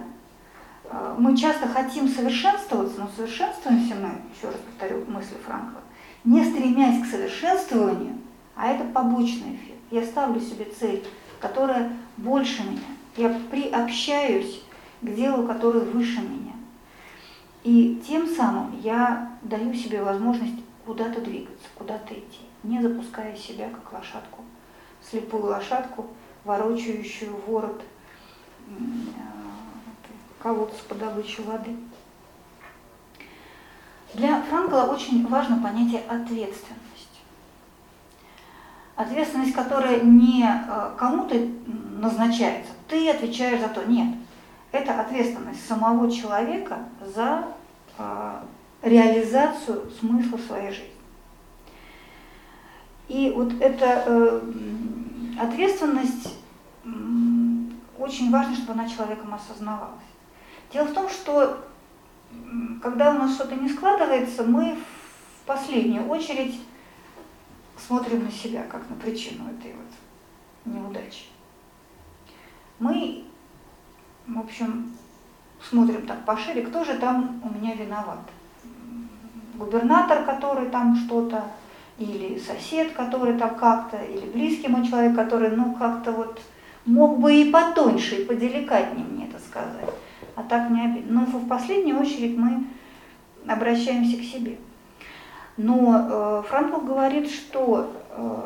э, 0.85 1.15
мы 1.19 1.37
часто 1.37 1.67
хотим 1.67 2.09
совершенствоваться, 2.09 3.01
но 3.01 3.11
совершенствуемся 3.15 3.95
мы, 3.97 4.11
еще 4.37 4.49
раз 4.49 4.57
повторю 4.57 5.05
мысли 5.09 5.37
Франкла, 5.45 5.81
не 6.25 6.45
стремясь 6.45 7.03
к 7.03 7.11
совершенствованию, 7.11 8.17
а 8.55 8.69
это 8.69 8.85
побочный 8.85 9.57
эффект. 9.57 9.81
Я 9.91 10.05
ставлю 10.05 10.41
себе 10.41 10.67
цель, 10.79 11.05
которая 11.41 11.93
больше 12.17 12.63
меня. 12.63 12.81
Я 13.17 13.41
приобщаюсь 13.51 14.63
к 15.01 15.15
делу, 15.15 15.47
которое 15.47 15.85
выше 15.85 16.21
меня. 16.21 16.53
И 17.65 18.03
тем 18.07 18.29
самым 18.29 18.79
я 18.81 19.33
даю 19.43 19.75
себе 19.75 20.03
возможность 20.03 20.63
куда-то 20.85 21.21
двигаться, 21.21 21.67
куда-то 21.75 22.15
идти, 22.15 22.41
не 22.63 22.81
запуская 22.81 23.35
себя 23.37 23.69
как 23.71 23.93
лошадку, 23.93 24.45
слепую 25.03 25.47
лошадку, 25.47 26.07
ворочающую 26.45 27.37
ворот 27.47 27.83
э, 28.69 28.73
колодца 30.41 30.79
по 30.89 30.95
добыче 30.95 31.43
воды. 31.43 31.77
Для 34.15 34.41
Франкла 34.43 34.89
очень 34.93 35.27
важно 35.27 35.61
понятие 35.61 36.03
ответственность. 36.09 37.21
Ответственность, 38.95 39.53
которая 39.53 40.01
не 40.01 40.45
э, 40.45 40.91
кому-то 40.97 41.35
назначается, 41.99 42.73
ты 42.89 43.11
отвечаешь 43.11 43.61
за 43.61 43.69
то. 43.69 43.85
Нет. 43.85 44.15
Это 44.77 45.01
ответственность 45.01 45.67
самого 45.67 46.11
человека 46.11 46.79
за 47.15 47.49
а, 47.99 48.45
реализацию 48.83 49.91
смысла 49.99 50.39
своей 50.39 50.71
жизни. 50.71 50.91
И 53.09 53.33
вот 53.35 53.53
эта 53.61 54.03
э, 54.07 54.41
ответственность 55.41 56.35
очень 57.99 58.31
важно, 58.31 58.57
чтобы 58.57 58.73
она 58.73 58.89
человеком 58.89 59.33
осознавалась. 59.33 59.95
Дело 60.73 60.87
в 60.87 60.93
том, 60.93 61.09
что 61.09 61.65
когда 62.83 63.15
у 63.15 63.19
нас 63.19 63.35
что-то 63.35 63.55
не 63.55 63.69
складывается, 63.69 64.43
мы 64.43 64.77
в 64.77 65.47
последнюю 65.47 66.09
очередь 66.09 66.61
смотрим 67.77 68.25
на 68.25 68.31
себя, 68.31 68.65
как 68.65 68.89
на 68.91 68.97
причину 68.97 69.45
этой 69.51 69.73
вот 69.73 70.75
неудачи. 70.75 71.27
Мы, 72.79 73.25
в 74.27 74.39
общем, 74.39 74.93
смотрим 75.61 76.07
так 76.07 76.25
пошире, 76.25 76.63
кто 76.63 76.85
же 76.85 76.95
там 76.95 77.41
у 77.45 77.55
меня 77.55 77.75
виноват. 77.75 78.19
Губернатор, 79.55 80.25
который 80.25 80.69
там 80.69 80.97
что-то, 80.97 81.45
или 81.99 82.39
сосед, 82.39 82.93
который 82.93 83.39
там 83.39 83.55
как-то, 83.57 83.97
или 83.97 84.27
близкий 84.27 84.69
мой 84.69 84.87
человек, 84.87 85.15
который, 85.15 85.51
ну, 85.51 85.75
как-то 85.75 86.13
вот 86.13 86.41
мог 86.85 87.19
бы 87.19 87.35
и 87.35 87.51
потоньше, 87.51 88.17
и 88.17 88.25
поделикатнее 88.25 89.07
мне 89.07 89.27
это 89.27 89.39
сказать. 89.39 89.91
А 90.35 90.43
так 90.43 90.71
не 90.71 90.85
обидно. 90.85 91.21
Но 91.21 91.39
в 91.39 91.49
последнюю 91.49 92.01
очередь 92.01 92.37
мы 92.37 92.67
обращаемся 93.47 94.19
к 94.19 94.23
себе. 94.23 94.59
Но 95.57 96.43
э, 96.43 96.43
Франкл 96.49 96.81
говорит, 96.81 97.31
что 97.31 97.91
э, 98.11 98.41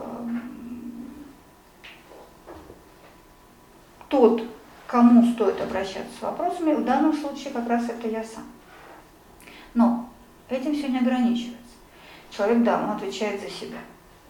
тот, 4.09 4.43
кому 4.91 5.33
стоит 5.35 5.61
обращаться 5.61 6.19
с 6.19 6.23
вопросами, 6.23 6.75
в 6.75 6.85
данном 6.85 7.13
случае 7.13 7.53
как 7.53 7.69
раз 7.69 7.89
это 7.89 8.09
я 8.09 8.25
сам. 8.25 8.43
Но 9.73 10.09
этим 10.49 10.75
все 10.75 10.89
не 10.89 10.99
ограничивается. 10.99 11.59
Человек, 12.31 12.65
да, 12.65 12.83
он 12.83 12.91
отвечает 12.91 13.41
за 13.41 13.49
себя, 13.49 13.79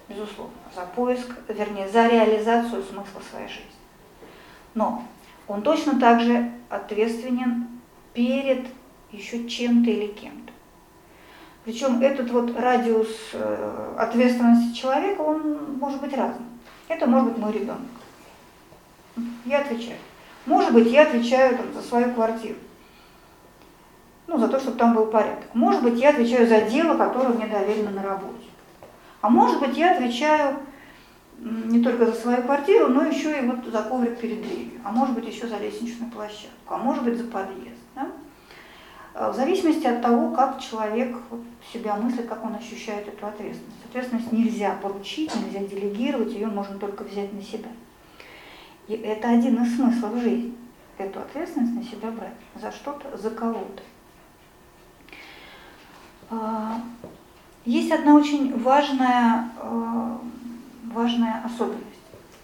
безусловно, 0.06 0.52
за 0.74 0.82
поиск, 0.82 1.30
вернее, 1.48 1.88
за 1.88 2.08
реализацию 2.08 2.82
смысла 2.82 3.22
своей 3.30 3.48
жизни. 3.48 3.64
Но 4.74 5.02
он 5.48 5.62
точно 5.62 5.98
так 5.98 6.20
же 6.20 6.52
ответственен 6.68 7.66
перед 8.12 8.66
еще 9.12 9.48
чем-то 9.48 9.90
или 9.90 10.08
кем-то. 10.08 10.52
Причем 11.64 12.02
этот 12.02 12.30
вот 12.30 12.54
радиус 12.58 13.30
э, 13.32 13.94
ответственности 13.98 14.78
человека, 14.78 15.22
он 15.22 15.78
может 15.78 16.00
быть 16.02 16.12
разным. 16.14 16.48
Это 16.88 17.06
может 17.06 17.30
быть 17.30 17.38
мой 17.38 17.52
ребенок. 17.52 17.80
Я 19.46 19.61
отвечаю. 19.61 19.98
Может 20.47 20.72
быть, 20.72 20.91
я 20.91 21.03
отвечаю 21.03 21.57
там, 21.57 21.72
за 21.74 21.82
свою 21.82 22.12
квартиру. 22.14 22.57
Ну, 24.26 24.38
за 24.38 24.49
то, 24.49 24.61
чтобы 24.61 24.78
там 24.78 24.95
был 24.95 25.07
порядок. 25.07 25.45
Может 25.55 25.82
быть, 25.82 25.99
я 25.99 26.11
отвечаю 26.11 26.47
за 26.47 26.62
дело, 26.62 26.97
которое 26.97 27.30
мне 27.30 27.47
доверено 27.47 27.91
на 27.91 28.03
работе. 28.03 28.47
А 29.20 29.28
может 29.28 29.61
быть, 29.61 29.76
я 29.76 29.93
отвечаю 29.93 30.57
не 31.38 31.82
только 31.82 32.07
за 32.07 32.12
свою 32.12 32.43
квартиру, 32.43 32.88
но 32.88 33.03
еще 33.03 33.38
и 33.38 33.47
вот 33.47 33.64
за 33.66 33.82
коврик 33.82 34.18
перед 34.18 34.43
дверью. 34.43 34.80
А 34.84 34.93
может 34.93 35.14
быть, 35.14 35.26
еще 35.26 35.47
за 35.47 35.59
лестничную 35.59 36.11
площадку. 36.11 36.74
А 36.74 36.78
может 36.78 37.05
быть, 37.05 37.16
за 37.16 37.24
подъезд. 37.24 37.80
Да? 37.95 38.09
А 39.14 39.32
в 39.32 39.36
зависимости 39.36 39.86
от 39.86 40.03
того, 40.03 40.30
как 40.30 40.61
человек 40.61 41.16
себя 41.72 41.97
мыслит, 41.97 42.28
как 42.28 42.45
он 42.45 42.55
ощущает 42.55 43.09
эту 43.09 43.26
ответственность. 43.26 43.84
Ответственность 43.88 44.32
нельзя 44.32 44.76
поручить, 44.80 45.32
нельзя 45.34 45.66
делегировать, 45.66 46.32
ее 46.32 46.47
можно 46.47 46.78
только 46.78 47.03
взять 47.03 47.32
на 47.32 47.43
себя. 47.43 47.68
И 48.91 48.95
это 48.95 49.28
один 49.28 49.62
из 49.62 49.76
смыслов 49.76 50.20
жизни. 50.20 50.53
Эту 50.99 51.20
ответственность 51.20 51.76
на 51.76 51.84
себя 51.84 52.11
брать. 52.11 52.34
За 52.61 52.72
что-то, 52.72 53.16
за 53.16 53.30
кого-то. 53.30 53.84
А, 56.28 56.82
есть 57.64 57.93
одна 57.93 58.16
очень 58.16 58.61
важная, 58.61 59.49
а, 59.61 60.20
важная 60.93 61.41
особенность. 61.45 61.86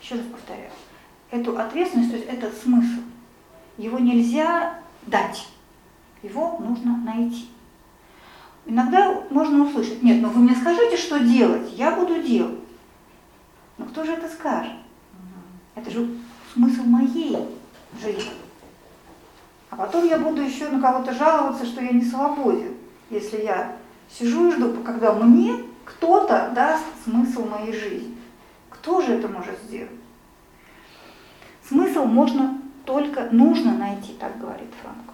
Еще 0.00 0.14
раз 0.14 0.24
повторяю. 0.26 0.70
Эту 1.32 1.58
ответственность, 1.58 2.10
то 2.12 2.16
есть 2.16 2.28
этот 2.28 2.56
смысл, 2.56 3.00
его 3.76 3.98
нельзя 3.98 4.78
дать. 5.04 5.48
Его 6.22 6.58
нужно 6.60 6.96
найти. 6.98 7.48
Иногда 8.66 9.20
можно 9.30 9.64
услышать, 9.64 10.00
нет, 10.00 10.22
ну 10.22 10.28
вы 10.28 10.42
мне 10.42 10.54
скажите, 10.54 10.96
что 10.96 11.18
делать, 11.18 11.72
я 11.72 11.90
буду 11.96 12.22
делать. 12.22 12.60
Но 13.78 13.86
кто 13.86 14.04
же 14.04 14.12
это 14.12 14.28
скажет? 14.28 14.74
Это 15.74 15.90
же 15.90 16.08
смысл 16.56 16.84
моей 16.84 17.36
жизни. 18.00 18.32
А 19.70 19.76
потом 19.76 20.08
я 20.08 20.18
буду 20.18 20.40
еще 20.40 20.68
на 20.68 20.80
кого-то 20.80 21.12
жаловаться, 21.12 21.66
что 21.66 21.82
я 21.82 21.92
не 21.92 22.04
свободен, 22.04 22.74
если 23.10 23.42
я 23.42 23.76
сижу 24.10 24.48
и 24.48 24.52
жду, 24.52 24.72
когда 24.82 25.12
мне 25.12 25.64
кто-то 25.84 26.52
даст 26.54 26.84
смысл 27.04 27.44
моей 27.44 27.72
жизни. 27.72 28.16
Кто 28.70 29.02
же 29.02 29.14
это 29.14 29.28
может 29.28 29.60
сделать? 29.64 29.90
Смысл 31.68 32.04
можно 32.04 32.58
только, 32.84 33.28
нужно 33.32 33.76
найти, 33.76 34.14
так 34.14 34.38
говорит 34.38 34.70
Франко. 34.80 35.12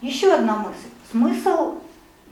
Еще 0.00 0.32
одна 0.32 0.58
мысль. 0.58 0.90
Смысл 1.10 1.78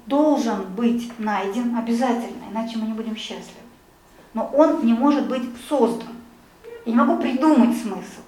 должен 0.07 0.67
быть 0.75 1.19
найден 1.19 1.75
обязательно, 1.77 2.45
иначе 2.51 2.79
мы 2.79 2.87
не 2.87 2.93
будем 2.93 3.17
счастливы. 3.17 3.67
Но 4.35 4.47
он 4.55 4.85
не 4.85 4.93
может 4.93 5.27
быть 5.29 5.43
создан. 5.69 6.16
Я 6.87 6.93
не 6.93 6.99
могу 6.99 7.21
придумать 7.21 7.77
смысл. 7.77 8.23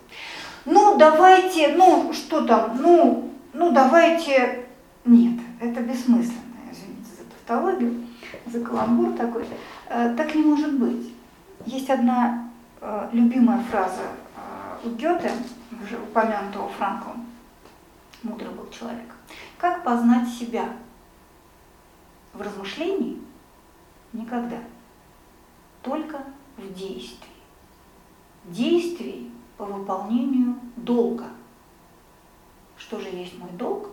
Ну, 0.64 0.98
давайте, 0.98 1.76
ну, 1.76 2.12
что 2.12 2.44
там, 2.44 2.76
ну, 2.82 3.30
ну, 3.52 3.70
давайте... 3.70 4.66
Нет, 5.04 5.40
это 5.60 5.80
бессмысленно, 5.80 6.42
извините 6.70 7.08
за 7.16 7.24
тавтологию, 7.24 8.04
за 8.46 8.60
каламбур 8.60 9.16
такой. 9.16 9.46
Э, 9.88 10.12
так 10.16 10.34
не 10.34 10.42
может 10.42 10.76
быть. 10.76 11.14
Есть 11.66 11.88
одна 11.88 12.50
э, 12.80 13.08
любимая 13.12 13.62
фраза 13.70 14.02
э, 14.02 14.88
у 14.88 14.90
Гёте, 14.90 15.30
уже 15.82 15.96
упомянутого 15.96 16.68
Франком, 16.70 17.26
мудрый 18.24 18.50
был 18.50 18.68
человек. 18.70 19.14
Как 19.56 19.84
познать 19.84 20.28
себя? 20.28 20.64
В 22.34 22.42
размышлении? 22.42 23.22
Никогда. 24.12 24.58
Только 25.82 26.18
в 26.56 26.74
действии 26.74 27.37
действий 28.50 29.30
по 29.56 29.64
выполнению 29.64 30.56
долга. 30.76 31.26
Что 32.76 33.00
же 33.00 33.08
есть 33.08 33.38
мой 33.38 33.50
долг? 33.52 33.88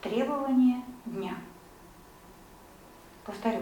Требование 0.00 0.82
дня. 1.06 1.34
Повторю, 3.24 3.60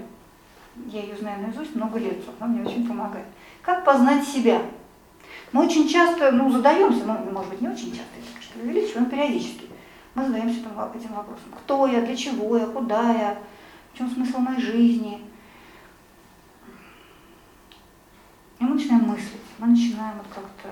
я 0.87 1.03
ее 1.03 1.17
знаю 1.17 1.43
наизусть 1.43 1.77
много 1.77 1.99
лет, 1.99 2.19
она 2.41 2.53
мне 2.53 2.69
очень 2.69 2.87
помогает. 2.87 3.27
Как 3.63 3.85
познать 3.85 4.27
себя? 4.27 4.63
Мы 5.53 5.67
очень 5.67 5.89
часто, 5.89 6.33
ну, 6.33 6.51
задаемся, 6.51 7.05
ну, 7.05 7.31
может 7.31 7.51
быть, 7.51 7.61
не 7.61 7.69
очень 7.69 7.91
часто, 7.91 8.19
это, 8.19 8.29
конечно, 8.33 8.63
увеличиваем 8.63 9.11
периодически. 9.11 9.67
Мы 10.15 10.27
задаемся 10.27 10.61
этим 10.61 11.15
вопросом. 11.15 11.53
Кто 11.59 11.87
я, 11.87 12.03
для 12.03 12.17
чего 12.17 12.57
я, 12.57 12.67
куда 12.67 13.13
я, 13.13 13.39
в 13.93 13.99
чем 13.99 14.11
смысл 14.11 14.39
моей 14.39 14.61
жизни. 14.61 15.21
И 18.63 18.65
мы 18.65 18.77
начинаем 18.77 19.09
мыслить 19.09 19.41
мы 19.59 19.67
начинаем 19.67 20.17
вот 20.19 20.27
как-то... 20.33 20.69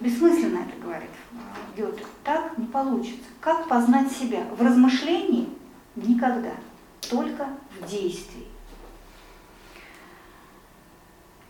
Бессмысленно 0.00 0.60
это 0.60 0.82
говорит 0.82 1.10
Гёте. 1.76 2.04
Так 2.24 2.56
не 2.56 2.66
получится. 2.66 3.28
Как 3.40 3.68
познать 3.68 4.10
себя? 4.10 4.44
В 4.56 4.62
размышлении 4.62 5.50
никогда, 5.96 6.52
только 7.10 7.48
в 7.78 7.86
действии. 7.86 8.46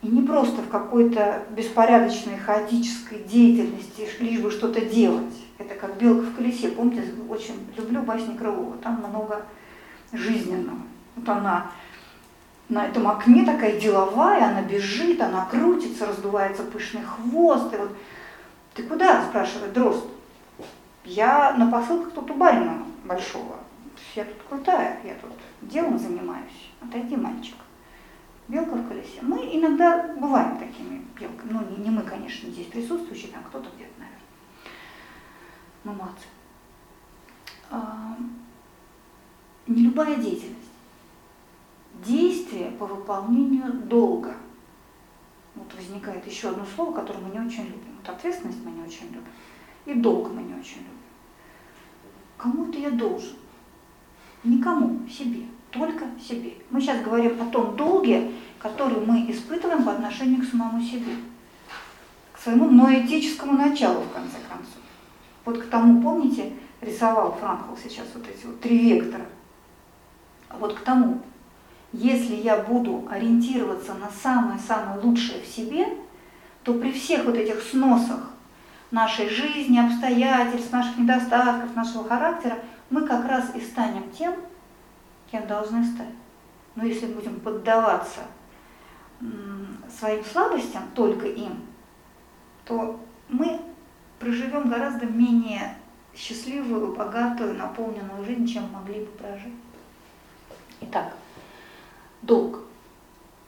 И 0.02 0.08
не 0.08 0.22
просто 0.22 0.62
в 0.62 0.68
какой-то 0.68 1.46
беспорядочной, 1.50 2.38
хаотической 2.38 3.22
деятельности, 3.22 4.08
лишь 4.18 4.40
бы 4.40 4.50
что-то 4.50 4.84
делать. 4.84 5.34
Это 5.58 5.76
как 5.76 5.96
белка 5.96 6.26
в 6.26 6.34
колесе. 6.34 6.70
Помните, 6.70 7.04
очень 7.28 7.54
люблю 7.76 8.02
басни 8.02 8.36
Крылова. 8.36 8.76
Там 8.78 8.96
много 8.96 9.46
жизненного. 10.12 10.80
Вот 11.14 11.28
она 11.28 11.70
на 12.70 12.86
этом 12.86 13.08
окне 13.08 13.44
такая 13.44 13.78
деловая, 13.78 14.48
она 14.48 14.62
бежит, 14.62 15.20
она 15.20 15.44
крутится, 15.46 16.06
раздувается 16.06 16.62
пышный 16.62 17.02
хвост. 17.02 17.74
И 17.74 17.76
вот, 17.76 17.96
ты 18.74 18.84
куда, 18.84 19.24
спрашивает 19.24 19.72
Дрозд. 19.72 20.06
Я 21.04 21.54
на 21.54 21.70
посылках 21.70 22.12
тут 22.12 22.30
у 22.30 22.34
барина 22.34 22.86
большого. 23.04 23.56
Я 24.14 24.24
тут 24.24 24.36
крутая, 24.48 25.00
я 25.04 25.14
тут 25.14 25.32
делом 25.62 25.98
занимаюсь. 25.98 26.70
Отойди, 26.80 27.16
мальчик. 27.16 27.56
Белка 28.46 28.76
в 28.76 28.88
колесе. 28.88 29.18
Мы 29.20 29.38
иногда 29.52 30.14
бываем 30.16 30.56
такими 30.58 31.04
белками. 31.18 31.50
Ну, 31.50 31.60
не, 31.70 31.84
не 31.84 31.90
мы, 31.90 32.02
конечно, 32.02 32.48
здесь 32.50 32.66
присутствующие, 32.66 33.32
там 33.32 33.42
кто-то 33.44 33.68
где-то, 33.76 33.92
наверное. 33.98 34.20
Ну, 35.84 35.92
молодцы. 35.92 36.26
А, 37.70 38.16
не 39.66 39.82
любая 39.82 40.16
деятельность 40.16 40.69
по 42.80 42.86
выполнению 42.86 43.74
долга. 43.74 44.34
Вот 45.54 45.70
возникает 45.74 46.26
еще 46.26 46.48
одно 46.48 46.64
слово, 46.74 46.94
которое 46.94 47.18
мы 47.18 47.30
не 47.30 47.46
очень 47.46 47.64
любим. 47.64 47.94
Вот 47.98 48.08
ответственность 48.08 48.64
мы 48.64 48.70
не 48.70 48.80
очень 48.80 49.08
любим, 49.08 49.26
и 49.84 49.92
долг 49.92 50.30
мы 50.32 50.40
не 50.42 50.54
очень 50.54 50.78
любим. 50.78 50.90
Кому 52.38 52.70
это 52.70 52.78
я 52.78 52.90
должен? 52.90 53.36
Никому, 54.42 55.06
себе, 55.06 55.42
только 55.70 56.06
себе. 56.18 56.54
Мы 56.70 56.80
сейчас 56.80 57.04
говорим 57.04 57.42
о 57.42 57.50
том 57.50 57.76
долге, 57.76 58.32
который 58.58 59.04
мы 59.04 59.30
испытываем 59.30 59.84
по 59.84 59.92
отношению 59.92 60.40
к 60.40 60.48
самому 60.48 60.82
себе, 60.82 61.16
к 62.32 62.38
своему 62.38 62.70
ноэтическому 62.70 63.58
началу, 63.58 64.00
в 64.00 64.12
конце 64.14 64.38
концов. 64.48 64.80
Вот 65.44 65.58
к 65.58 65.68
тому, 65.68 66.00
помните, 66.00 66.54
рисовал 66.80 67.32
Франкл 67.32 67.76
сейчас 67.76 68.06
вот 68.14 68.26
эти 68.26 68.46
вот 68.46 68.58
три 68.62 68.94
вектора. 68.94 69.26
Вот 70.58 70.72
к 70.72 70.80
тому, 70.80 71.20
если 71.92 72.36
я 72.36 72.56
буду 72.58 73.06
ориентироваться 73.10 73.94
на 73.94 74.10
самое-самое 74.10 75.00
лучшее 75.00 75.42
в 75.42 75.46
себе, 75.46 75.86
то 76.62 76.74
при 76.74 76.92
всех 76.92 77.24
вот 77.24 77.34
этих 77.34 77.62
сносах 77.62 78.30
нашей 78.90 79.28
жизни, 79.28 79.78
обстоятельств, 79.78 80.72
наших 80.72 80.98
недостатков, 80.98 81.74
нашего 81.74 82.04
характера, 82.04 82.58
мы 82.90 83.06
как 83.06 83.26
раз 83.26 83.54
и 83.54 83.60
станем 83.60 84.10
тем, 84.10 84.34
кем 85.30 85.46
должны 85.46 85.84
стать. 85.84 86.14
Но 86.74 86.84
если 86.84 87.06
будем 87.06 87.40
поддаваться 87.40 88.20
своим 89.98 90.24
слабостям, 90.24 90.84
только 90.94 91.26
им, 91.26 91.60
то 92.64 93.00
мы 93.28 93.60
проживем 94.18 94.68
гораздо 94.68 95.06
менее 95.06 95.76
счастливую, 96.14 96.94
богатую, 96.94 97.54
наполненную 97.54 98.24
жизнь, 98.24 98.46
чем 98.46 98.70
могли 98.72 99.00
бы 99.00 99.10
прожить. 99.12 99.54
Итак, 100.80 101.14
долг. 102.22 102.60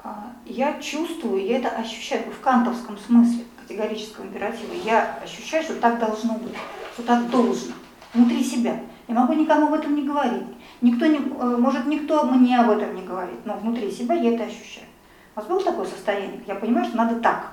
А, 0.02 0.32
я 0.44 0.80
чувствую, 0.80 1.44
я 1.44 1.58
это 1.58 1.68
ощущаю 1.68 2.24
в 2.30 2.40
кантовском 2.40 2.98
смысле 2.98 3.44
категорического 3.60 4.24
императива. 4.24 4.72
Я 4.84 5.18
ощущаю, 5.22 5.62
что 5.62 5.74
так 5.74 5.98
должно 5.98 6.34
быть, 6.34 6.54
что 6.94 7.02
так 7.02 7.30
должно, 7.30 7.74
внутри 8.12 8.42
себя. 8.42 8.80
Я 9.08 9.14
могу 9.14 9.32
никому 9.34 9.68
об 9.68 9.74
этом 9.74 9.94
не 9.94 10.02
говорить. 10.02 10.44
Никто 10.80 11.06
не, 11.06 11.18
э, 11.18 11.56
может, 11.58 11.86
никто 11.86 12.24
мне 12.24 12.58
об 12.58 12.70
этом 12.70 12.94
не 12.94 13.02
говорит, 13.02 13.44
но 13.44 13.54
внутри 13.54 13.90
себя 13.90 14.14
я 14.14 14.34
это 14.34 14.44
ощущаю. 14.44 14.86
У 15.34 15.40
вас 15.40 15.48
было 15.48 15.62
такое 15.62 15.86
состояние? 15.86 16.42
Я 16.46 16.54
понимаю, 16.54 16.86
что 16.86 16.96
надо 16.96 17.20
так, 17.20 17.52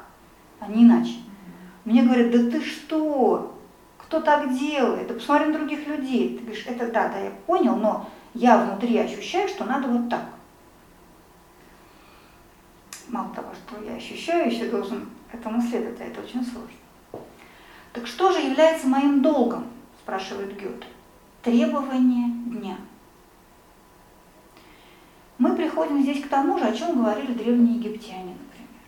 а 0.59 0.67
не 0.67 0.84
иначе. 0.84 1.13
Мне 1.86 2.03
говорят, 2.03 2.32
да 2.32 2.51
ты 2.51 2.63
что? 2.63 3.55
Кто 3.97 4.20
так 4.20 4.53
делает? 4.57 5.07
Да 5.07 5.13
посмотри 5.13 5.47
на 5.47 5.59
других 5.59 5.88
людей. 5.88 6.38
Ты 6.38 6.43
говоришь, 6.43 6.65
это 6.67 6.91
да, 6.91 7.09
да, 7.09 7.20
я 7.20 7.32
понял, 7.45 7.76
но 7.76 8.09
я 8.34 8.57
внутри 8.57 8.97
ощущаю, 8.97 9.47
что 9.47 9.65
надо 9.65 9.88
вот 9.88 10.09
так. 10.09 10.26
Мало 13.10 13.34
того, 13.34 13.51
что 13.53 13.84
я 13.84 13.95
ощущаю, 13.95 14.51
еще 14.51 14.70
должен 14.70 15.10
этому 15.32 15.62
следовать, 15.62 15.99
а 15.99 16.05
это 16.05 16.22
очень 16.22 16.43
сложно. 16.43 16.70
Так 17.91 18.05
что 18.05 18.32
же 18.32 18.39
является 18.39 18.88
моим 18.88 19.22
долгом, 19.24 19.66
спрашивает 19.99 20.55
Гёте. 20.55 20.86
Требование 21.41 22.30
дня. 22.30 22.78
Мы 25.39 25.55
приходим 25.55 26.03
здесь 26.03 26.24
к 26.24 26.30
тому 26.30 26.60
же, 26.60 26.66
о 26.66 26.74
чем 26.74 26.97
говорили 26.97 27.34
древние 27.34 27.78
египтяне, 27.78 28.36
например. 28.36 28.84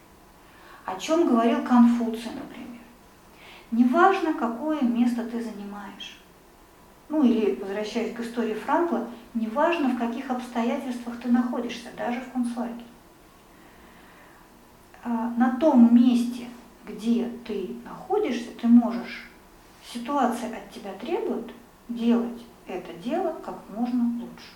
О 0.86 1.00
чем 1.00 1.28
говорил 1.28 1.64
Конфуций, 1.64 2.32
например. 2.36 2.82
Неважно, 3.72 4.36
какое 4.36 4.82
место 4.82 5.24
ты 5.24 5.42
занимаешь. 5.42 6.20
Ну 7.10 7.24
или, 7.24 7.56
возвращаясь 7.56 8.14
к 8.14 8.20
истории 8.20 8.54
Франкла, 8.54 9.08
неважно, 9.34 9.90
в 9.90 9.98
каких 9.98 10.30
обстоятельствах 10.30 11.20
ты 11.22 11.30
находишься, 11.30 11.90
даже 11.98 12.22
в 12.22 12.32
концлагере. 12.32 12.86
А, 15.04 15.34
на 15.36 15.58
том 15.60 15.96
месте, 15.96 16.48
где 16.86 17.28
ты 17.46 17.76
находишься, 17.84 18.52
ты 18.60 18.68
можешь, 18.68 19.30
ситуация 19.84 20.56
от 20.56 20.72
тебя 20.72 20.94
требует 20.94 21.52
делать 21.90 22.44
это 22.68 22.94
дело 22.94 23.36
как 23.44 23.56
можно 23.70 24.04
лучше. 24.22 24.54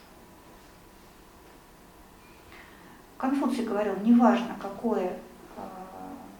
Конфуций 3.18 3.66
говорил, 3.66 3.96
неважно, 4.04 4.56
какое, 4.62 5.18
а, 5.58 5.70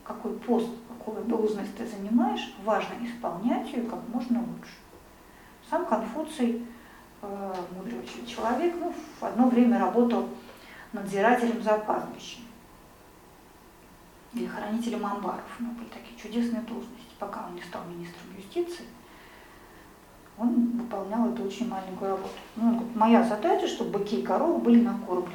какой 0.04 0.34
пост, 0.34 0.70
какую 0.88 1.26
должность 1.26 1.76
ты 1.76 1.88
занимаешь, 1.88 2.56
важно 2.64 2.94
исполнять 3.02 3.72
ее 3.74 3.84
как 3.84 4.08
можно 4.10 4.40
лучше. 4.40 4.74
Сам 5.68 5.86
Конфуций, 5.88 6.64
э, 7.24 7.54
мудрый 7.76 8.08
человек, 8.28 8.76
ну, 8.80 8.94
в 9.20 9.24
одно 9.26 9.50
время 9.50 9.80
работал 9.80 10.30
надзирателем 10.94 11.62
за 11.64 11.80
пастбищем 11.80 12.45
или 14.36 14.48
хранителем 14.48 15.06
амбаров. 15.06 15.44
У 15.60 15.64
него 15.64 15.74
были 15.76 15.88
такие 15.88 16.18
чудесные 16.22 16.62
должности, 16.64 17.16
пока 17.18 17.46
он 17.48 17.56
не 17.56 17.62
стал 17.62 17.82
министром 17.86 18.36
юстиции. 18.38 18.86
Он 20.38 20.78
выполнял 20.78 21.32
эту 21.32 21.44
очень 21.44 21.70
маленькую 21.70 22.12
работу. 22.12 22.34
Ну, 22.58 22.68
он 22.68 22.74
говорит, 22.76 22.96
моя 22.96 23.24
задача, 23.24 23.68
чтобы 23.68 24.00
быки 24.00 24.20
и 24.20 24.22
коровы 24.22 24.60
были 24.60 24.82
накормлены. 24.82 25.32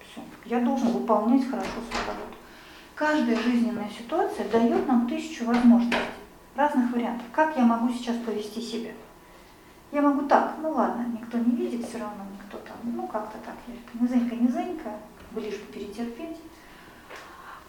Все. 0.00 0.22
Я 0.46 0.60
должен 0.60 0.88
выполнять 0.88 1.44
хорошо 1.48 1.66
свою 1.90 2.06
работу. 2.06 2.36
Каждая 2.94 3.36
жизненная 3.36 3.90
ситуация 3.90 4.48
дает 4.48 4.88
нам 4.88 5.06
тысячу 5.06 5.44
возможностей, 5.44 5.98
разных 6.54 6.90
вариантов. 6.90 7.26
Как 7.32 7.54
я 7.58 7.64
могу 7.64 7.92
сейчас 7.92 8.16
повести 8.16 8.62
себя? 8.62 8.92
Я 9.92 10.00
могу 10.00 10.26
так, 10.26 10.56
ну 10.62 10.72
ладно, 10.72 11.06
никто 11.12 11.36
не 11.36 11.54
видит, 11.54 11.86
все 11.86 11.98
равно 11.98 12.24
никто 12.32 12.58
там, 12.58 12.76
ну 12.84 13.06
как-то 13.06 13.36
так, 13.44 13.54
низенько, 14.00 14.34
низенько, 14.34 14.90
бы 15.32 15.40
лишь 15.42 15.58
бы 15.58 15.72
перетерпеть. 15.72 16.38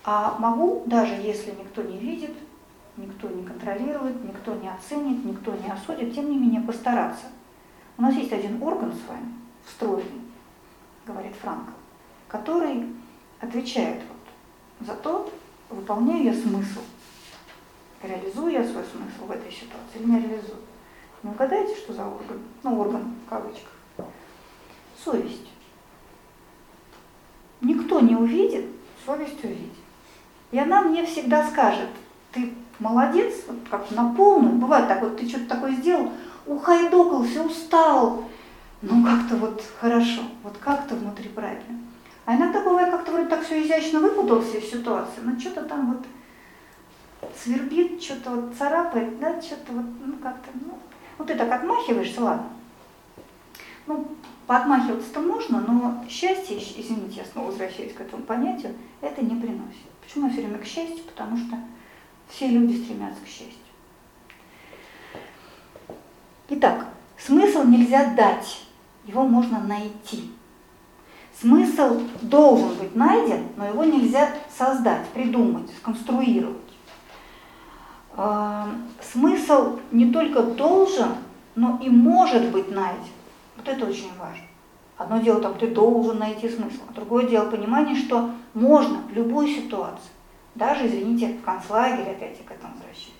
А 0.09 0.37
могу, 0.39 0.83
даже 0.85 1.15
если 1.15 1.51
никто 1.51 1.81
не 1.81 1.97
видит, 1.97 2.31
никто 2.95 3.27
не 3.27 3.43
контролирует, 3.43 4.23
никто 4.23 4.55
не 4.55 4.69
оценит, 4.69 5.25
никто 5.25 5.51
не 5.51 5.69
осудит, 5.69 6.15
тем 6.15 6.31
не 6.31 6.37
менее 6.37 6.61
постараться. 6.61 7.25
У 7.97 8.01
нас 8.01 8.15
есть 8.15 8.31
один 8.31 8.63
орган 8.63 8.93
с 8.93 9.05
вами, 9.05 9.33
встроенный, 9.65 10.21
говорит 11.05 11.35
Франко, 11.35 11.73
который 12.29 12.87
отвечает 13.41 14.01
вот, 14.07 14.87
за 14.87 14.95
то, 14.95 15.29
выполняю 15.69 16.23
я 16.23 16.33
смысл, 16.33 16.79
реализую 18.01 18.53
я 18.53 18.63
свой 18.63 18.85
смысл 18.85 19.25
в 19.25 19.31
этой 19.31 19.51
ситуации 19.51 19.99
или 19.99 20.09
не 20.09 20.21
реализую. 20.21 20.59
Не 21.21 21.31
угадаете, 21.31 21.75
что 21.75 21.91
за 21.91 22.07
орган? 22.07 22.39
Ну, 22.63 22.79
орган 22.79 23.13
в 23.25 23.29
кавычках. 23.29 23.73
Совесть. 25.03 25.49
Никто 27.59 27.99
не 27.99 28.15
увидит, 28.15 28.67
совесть 29.05 29.43
увидит. 29.43 29.73
И 30.51 30.59
она 30.59 30.81
мне 30.81 31.05
всегда 31.05 31.47
скажет, 31.47 31.89
ты 32.31 32.53
молодец, 32.79 33.33
вот 33.47 33.57
как 33.69 33.91
на 33.91 34.13
полную, 34.13 34.55
бывает 34.55 34.87
так, 34.87 35.01
вот 35.01 35.17
ты 35.17 35.27
что-то 35.27 35.47
такое 35.47 35.71
сделал, 35.73 36.11
ухайдокался, 36.45 37.43
устал, 37.43 38.23
ну 38.81 39.03
как-то 39.03 39.35
вот 39.35 39.63
хорошо, 39.79 40.21
вот 40.43 40.57
как-то 40.57 40.95
внутри 40.95 41.29
правильно. 41.29 41.79
А 42.25 42.35
иногда 42.35 42.61
бывает 42.61 42.91
как-то 42.91 43.11
вроде 43.11 43.29
так 43.29 43.43
все 43.43 43.61
изящно 43.63 43.99
выпутался 43.99 44.57
из 44.57 44.69
ситуации, 44.69 45.21
но 45.23 45.39
что-то 45.39 45.63
там 45.63 45.93
вот 45.93 46.05
свербит, 47.41 48.01
что-то 48.01 48.31
вот 48.31 48.53
царапает, 48.55 49.19
да, 49.19 49.41
что-то 49.41 49.71
вот, 49.73 49.85
ну 50.05 50.13
как-то, 50.17 50.49
ну, 50.53 50.77
вот 51.17 51.27
ты 51.27 51.35
так 51.35 51.51
отмахиваешься, 51.51 52.21
ладно. 52.21 52.49
Ну, 53.87 54.07
поотмахиваться-то 54.45 55.19
можно, 55.21 55.61
но 55.61 56.05
счастье, 56.09 56.57
извините, 56.57 57.21
я 57.21 57.25
снова 57.25 57.47
возвращаюсь 57.47 57.93
к 57.93 58.01
этому 58.01 58.23
понятию, 58.23 58.73
это 59.01 59.23
не 59.23 59.39
приносит. 59.39 59.96
Почему 60.07 60.29
все 60.29 60.39
время 60.39 60.57
к 60.59 60.65
счастью? 60.65 61.03
Потому 61.03 61.35
что 61.35 61.57
все 62.29 62.47
люди 62.47 62.81
стремятся 62.81 63.21
к 63.21 63.27
счастью. 63.27 63.51
Итак, 66.47 66.87
смысл 67.17 67.63
нельзя 67.63 68.13
дать, 68.13 68.63
его 69.05 69.27
можно 69.27 69.59
найти. 69.59 70.31
Смысл 71.37 71.99
должен 72.21 72.75
быть 72.75 72.95
найден, 72.95 73.49
но 73.57 73.67
его 73.67 73.83
нельзя 73.83 74.33
создать, 74.49 75.05
придумать, 75.09 75.69
сконструировать. 75.75 76.55
Смысл 79.01 79.77
не 79.91 80.13
только 80.13 80.41
должен, 80.41 81.15
но 81.55 81.79
и 81.83 81.89
может 81.89 82.49
быть 82.51 82.71
найден. 82.71 83.11
Вот 83.57 83.67
это 83.67 83.85
очень 83.85 84.11
важно. 84.17 84.46
Одно 84.97 85.19
дело, 85.19 85.39
там, 85.39 85.57
ты 85.57 85.67
должен 85.67 86.17
найти 86.17 86.49
смысл, 86.49 86.81
а 86.89 86.93
другое 86.93 87.27
дело 87.27 87.49
понимание, 87.49 87.95
что 87.95 88.31
можно 88.53 88.99
в 88.99 89.13
любой 89.13 89.53
ситуации, 89.53 90.09
даже, 90.55 90.87
извините, 90.87 91.33
в 91.33 91.43
концлагере, 91.43 92.11
опять 92.11 92.39
я 92.39 92.43
к 92.43 92.51
этому 92.51 92.73
возвращаюсь, 92.73 93.13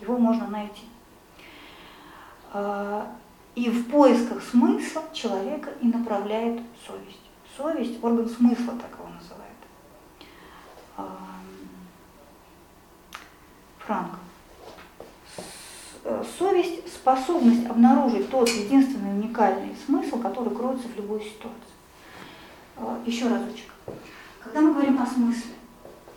его 0.00 0.16
можно 0.16 0.48
найти. 0.48 0.84
А, 2.52 3.06
и 3.54 3.68
в 3.68 3.90
поисках 3.90 4.42
смысла 4.42 5.02
человека 5.12 5.70
и 5.82 5.88
направляет 5.88 6.62
совесть. 6.86 7.20
Совесть– 7.56 7.98
орган 8.02 8.28
смысла, 8.28 8.74
так 8.80 8.98
его 8.98 9.08
называют. 9.08 9.50
Франк. 13.78 14.12
Э, 16.02 16.24
совесть– 16.38 16.88
способность 16.94 17.66
обнаружить 17.66 18.30
тот 18.30 18.48
единственный 18.48 19.10
уникальный 19.10 19.76
смысл, 19.84 20.18
который 20.20 20.54
кроется 20.54 20.88
в 20.88 20.96
любой 20.96 21.20
ситуации. 21.20 21.74
Э, 22.76 23.02
еще 23.04 23.28
разочек. 23.28 23.70
Когда 24.42 24.62
мы 24.62 24.72
говорим 24.72 25.00
о 25.00 25.06
смысле, 25.06 25.52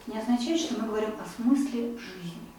не 0.08 0.18
означает, 0.18 0.60
что 0.60 0.82
мы 0.82 0.88
говорим 0.88 1.12
о 1.20 1.26
смысле 1.26 1.98
жизни. 1.98 2.54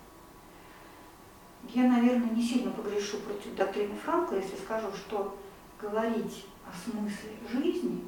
Я, 1.70 1.84
наверное, 1.84 2.30
не 2.30 2.42
сильно 2.42 2.70
погрешу 2.70 3.18
против 3.18 3.54
доктрины 3.54 3.94
Франкла, 3.96 4.36
если 4.36 4.56
скажу, 4.56 4.88
что 4.94 5.34
говорить 5.80 6.44
о 6.66 6.90
смысле 6.90 7.30
жизни 7.50 8.04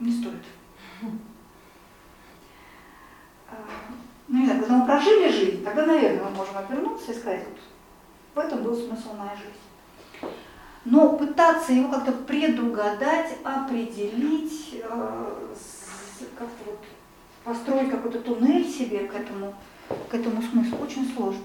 не 0.00 0.12
стоит. 0.12 0.44
Ну, 4.28 4.38
не 4.38 4.46
знаю, 4.46 4.60
когда 4.60 4.76
мы 4.76 4.86
прожили 4.86 5.30
жизнь, 5.30 5.64
тогда, 5.64 5.86
наверное, 5.86 6.24
мы 6.24 6.30
можем 6.30 6.56
отвернуться 6.56 7.12
и 7.12 7.14
сказать, 7.14 7.44
вот 7.44 7.58
в 8.34 8.46
этом 8.46 8.62
был 8.62 8.74
смысл 8.74 9.14
моей 9.14 9.36
жизни. 9.36 10.34
Но 10.84 11.16
пытаться 11.16 11.72
его 11.72 11.90
как-то 11.90 12.12
предугадать, 12.12 13.38
определить, 13.42 14.80
э, 14.82 15.54
как-то 16.38 16.64
вот 16.70 16.78
построить 17.44 17.90
какой-то 17.90 18.20
туннель 18.20 18.66
себе 18.66 19.00
к 19.06 19.14
этому, 19.14 19.54
к 20.10 20.14
этому 20.14 20.42
смыслу 20.42 20.78
очень 20.78 21.12
сложно. 21.14 21.42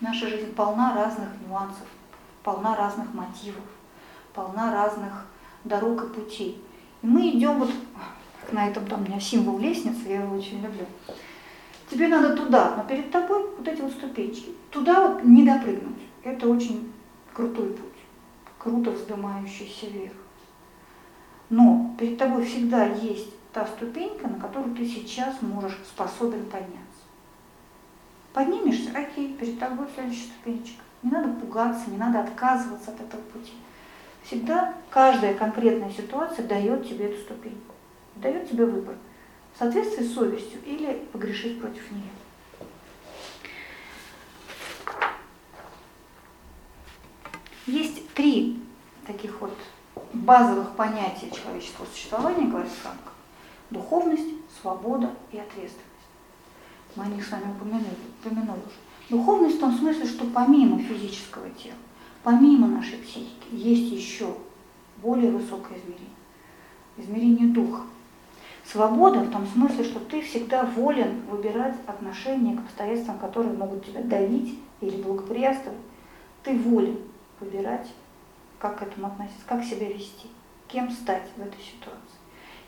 Наша 0.00 0.28
жизнь 0.28 0.54
полна 0.54 0.94
разных 0.94 1.28
нюансов, 1.46 1.86
полна 2.42 2.76
разных 2.76 3.12
мотивов, 3.14 3.64
полна 4.32 4.72
разных 4.72 5.26
дорог 5.64 6.04
и 6.04 6.08
путей. 6.08 6.62
И 7.02 7.06
мы 7.06 7.30
идем 7.30 7.58
вот, 7.58 7.70
на 8.52 8.68
этом 8.68 8.86
там 8.86 9.02
у 9.02 9.04
меня 9.04 9.20
символ 9.20 9.58
лестницы, 9.58 10.08
я 10.08 10.22
его 10.22 10.36
очень 10.36 10.62
люблю. 10.62 10.86
Тебе 11.90 12.08
надо 12.08 12.36
туда, 12.36 12.74
но 12.76 12.84
перед 12.84 13.10
тобой 13.10 13.46
вот 13.56 13.66
эти 13.66 13.80
вот 13.80 13.92
ступенечки. 13.92 14.50
Туда 14.70 15.08
вот 15.08 15.24
не 15.24 15.44
допрыгнуть. 15.44 16.02
Это 16.24 16.48
очень 16.48 16.92
крутой 17.32 17.68
путь, 17.68 18.00
круто 18.58 18.90
вздымающийся 18.90 19.86
вверх. 19.86 20.14
Но 21.48 21.94
перед 21.98 22.18
тобой 22.18 22.44
всегда 22.44 22.86
есть 22.86 23.30
та 23.52 23.64
ступенька, 23.66 24.26
на 24.26 24.40
которую 24.40 24.74
ты 24.74 24.84
сейчас 24.84 25.40
можешь 25.42 25.78
способен 25.86 26.44
подняться. 26.46 26.82
Поднимешься, 28.32 28.90
окей, 28.92 29.34
перед 29.34 29.58
тобой 29.58 29.86
следующая 29.94 30.24
ступенечка. 30.24 30.82
Не 31.02 31.10
надо 31.12 31.28
пугаться, 31.28 31.88
не 31.88 31.96
надо 31.96 32.20
отказываться 32.20 32.90
от 32.90 33.00
этого 33.00 33.22
пути. 33.22 33.52
Всегда 34.24 34.74
каждая 34.90 35.34
конкретная 35.34 35.90
ситуация 35.90 36.46
дает 36.48 36.88
тебе 36.88 37.12
эту 37.12 37.22
ступеньку, 37.22 37.74
дает 38.16 38.50
тебе 38.50 38.66
выбор 38.66 38.96
в 39.56 39.58
соответствии 39.58 40.04
с 40.04 40.12
совестью 40.12 40.60
или 40.66 41.02
погрешить 41.12 41.58
против 41.58 41.90
нее. 41.90 42.10
Есть 47.66 48.06
три 48.10 48.62
таких 49.06 49.40
вот 49.40 49.56
базовых 50.12 50.76
понятия 50.76 51.30
человеческого 51.30 51.86
существования, 51.86 52.46
говорит 52.46 52.70
Франк. 52.70 53.00
Духовность, 53.70 54.28
свобода 54.60 55.10
и 55.32 55.38
ответственность. 55.38 55.82
Мы 56.94 57.04
о 57.04 57.08
них 57.08 57.26
с 57.26 57.30
вами 57.30 57.50
упомянули, 57.50 57.96
упомянули 58.22 58.58
уже. 58.58 58.76
Духовность 59.08 59.56
в 59.56 59.60
том 59.60 59.76
смысле, 59.76 60.06
что 60.06 60.26
помимо 60.26 60.78
физического 60.78 61.48
тела, 61.50 61.76
помимо 62.22 62.68
нашей 62.68 62.98
психики, 62.98 63.48
есть 63.52 63.90
еще 63.90 64.36
более 64.98 65.30
высокое 65.30 65.78
измерение. 65.78 66.10
Измерение 66.98 67.48
духа. 67.48 67.82
Свобода 68.70 69.20
в 69.20 69.30
том 69.30 69.46
смысле, 69.46 69.84
что 69.84 70.00
ты 70.00 70.20
всегда 70.22 70.64
волен 70.64 71.22
выбирать 71.30 71.76
отношения 71.86 72.56
к 72.56 72.60
обстоятельствам, 72.60 73.18
которые 73.18 73.56
могут 73.56 73.86
тебя 73.86 74.02
давить 74.02 74.58
или 74.80 75.02
благоприятствовать. 75.02 75.78
Ты 76.42 76.56
волен 76.58 76.98
выбирать, 77.40 77.88
как 78.58 78.78
к 78.78 78.82
этому 78.82 79.06
относиться, 79.08 79.42
как 79.46 79.64
себя 79.64 79.88
вести, 79.88 80.28
кем 80.68 80.90
стать 80.90 81.28
в 81.36 81.40
этой 81.40 81.60
ситуации. 81.60 82.00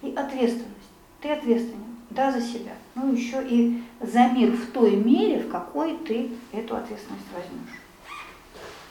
И 0.03 0.15
ответственность. 0.15 0.89
Ты 1.21 1.31
ответственен, 1.31 1.97
да, 2.11 2.31
за 2.31 2.41
себя, 2.41 2.73
но 2.95 3.11
еще 3.11 3.45
и 3.45 3.83
за 4.01 4.29
мир 4.29 4.53
в 4.53 4.71
той 4.71 4.95
мере, 4.95 5.41
в 5.41 5.51
какой 5.51 5.97
ты 5.99 6.31
эту 6.53 6.77
ответственность 6.77 7.27
возьмешь. 7.35 7.81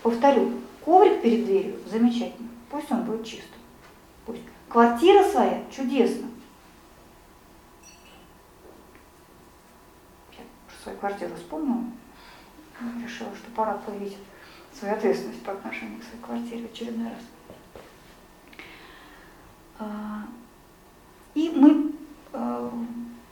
Повторю, 0.03 0.51
коврик 0.83 1.21
перед 1.21 1.45
дверью 1.45 1.75
замечательно, 1.89 2.49
пусть 2.69 2.91
он 2.91 3.03
будет 3.03 3.25
чистым. 3.25 3.59
Пусть. 4.25 4.41
Квартира 4.67 5.23
своя 5.23 5.63
чудесно. 5.71 6.27
Я 10.33 10.43
про 10.67 10.75
свою 10.87 10.99
квартиру 10.99 11.35
вспомнила, 11.35 11.83
решила, 13.03 13.35
что 13.35 13.51
пора 13.51 13.73
проявить 13.73 14.17
свою 14.73 14.93
ответственность 14.93 15.43
по 15.43 15.51
отношению 15.51 15.99
к 15.99 16.03
своей 16.03 16.23
квартире 16.23 16.67
в 16.67 16.71
очередной 16.71 17.09
раз. 17.09 17.23
А, 19.79 20.23
И 21.35 21.49
мы 21.49 21.91
э, 22.31 22.69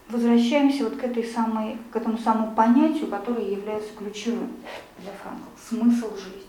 возвращаемся 0.08 0.84
вот 0.84 0.96
к, 0.96 1.04
этой 1.04 1.24
самой, 1.24 1.78
к 1.92 1.96
этому 1.96 2.18
самому 2.18 2.54
понятию, 2.54 3.08
которое 3.08 3.50
является 3.50 3.94
ключевым 3.94 4.52
для 4.98 5.12
Франкла– 5.12 5.46
смысл 5.68 6.14
жизни. 6.14 6.42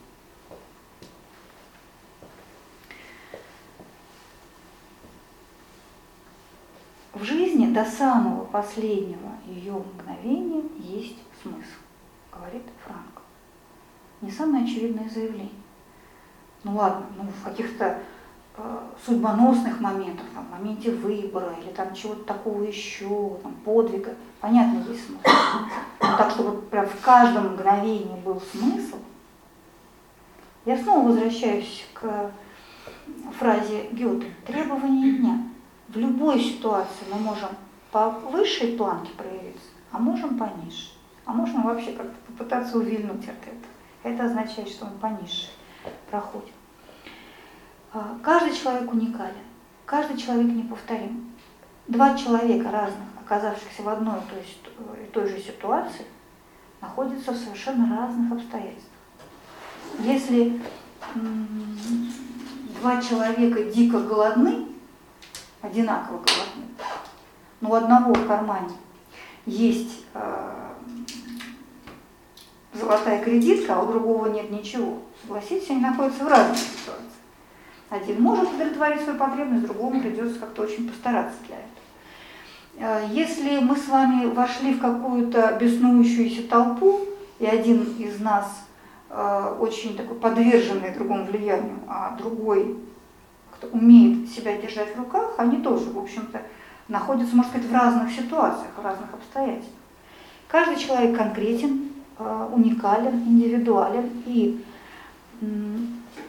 В 7.13 7.23
жизни 7.23 7.73
до 7.73 7.85
самого 7.85 8.45
последнего 8.45 9.26
ее 9.47 9.73
мгновения 9.73 10.63
есть 10.79 11.17
смысл, 11.41 11.79
говорит 12.31 12.63
Франк. 12.85 13.21
Не 14.21 14.31
самое 14.31 14.63
очевидное 14.63 15.09
заявление. 15.09 15.49
Ну 16.63 16.75
ладно, 16.75 17.05
ну 17.15 17.23
в 17.23 17.43
каких-то 17.43 17.99
э, 18.57 18.79
судьбоносных 19.05 19.79
моментах, 19.79 20.25
там, 20.33 20.45
в 20.45 20.51
моменте 20.51 20.91
выбора 20.91 21.53
или 21.61 21.71
там 21.71 21.93
чего-то 21.93 22.23
такого 22.23 22.63
еще, 22.63 23.37
там, 23.43 23.53
подвига, 23.63 24.15
понятно, 24.41 24.83
есть 24.89 25.05
смысл. 25.05 25.21
Но 26.01 26.17
так, 26.17 26.31
чтобы 26.31 26.61
прям 26.63 26.87
в 26.87 26.99
каждом 27.01 27.53
мгновении 27.53 28.19
был 28.25 28.41
смысл, 28.51 28.97
я 30.65 30.77
снова 30.77 31.07
возвращаюсь 31.07 31.85
к 31.93 32.31
фразе 33.37 33.87
Гёте 33.91 34.33
«требования 34.45 35.11
дня». 35.13 35.43
В 35.87 35.97
любой 35.97 36.41
ситуации 36.41 37.05
мы 37.11 37.19
можем 37.19 37.49
по 37.91 38.09
высшей 38.09 38.77
планке 38.77 39.11
проявиться, 39.13 39.69
а 39.91 39.99
можем 39.99 40.37
пониже. 40.37 40.89
А 41.25 41.33
можем 41.33 41.63
вообще 41.63 41.91
как-то 41.91 42.15
попытаться 42.27 42.77
увильнуть 42.77 43.23
от 43.27 43.41
этого. 43.41 43.73
Это 44.03 44.25
означает, 44.25 44.69
что 44.69 44.85
мы 44.85 44.91
пониже 44.97 45.47
проходим. 46.09 46.53
А, 47.93 48.17
Каждый 48.23 48.55
человек 48.55 48.91
уникален, 48.91 49.35
каждый 49.85 50.17
человек 50.17 50.47
неповторим. 50.47 51.33
Два 51.87 52.17
человека 52.17 52.71
разных, 52.71 53.07
оказавшихся 53.21 53.81
в 53.81 53.89
одной 53.89 54.19
то 54.29 54.35
есть, 54.37 54.59
и 55.01 55.11
той 55.11 55.27
же 55.27 55.39
ситуации, 55.39 56.05
находятся 56.81 57.31
в 57.31 57.37
совершенно 57.37 57.97
разных 57.97 58.31
обстоятельствах. 58.33 58.91
Если 59.99 60.61
два 62.81 63.01
человека 63.01 63.63
дико 63.63 63.99
голодны, 63.99 64.67
одинаково 65.61 66.17
голодны, 66.17 66.65
но 67.61 67.71
у 67.71 67.73
одного 67.73 68.13
в 68.13 68.27
кармане 68.27 68.73
есть 69.45 70.05
э, 70.13 70.49
золотая 72.73 73.23
кредитка, 73.23 73.75
а 73.75 73.83
у 73.83 73.87
другого 73.87 74.27
нет 74.27 74.51
ничего. 74.51 74.99
Согласитесь, 75.21 75.69
они 75.69 75.81
находятся 75.81 76.23
в 76.23 76.27
разных 76.27 76.57
ситуациях. 76.57 77.03
Один 77.89 78.21
может 78.21 78.53
удовлетворить 78.53 79.01
свою 79.01 79.17
потребность, 79.17 79.65
другому 79.65 80.01
придется 80.01 80.39
как-то 80.39 80.63
очень 80.63 80.89
постараться 80.89 81.37
для 81.47 81.57
этого. 81.57 83.03
Э, 83.03 83.07
Если 83.11 83.59
мы 83.59 83.75
с 83.75 83.87
вами 83.87 84.25
вошли 84.25 84.73
в 84.73 84.81
какую-то 84.81 85.57
беснующуюся 85.59 86.47
толпу, 86.47 87.01
и 87.39 87.45
один 87.45 87.83
из 87.97 88.19
нас 88.19 88.65
э, 89.09 89.57
очень 89.59 89.95
такой 89.95 90.17
подверженный 90.17 90.93
другому 90.93 91.25
влиянию, 91.25 91.77
а 91.87 92.15
другой 92.17 92.77
кто 93.51 93.67
умеет 93.69 94.29
себя 94.29 94.55
держать 94.57 94.95
в 94.95 94.99
руках, 94.99 95.33
они 95.37 95.57
тоже, 95.63 95.89
в 95.89 95.97
общем-то, 95.97 96.41
находятся, 96.87 97.35
можно 97.35 97.51
сказать, 97.51 97.69
в 97.69 97.73
разных 97.73 98.11
ситуациях, 98.11 98.71
в 98.75 98.83
разных 98.83 99.13
обстоятельствах. 99.13 99.75
Каждый 100.47 100.77
человек 100.77 101.17
конкретен, 101.17 101.89
э, 102.17 102.49
уникален, 102.53 103.23
индивидуален, 103.27 104.09
и 104.25 104.63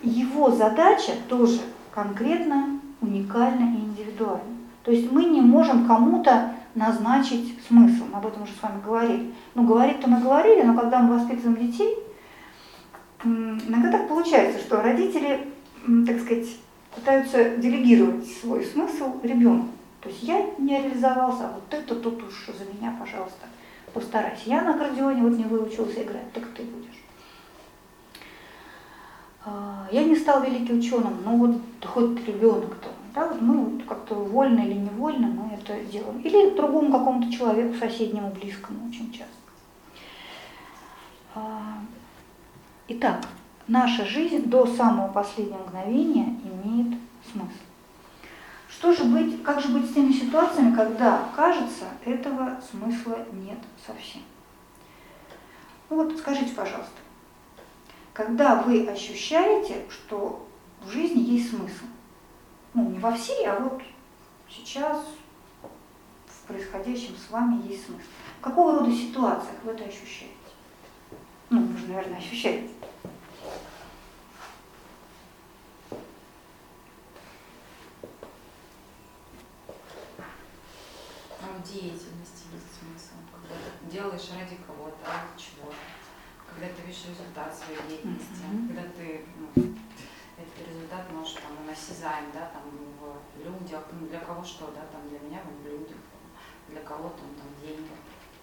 его 0.02 0.50
задача 0.50 1.12
тоже 1.28 1.60
конкретно, 1.94 2.80
уникальна 3.00 3.74
и 3.76 3.80
индивидуальна. 3.80 4.42
То 4.84 4.90
есть 4.90 5.10
мы 5.10 5.24
не 5.24 5.40
можем 5.40 5.86
кому-то 5.86 6.54
назначить 6.74 7.58
смысл, 7.66 8.04
мы 8.10 8.18
об 8.18 8.26
этом 8.26 8.42
уже 8.42 8.52
с 8.52 8.62
вами 8.62 8.80
говорили. 8.84 9.32
Ну, 9.54 9.64
говорить-то 9.64 10.08
мы 10.08 10.20
говорили, 10.20 10.62
но 10.62 10.74
когда 10.74 11.00
мы 11.00 11.18
воспитываем 11.18 11.56
детей, 11.56 11.96
иногда 13.24 13.92
так 13.92 14.08
получается, 14.08 14.60
что 14.60 14.80
родители, 14.80 15.48
так 16.06 16.20
сказать, 16.20 16.48
пытаются 16.94 17.56
делегировать 17.56 18.26
свой 18.40 18.64
смысл 18.64 19.20
ребенку. 19.22 19.68
То 20.08 20.14
есть 20.14 20.24
я 20.24 20.42
не 20.56 20.80
реализовался, 20.80 21.48
а 21.48 21.52
вот 21.52 21.64
это 21.70 21.94
тут 21.94 22.22
уж 22.22 22.46
за 22.46 22.64
меня, 22.64 22.96
пожалуйста, 22.98 23.44
постарайся. 23.92 24.48
Я 24.48 24.62
на 24.62 24.74
аккордеоне 24.74 25.20
вот 25.20 25.36
не 25.36 25.44
выучился 25.44 26.02
играть, 26.02 26.32
так 26.32 26.46
ты 26.54 26.62
будешь. 26.62 27.04
А, 29.44 29.86
Я 29.92 30.04
не 30.04 30.16
стал 30.16 30.42
великим 30.42 30.78
ученым, 30.78 31.22
но 31.26 31.36
вот 31.36 31.60
хоть 31.84 32.26
ребенок-то. 32.26 32.88
Да, 33.14 33.28
вот 33.28 33.42
мы 33.42 33.58
вот 33.58 33.86
как-то 33.86 34.14
вольно 34.14 34.60
или 34.60 34.72
невольно 34.72 35.26
мы 35.26 35.54
это 35.54 35.78
делаем. 35.84 36.22
Или 36.22 36.56
другому 36.56 36.90
какому-то 36.90 37.30
человеку, 37.30 37.74
соседнему, 37.74 38.30
близкому 38.30 38.88
очень 38.88 39.12
часто. 39.12 39.34
А, 41.34 41.80
Итак, 42.88 43.26
наша 43.66 44.06
жизнь 44.06 44.44
до 44.44 44.64
самого 44.64 45.08
последнего 45.12 45.58
мгновения 45.66 46.34
имеет 46.44 46.96
смысл. 47.30 47.67
Что 48.78 48.92
же 48.92 49.02
быть, 49.02 49.42
как 49.42 49.60
же 49.60 49.70
быть 49.70 49.90
с 49.90 49.94
теми 49.94 50.12
ситуациями, 50.12 50.72
когда, 50.72 51.28
кажется, 51.34 51.86
этого 52.04 52.60
смысла 52.70 53.18
нет 53.32 53.58
совсем? 53.84 54.22
Ну 55.90 55.96
вот 55.96 56.16
скажите, 56.16 56.54
пожалуйста, 56.54 56.92
когда 58.12 58.62
вы 58.62 58.86
ощущаете, 58.86 59.84
что 59.90 60.46
в 60.80 60.90
жизни 60.90 61.22
есть 61.22 61.50
смысл, 61.50 61.86
ну 62.72 62.90
не 62.90 63.00
во 63.00 63.10
всей, 63.10 63.48
а 63.48 63.58
вот 63.58 63.82
сейчас 64.48 65.04
в 66.26 66.46
происходящем 66.46 67.16
с 67.16 67.32
вами 67.32 67.66
есть 67.66 67.86
смысл. 67.86 68.06
Какого 68.40 68.78
рода 68.78 68.92
ситуациях 68.92 69.56
вы 69.64 69.72
это 69.72 69.82
ощущаете? 69.82 70.36
Ну, 71.50 71.62
вы 71.62 71.78
же, 71.78 71.88
наверное, 71.88 72.18
ощущаете. 72.18 72.68
Ну, 81.58 81.64
деятельности 81.64 82.46
есть 82.52 82.70
смысл. 82.78 83.18
Когда 83.32 83.54
ты 83.54 83.90
делаешь 83.90 84.30
ради 84.30 84.56
кого-то, 84.64 84.98
ради 85.04 85.34
чего-то. 85.36 85.74
Когда 86.46 86.68
ты 86.68 86.82
видишь 86.82 87.06
результат 87.08 87.54
своей 87.54 87.80
деятельности. 87.88 88.44
Мгм. 88.46 88.68
Когда 88.68 88.82
ты, 88.90 89.24
ну, 89.38 89.74
этот 90.38 90.68
результат 90.68 91.10
можешь 91.10 91.34
там 91.34 91.52
он 91.60 91.68
осязаем, 91.68 92.26
да, 92.32 92.50
там 92.54 92.62
в 92.70 93.44
людях, 93.44 93.82
ну, 93.92 94.06
для 94.06 94.20
кого 94.20 94.44
что, 94.44 94.66
да, 94.68 94.82
там 94.92 95.08
для 95.08 95.18
меня 95.18 95.40
он 95.46 95.62
в 95.62 95.66
людях, 95.66 95.96
для 96.68 96.80
кого-то 96.82 97.18
он 97.24 97.34
там 97.34 97.48
деньги. 97.60 97.90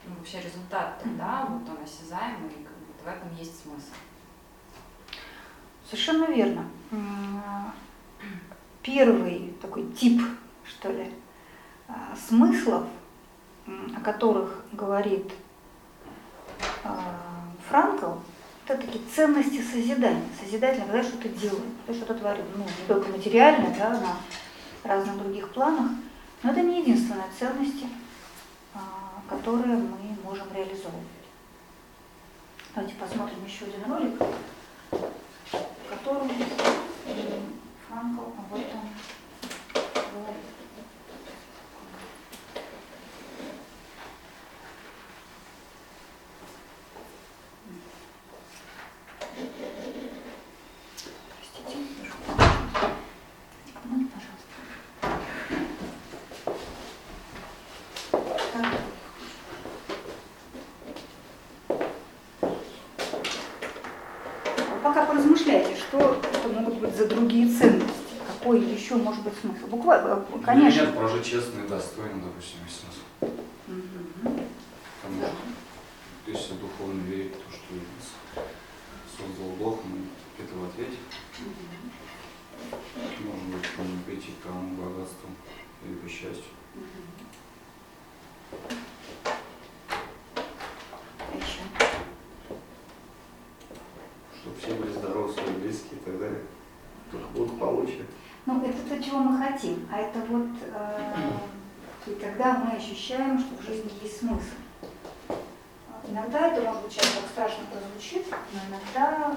Ну, 0.06 0.16
вообще 0.16 0.42
результат 0.42 1.02
тогда, 1.02 1.46
вот 1.46 1.68
он 1.70 1.84
осязаемый, 1.84 2.52
и 2.52 2.64
как 2.64 2.78
бы 2.78 2.94
в 3.02 3.08
этом 3.08 3.34
есть 3.36 3.62
смысл. 3.64 3.94
Совершенно 5.86 6.26
верно. 6.26 6.70
Первый 8.82 9.56
такой 9.62 9.90
тип, 9.94 10.22
что 10.66 10.92
ли, 10.92 11.12
а, 11.88 12.16
смыслов, 12.16 12.88
о 13.68 14.00
которых 14.02 14.64
говорит 14.72 15.32
а, 16.84 17.16
Франкл, 17.68 18.20
это 18.68 18.82
такие 18.82 19.04
ценности 19.14 19.62
созидания. 19.62 20.24
Созидательно, 20.44 20.86
когда 20.86 21.04
что-то 21.04 21.30
делаем, 21.30 21.76
когда 21.86 22.00
что-то 22.00 22.20
творим. 22.20 22.46
Ну, 22.56 22.64
не 22.64 22.88
только 22.88 23.10
материально, 23.10 23.74
да, 23.78 24.00
на 24.00 24.18
разных 24.90 25.18
других 25.18 25.50
планах. 25.50 25.92
Но 26.44 26.52
это 26.52 26.62
не 26.62 26.82
единственные 26.82 27.26
ценности, 27.38 27.88
а, 28.74 29.22
которые 29.30 29.78
мы 29.78 30.18
можем 30.24 30.48
реализовывать. 30.54 31.08
Давайте 32.74 32.96
посмотрим 32.96 33.46
еще 33.46 33.66
один 33.66 33.92
ролик 33.92 34.22
в 35.86 35.90
котором 35.90 36.30
Франкл 37.88 38.22
об 38.22 38.54
этом 38.54 38.80
говорит. 40.14 40.56
Простите, 51.36 51.78
прошу. 52.00 52.46
Секунду, 53.68 54.06
пожалуйста. 54.14 54.56
Так. 58.54 58.86
Пока 64.86 65.06
поразмышляйте, 65.08 65.76
что 65.76 66.22
это 66.22 66.48
могут 66.48 66.76
быть 66.76 66.96
за 66.96 67.08
другие 67.08 67.48
ценности, 67.48 68.14
какой 68.46 68.62
еще 68.62 68.96
может 68.98 69.24
быть 69.24 69.34
смысл. 69.42 69.66
Буквально, 69.66 70.18
Для 70.18 70.46
конечно. 70.46 70.82
меня 70.84 70.92
прожить 70.92 71.26
честно 71.26 71.62
и 71.62 71.68
достойно, 71.68 72.22
допустим, 72.22 72.60
есть 72.64 72.80
смысл. 72.80 73.34
Мгм. 73.66 74.40
Потому 75.02 75.22
Да. 75.22 75.28
что 75.30 76.32
если 76.32 76.54
духовно 76.54 77.02
верить 77.10 77.34
в 77.34 77.38
то, 77.38 77.52
что 77.52 79.18
создал 79.18 79.50
Бог, 79.58 79.80
мы 79.86 79.98
это 80.38 80.54
в 80.54 80.66
ответе. 80.66 80.98
Может 83.26 83.46
быть, 83.48 83.78
можем 83.80 84.04
прийти 84.06 84.32
к 84.34 84.44
тому 84.48 84.76
богатству 84.76 85.30
или 85.84 86.08
к 86.08 86.12
счастью. 86.12 86.44
А 91.18 91.36
еще? 91.36 91.62
Чтобы 94.40 94.56
все 94.62 94.74
были 94.76 94.92
здоровы, 94.92 95.34
свои 95.34 95.50
близкие 95.56 95.94
и 96.00 96.06
так 96.06 96.20
далее. 96.20 96.42
Только 97.12 97.28
благополучие. 97.30 98.06
Ну, 98.46 98.64
это 98.64 98.78
то, 98.88 99.04
чего 99.04 99.20
мы 99.20 99.44
хотим. 99.44 99.88
А 99.92 99.98
это 99.98 100.20
вот 100.20 100.50
э, 100.62 101.12
и 102.06 102.14
когда 102.14 102.60
мы 102.60 102.74
ощущаем, 102.74 103.40
что 103.40 103.56
в 103.56 103.66
жизни 103.66 103.92
есть 104.02 104.20
смысл. 104.20 104.54
Иногда 106.08 106.50
это 106.50 106.62
может 106.62 106.84
быть 106.84 106.94
сейчас 106.94 107.14
так 107.14 107.26
страшно 107.32 107.66
прозвучит, 107.72 108.28
но 108.30 108.60
иногда 108.70 109.32
э, 109.32 109.36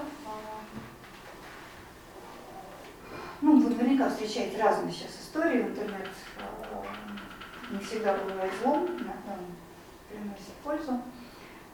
ну, 3.41 3.59
вы 3.59 3.69
наверняка 3.71 4.09
встречаете 4.09 4.61
разные 4.61 4.93
сейчас 4.93 5.19
истории 5.19 5.63
интернет. 5.63 6.09
э, 6.37 7.73
Не 7.73 7.79
всегда 7.79 8.15
бывает 8.15 8.53
злом, 8.61 8.85
иногда 8.85 9.33
он 9.33 9.45
приносит 10.07 10.53
пользу. 10.63 11.01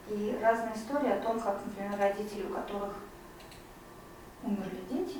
И 0.07 0.39
разные 0.41 0.75
истории 0.75 1.11
о 1.11 1.19
том, 1.19 1.39
как, 1.39 1.59
например, 1.65 1.99
родители, 1.99 2.43
у 2.43 2.53
которых 2.53 2.93
умерли 4.43 4.83
дети, 4.89 5.17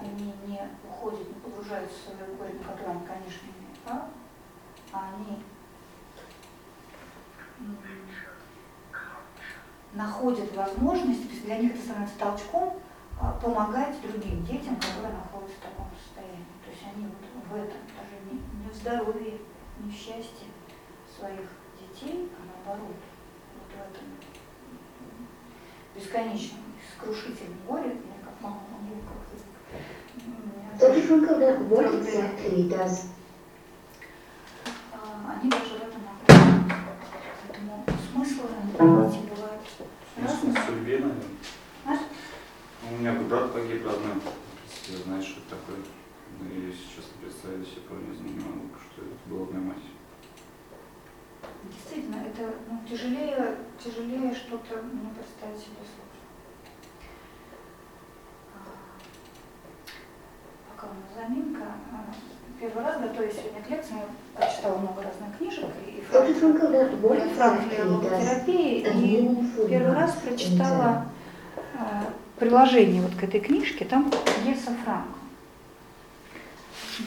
они 0.00 0.34
не 0.46 0.60
уходят, 0.88 1.28
не 1.28 1.34
погружаются 1.40 1.96
в 1.96 2.16
свое 2.16 2.34
горе, 2.36 2.54
на 2.54 2.64
которое 2.64 2.90
они, 2.90 3.06
конечно, 3.06 3.46
имеют 3.46 3.78
право, 3.84 4.08
а 4.92 5.10
они 5.14 5.42
находят 9.92 10.54
возможность, 10.56 11.44
для 11.44 11.58
них 11.58 11.74
это 11.74 11.82
становится 11.82 12.18
толчком, 12.18 12.80
а, 13.20 13.32
помогать 13.32 14.00
другим 14.02 14.44
детям, 14.44 14.76
которые 14.76 15.12
находятся 15.12 15.56
в 15.56 15.64
таком 15.70 15.86
состоянии. 15.96 16.46
То 16.64 16.70
есть 16.70 16.82
они 16.94 17.06
вот 17.06 17.44
в 17.48 17.54
этом, 17.54 17.80
даже 17.94 18.16
не, 18.26 18.40
не 18.64 18.70
в 18.70 18.74
здоровье, 18.74 19.38
не 19.78 19.90
в 19.90 19.94
счастье 19.94 20.48
своих 21.06 21.48
детей, 21.78 22.30
а 22.36 22.42
наоборот, 22.44 22.96
вот 23.54 23.70
в 23.70 23.74
этом 23.74 24.06
бесконечном, 25.94 26.60
сокрушительном 26.98 27.58
горе, 27.66 27.90
я 27.90 28.24
как 28.24 28.40
мама 28.40 28.60
могу 28.70 29.00
как-то 29.02 29.36
м, 30.16 30.78
Dr. 30.78 31.02
Frankel, 31.06 31.38
then 31.38 31.68
what 31.68 31.86
exactly 31.94 32.68
does 32.68 33.06
а, 34.92 35.38
они 35.40 35.50
даже 35.50 35.64
в 35.64 35.82
этом 35.82 36.00
находятся. 36.02 36.76
Поэтому 37.46 37.84
смыслы, 38.12 38.48
бывают 38.78 39.14
разные. 40.16 40.52
в 40.52 40.66
судьбе, 40.66 40.98
наверное. 40.98 41.24
А? 41.86 41.98
У 42.90 42.96
меня 42.96 43.12
брат 43.12 43.52
погиб 43.52 43.84
родной. 43.84 44.14
Если 44.86 45.02
знаешь, 45.02 45.24
что 45.24 45.40
это 45.40 45.56
такое. 45.56 45.78
Да 46.40 46.46
я 46.54 46.72
сейчас 46.72 47.06
представить 47.20 47.68
себе 47.68 47.82
просто 47.82 48.22
не 48.22 48.40
могу, 48.40 48.68
что 48.90 49.02
это 49.02 49.14
была 49.26 49.46
моя 49.46 49.60
мать. 49.60 49.84
Действительно, 51.70 52.16
это 52.26 52.54
ну, 52.68 52.80
тяжелее, 52.88 53.56
тяжелее 53.82 54.34
что-то 54.34 54.82
мне 54.82 55.10
представить 55.14 55.60
себе 55.60 55.76
сложно. 55.76 56.20
А, 58.54 58.58
Пока 60.74 60.88
у 60.88 60.94
нас 60.94 61.28
заминка. 61.28 61.62
а, 61.92 62.12
Первый 62.60 62.84
раз, 62.84 63.00
готовясь 63.00 63.34
сегодня 63.34 63.62
к 63.62 63.70
лекции, 63.70 63.94
я 63.94 64.06
прочитала 64.40 64.78
много 64.78 65.02
разных 65.02 65.36
книжек 65.38 65.66
и 65.86 66.02
then 66.10 67.00
what 67.02 68.48
и 68.48 68.84
meaningful 68.84 69.68
первый 69.68 69.92
раз 69.94 70.12
прочитала 70.14 71.06
э, 71.54 72.04
приложение 72.38 73.02
вот 73.02 73.14
к 73.14 73.22
этой 73.22 73.40
книжке, 73.40 73.84
там 73.84 74.10
Еса 74.44 74.72
Франко. 74.84 75.18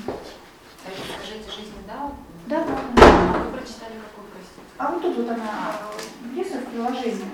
А 0.05 0.89
это 0.89 1.01
скажите, 1.17 1.51
жизнь 1.51 1.73
да? 1.87 2.11
Да, 2.47 2.63
да, 2.63 2.77
А 2.97 3.43
вы 3.43 3.57
прочитали 3.57 3.93
какую 3.93 4.27
простите? 4.31 4.61
А 4.77 4.91
вот 4.91 5.01
тут 5.01 5.17
вот 5.17 5.29
она, 5.29 5.75
Еса 6.35 6.59
в 6.59 6.65
приложении, 6.65 7.25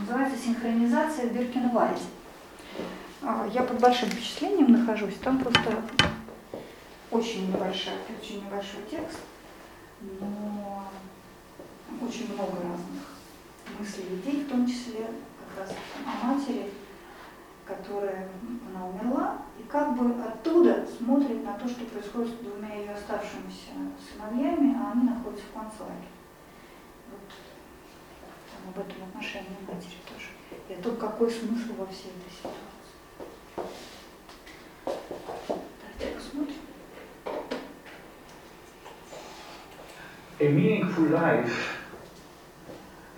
называется 0.00 0.38
«Синхронизация 0.42 1.26
в 1.26 1.32
Биркенвальде». 1.32 2.02
А, 3.22 3.48
Я 3.52 3.62
под 3.62 3.80
большим 3.80 4.10
впечатлением 4.10 4.72
нахожусь, 4.72 5.16
там 5.22 5.38
просто 5.38 5.82
очень 7.10 7.50
небольшой, 7.50 7.94
очень 8.20 8.44
небольшой 8.44 8.80
текст, 8.90 9.20
но 10.20 10.84
очень 12.02 12.32
много 12.34 12.56
разных 12.62 13.16
мыслей 13.78 14.20
идей, 14.20 14.44
в 14.44 14.48
том 14.48 14.66
числе 14.66 15.06
как 15.54 15.66
раз 15.66 15.76
о 16.04 16.26
матери, 16.26 16.70
которая, 17.64 18.28
она 18.68 18.86
умерла, 18.86 19.38
и 19.58 19.62
как 19.62 19.96
бы 19.96 20.22
оттуда 20.22 20.86
смотрит 20.86 21.42
на 21.42 21.54
то, 21.54 21.68
что 21.68 21.84
происходит 21.86 22.34
с 22.34 22.44
двумя 22.44 22.74
ее 22.74 22.92
оставшимися 22.92 23.72
сыновьями, 24.12 24.76
а 24.78 24.92
они 24.92 25.08
находятся 25.08 25.46
в 25.46 25.58
концлагере. 25.58 26.08
Вот 27.10 27.20
там 28.52 28.70
об 28.74 28.78
этом 28.78 29.08
отношении 29.08 29.56
матери 29.66 29.98
тоже. 30.06 30.28
И 30.68 30.74
о 30.74 30.82
том, 30.82 30.96
какой 30.96 31.30
смысл 31.30 31.74
во 31.78 31.86
всей 31.86 32.10
этой 32.10 32.30
ситуации. 32.30 32.75
A 40.38 40.48
meaningful 40.48 41.04
life 41.04 41.78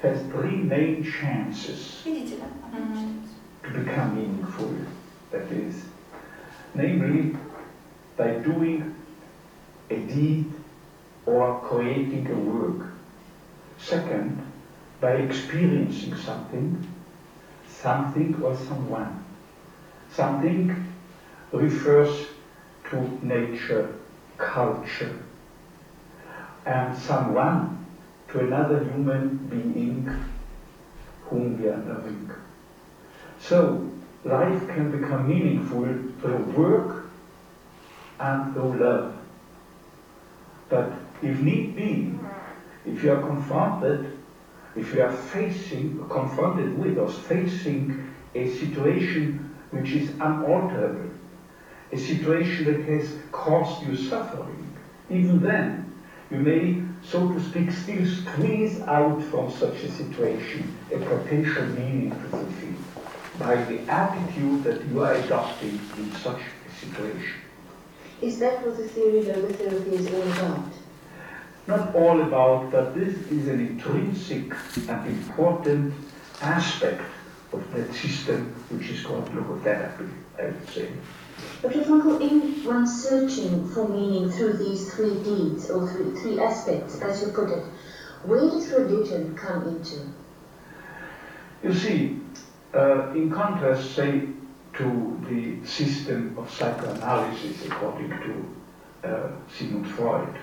has 0.02 0.22
three 0.26 0.58
main 0.58 1.02
chances 1.02 2.02
to 2.04 3.70
become 3.72 4.14
meaningful, 4.14 4.72
that 5.32 5.50
is, 5.50 5.82
namely 6.74 7.36
by 8.16 8.34
doing 8.34 8.94
a 9.90 9.96
deed 9.96 10.52
or 11.26 11.60
creating 11.60 12.30
a 12.30 12.36
work. 12.36 12.86
Second, 13.78 14.40
by 15.00 15.14
experiencing 15.14 16.14
something, 16.14 16.86
something 17.66 18.40
or 18.44 18.56
someone. 18.56 19.24
Something 20.08 20.86
refers 21.50 22.28
to 22.90 23.18
nature, 23.22 23.96
culture, 24.36 25.24
and 26.68 26.94
someone 26.94 27.86
to 28.28 28.40
another 28.40 28.84
human 28.84 29.38
being 29.48 30.06
whom 31.24 31.62
we 31.62 31.66
are 31.66 31.78
loving. 31.78 32.30
So, 33.38 33.90
life 34.22 34.68
can 34.68 34.90
become 34.90 35.28
meaningful 35.28 35.86
through 36.20 36.44
work 36.62 37.06
and 38.20 38.52
through 38.52 38.76
love. 38.76 39.14
But 40.68 40.92
if 41.22 41.40
need 41.40 41.74
be, 41.74 42.18
if 42.84 43.02
you 43.02 43.12
are 43.12 43.26
confronted, 43.26 44.12
if 44.76 44.92
you 44.92 45.02
are 45.02 45.12
facing, 45.12 46.06
confronted 46.10 46.78
with 46.78 46.98
or 46.98 47.08
facing 47.08 47.98
a 48.34 48.46
situation 48.46 49.54
which 49.70 49.94
is 49.94 50.10
unalterable, 50.20 51.08
a 51.92 51.96
situation 51.96 52.66
that 52.66 52.82
has 52.82 53.16
caused 53.32 53.82
you 53.82 53.96
suffering, 53.96 54.76
even 55.08 55.40
then, 55.40 55.87
you 56.30 56.38
may, 56.38 56.82
so 57.02 57.28
to 57.32 57.40
speak, 57.40 57.70
still 57.70 58.04
squeeze 58.04 58.80
out 58.82 59.22
from 59.24 59.50
such 59.50 59.76
a 59.76 59.90
situation 59.90 60.76
a 60.92 60.98
potential 60.98 61.64
meaning 61.66 62.10
to 62.10 62.28
fulfill 62.28 62.74
by 63.38 63.56
the 63.64 63.80
attitude 63.90 64.64
that 64.64 64.84
you 64.86 65.02
are 65.02 65.14
adopting 65.14 65.80
in 65.96 66.12
such 66.16 66.40
a 66.40 66.84
situation. 66.84 67.40
Is 68.20 68.38
that 68.40 68.66
what 68.66 68.76
the 68.76 68.88
theory 68.88 69.28
of 69.30 69.36
logotherapy 69.36 69.92
is 69.92 70.06
all 70.12 70.22
about? 70.22 70.72
Not 71.66 71.94
all 71.94 72.20
about, 72.22 72.72
but 72.72 72.94
this 72.94 73.14
is 73.30 73.46
an 73.48 73.60
intrinsic 73.60 74.52
and 74.88 75.06
important 75.06 75.94
aspect 76.40 77.02
of 77.52 77.72
that 77.72 77.94
system 77.94 78.54
which 78.70 78.90
is 78.90 79.04
called 79.04 79.26
logotherapy, 79.30 80.10
I 80.38 80.46
would 80.46 80.68
say. 80.68 80.88
Dr. 81.60 81.82
Frankel, 81.82 82.20
in 82.20 82.64
one 82.64 82.86
searching 82.86 83.68
for 83.70 83.88
meaning 83.88 84.30
through 84.30 84.52
these 84.58 84.94
three 84.94 85.14
deeds, 85.24 85.68
or 85.70 85.90
three, 85.90 86.14
three 86.20 86.38
aspects, 86.40 87.00
as 87.00 87.20
you 87.20 87.32
put 87.32 87.50
it, 87.50 87.64
where 88.24 88.40
does 88.40 88.70
religion 88.70 89.36
come 89.36 89.66
into? 89.66 89.96
You 91.64 91.74
see, 91.74 92.20
uh, 92.72 93.10
in 93.10 93.32
contrast, 93.32 93.94
say, 93.96 94.28
to 94.74 95.20
the 95.28 95.66
system 95.66 96.36
of 96.38 96.48
psychoanalysis 96.48 97.66
according 97.66 98.10
to 98.10 99.08
uh, 99.08 99.30
Sigmund 99.52 99.88
Freud, 99.90 100.38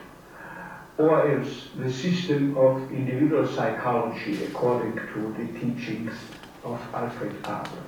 or 0.97 1.31
else 1.31 1.69
the 1.77 1.91
system 1.91 2.57
of 2.57 2.91
individual 2.91 3.47
psychology 3.47 4.43
according 4.43 4.95
to 4.95 5.35
the 5.37 5.59
teachings 5.59 6.13
of 6.65 6.81
Alfred 6.93 7.35
Adler. 7.45 7.84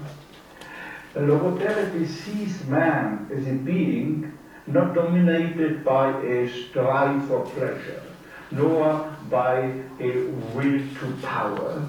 Logotherapy 1.17 2.07
sees 2.07 2.63
man 2.65 3.27
as 3.33 3.47
a 3.47 3.53
being 3.53 4.37
not 4.67 4.93
dominated 4.93 5.83
by 5.83 6.09
a 6.21 6.47
strive 6.47 7.25
for 7.27 7.43
pleasure, 7.45 8.03
nor 8.51 9.11
by 9.29 9.73
a 9.99 10.11
will 10.53 10.79
to 10.99 11.17
power, 11.23 11.87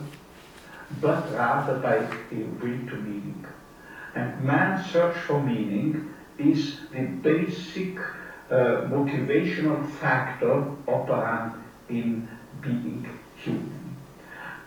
but 1.00 1.30
rather 1.34 1.78
by 1.78 1.96
a 1.96 2.40
will 2.60 2.88
to 2.88 2.96
meaning. 2.96 3.44
And 4.14 4.42
man's 4.42 4.90
search 4.90 5.16
for 5.18 5.42
meaning 5.42 6.14
is 6.38 6.78
the 6.92 7.02
basic 7.02 7.98
uh, 7.98 8.88
motivational 8.88 9.86
factor 10.00 10.64
operant 10.86 11.52
in 11.90 12.26
being 12.62 13.06
human. 13.36 13.96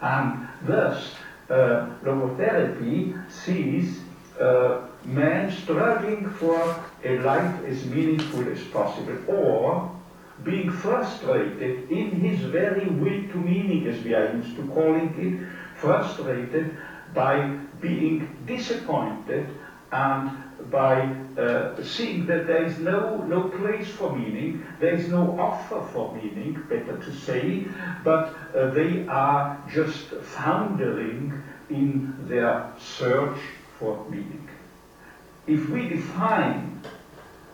And 0.01 0.47
thus, 0.67 1.15
uh, 1.49 1.87
logotherapy 2.03 3.31
sees 3.31 4.01
uh, 4.41 4.87
man 5.05 5.51
struggling 5.51 6.29
for 6.31 6.83
a 7.03 7.19
life 7.19 7.63
as 7.65 7.85
meaningful 7.85 8.47
as 8.51 8.61
possible, 8.65 9.17
or 9.27 9.91
being 10.43 10.71
frustrated 10.71 11.91
in 11.91 12.11
his 12.11 12.41
very 12.41 12.87
will 12.87 13.31
to 13.31 13.37
meaning, 13.37 13.87
as 13.87 14.03
we 14.03 14.13
are 14.13 14.33
used 14.33 14.55
to 14.55 14.67
calling 14.67 15.13
it, 15.17 15.79
frustrated 15.79 16.75
by 17.13 17.57
being 17.79 18.27
disappointed 18.45 19.47
and 19.91 20.31
by 20.71 21.01
uh, 21.37 21.83
seeing 21.83 22.25
that 22.25 22.47
there 22.47 22.63
is 22.63 22.79
no, 22.79 23.17
no 23.17 23.49
place 23.49 23.89
for 23.89 24.15
meaning, 24.15 24.63
there 24.79 24.93
is 24.93 25.09
no 25.09 25.39
offer 25.39 25.81
for 25.91 26.15
meaning, 26.15 26.53
better 26.69 26.97
to 26.97 27.11
say, 27.13 27.65
but 28.03 28.33
uh, 28.55 28.69
they 28.71 29.05
are 29.07 29.61
just 29.71 30.05
foundering 30.07 31.41
in 31.69 32.15
their 32.27 32.71
search 32.79 33.37
for 33.81 34.05
meaning. 34.09 34.47
If 35.47 35.67
we 35.69 35.89
define 35.89 36.81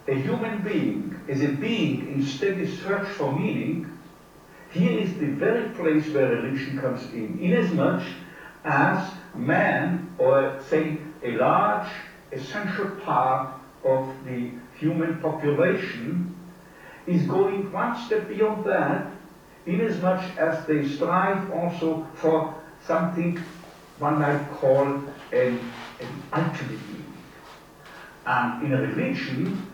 a 0.07 0.13
human 0.13 0.61
being 0.61 1.19
as 1.29 1.41
a 1.41 1.47
being 1.47 2.07
in 2.13 2.21
steady 2.21 2.67
search 2.67 3.07
for 3.07 3.31
meaning, 3.31 3.97
here 4.69 4.99
is 4.99 5.17
the 5.17 5.27
very 5.27 5.69
place 5.69 6.07
where 6.09 6.29
religion 6.29 6.77
comes 6.79 7.05
in, 7.13 7.39
inasmuch 7.39 8.03
as 8.65 9.09
man, 9.33 10.13
or 10.17 10.59
say 10.69 10.97
a 11.23 11.31
large 11.37 11.87
essential 12.33 12.89
part 13.05 13.49
of 13.85 14.13
the 14.25 14.51
human 14.77 15.21
population, 15.21 16.35
is 17.07 17.25
going 17.25 17.71
one 17.71 17.97
step 18.05 18.27
beyond 18.27 18.65
that, 18.65 19.07
inasmuch 19.65 20.37
as 20.37 20.65
they 20.67 20.85
strive 20.85 21.49
also 21.51 22.05
for 22.15 22.53
something 22.85 23.41
one 23.99 24.19
might 24.19 24.51
call 24.51 24.85
an, 25.31 25.59
an 25.99 26.23
ultimate 26.33 26.81
meaning. 26.87 27.13
And 28.25 28.65
in 28.65 28.73
a 28.73 28.81
religion, 28.81 29.67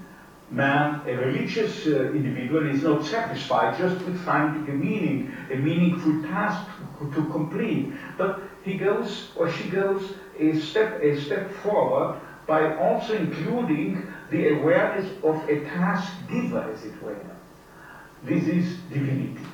man, 0.50 1.02
a 1.08 1.16
religious 1.16 1.88
uh, 1.88 2.12
individual 2.12 2.70
is 2.70 2.84
not 2.84 3.04
satisfied 3.04 3.78
just 3.78 4.04
with 4.06 4.20
finding 4.24 4.70
a 4.70 4.78
meaning, 4.78 5.34
a 5.52 5.56
meaningful 5.56 6.22
task 6.24 6.66
to 7.00 7.26
complete, 7.32 7.92
but 8.18 8.42
he 8.64 8.76
goes 8.76 9.32
or 9.36 9.50
she 9.50 9.68
goes 9.70 10.14
a 10.40 10.54
step, 10.60 11.02
a 11.02 11.20
step 11.20 11.52
forward 11.52 12.20
by 12.46 12.76
also 12.78 13.16
including 13.16 14.06
the 14.30 14.50
awareness 14.50 15.10
of 15.24 15.50
a 15.50 15.64
task 15.66 16.14
giver, 16.30 16.70
as 16.72 16.84
it 16.84 17.02
were. 17.02 17.18
This 18.22 18.48
is 18.48 18.78
divinity. 18.90 19.46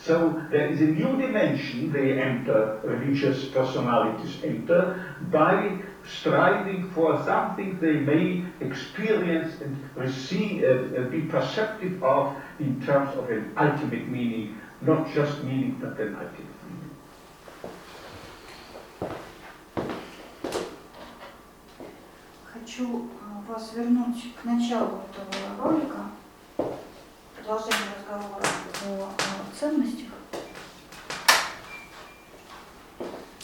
So 0.00 0.42
there 0.50 0.68
is 0.68 0.80
a 0.80 0.86
new 0.86 1.16
dimension 1.20 1.90
they 1.90 2.20
enter, 2.20 2.78
religious 2.84 3.46
personalities 3.46 4.36
enter, 4.44 5.02
by 5.32 5.78
striving 6.06 6.90
for 6.90 7.22
something 7.24 7.78
they 7.80 7.94
may 7.94 8.44
experience 8.60 9.60
and 9.60 9.76
receive, 9.96 10.62
uh, 10.64 11.08
be 11.10 11.22
perceptive 11.22 12.02
of 12.04 12.36
in 12.60 12.80
terms 12.82 13.16
of 13.16 13.30
an 13.30 13.52
ultimate 13.56 14.08
meaning, 14.08 14.60
not 14.82 15.12
just 15.12 15.42
meaning, 15.42 15.76
but 15.80 15.98
an 15.98 16.14
ultimate 16.14 16.36
meaning. 16.36 16.90
Хочу 22.52 23.08
а, 23.22 23.42
вас 23.50 23.72
вернуть 23.74 24.34
к 24.40 24.44
началу 24.44 25.02
этого 25.10 25.70
ролика, 25.70 26.10
Продолжение 27.41 27.95
разговора 27.97 28.43
о, 28.87 29.03
о 29.09 29.59
ценностях. 29.59 30.07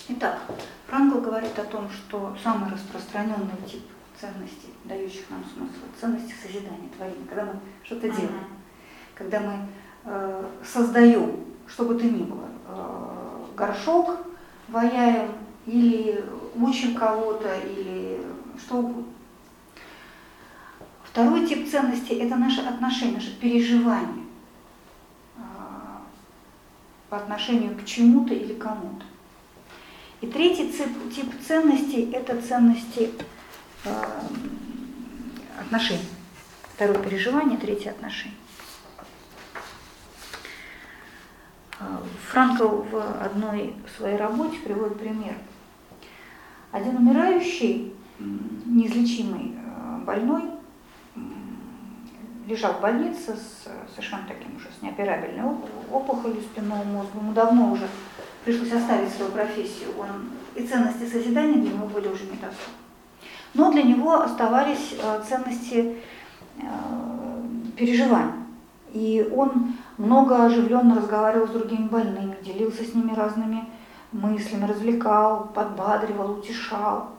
Итак, 0.09 0.39
Франкл 0.87 1.19
говорит 1.19 1.57
о 1.59 1.63
том, 1.63 1.89
что 1.89 2.35
самый 2.41 2.71
распространенный 2.71 3.57
тип 3.69 3.83
ценностей, 4.19 4.73
дающих 4.85 5.29
нам 5.29 5.43
смысл, 5.43 5.85
ценности 5.99 6.33
созидания, 6.41 6.89
творения, 6.95 7.25
когда 7.27 7.45
мы 7.45 7.59
что-то 7.83 8.09
делаем, 8.09 8.47
когда 9.15 9.39
мы 9.39 9.67
э, 10.05 10.45
создаем, 10.63 11.45
что 11.67 11.85
бы 11.85 11.95
то 11.95 12.05
ни 12.05 12.23
было, 12.23 12.47
э, 12.67 13.45
горшок, 13.55 14.17
ваяем 14.69 15.31
или 15.65 16.23
учим 16.55 16.95
кого-то, 16.95 17.59
или 17.59 18.21
что 18.57 18.77
угодно. 18.77 19.16
Второй 21.17 21.47
тип 21.47 21.67
ценностей– 21.67 22.13
это 22.19 22.35
наши 22.35 22.61
отношения, 22.61 23.15
наши 23.15 23.35
переживания 23.39 24.23
а, 25.35 26.03
по 27.09 27.17
отношению 27.17 27.75
к 27.75 27.85
чему-то 27.85 28.35
или 28.35 28.53
кому-то. 28.53 29.03
И 30.21 30.27
третий 30.27 30.71
тип, 30.71 30.89
тип 31.11 31.33
ценностей– 31.41 32.11
это 32.13 32.39
ценности 32.39 33.09
э, 33.83 33.89
отношений. 35.59 36.05
Второе 36.75 36.99
переживание, 36.99 37.57
третье 37.57 37.89
отношение. 37.89 38.37
Франкл 42.27 42.83
в 42.91 43.23
одной 43.23 43.73
своей 43.97 44.17
работе 44.17 44.59
приводит 44.59 44.99
пример. 44.99 45.35
Один 46.71 46.97
умирающий, 46.97 47.95
неизлечимый 48.19 49.57
больной, 50.05 50.56
лежал 52.47 52.73
в 52.73 52.81
больнице 52.81 53.35
с 53.35 53.67
совершенно 53.93 54.23
таким 54.27 54.55
уже 54.55 54.67
с 54.67 54.81
неоперабельной 54.81 55.43
опухолью 55.91 56.41
спинного 56.41 56.83
мозга. 56.83 57.19
Ему 57.19 57.33
давно 57.33 57.73
уже 57.73 57.87
пришлось 58.45 58.71
оставить 58.71 59.13
свою 59.13 59.31
профессию. 59.31 59.89
Он, 59.99 60.29
и 60.55 60.65
ценности 60.65 61.05
созидания 61.05 61.61
для 61.61 61.73
него 61.73 61.87
были 61.87 62.07
уже 62.07 62.23
недоступны. 62.23 62.73
Но 63.53 63.71
для 63.71 63.83
него 63.83 64.13
оставались 64.21 64.95
э, 65.01 65.23
ценности 65.27 65.97
э, 66.57 66.61
переживаний. 67.75 68.33
И 68.93 69.29
он 69.35 69.73
много 69.97 70.45
оживленно 70.45 70.95
разговаривал 70.95 71.47
с 71.47 71.51
другими 71.51 71.87
больными, 71.87 72.37
делился 72.41 72.83
с 72.83 72.93
ними 72.93 73.13
разными 73.13 73.65
мыслями, 74.13 74.65
развлекал, 74.65 75.51
подбадривал, 75.53 76.39
утешал. 76.39 77.09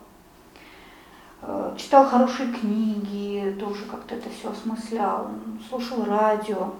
Э, 1.41 1.73
читал 1.77 2.05
хорошие 2.05 2.51
книги, 2.51 3.55
тоже 3.59 3.85
как-то 3.85 4.15
это 4.15 4.29
все 4.29 4.51
осмыслял, 4.51 5.29
слушал 5.69 6.03
радио, 6.03 6.73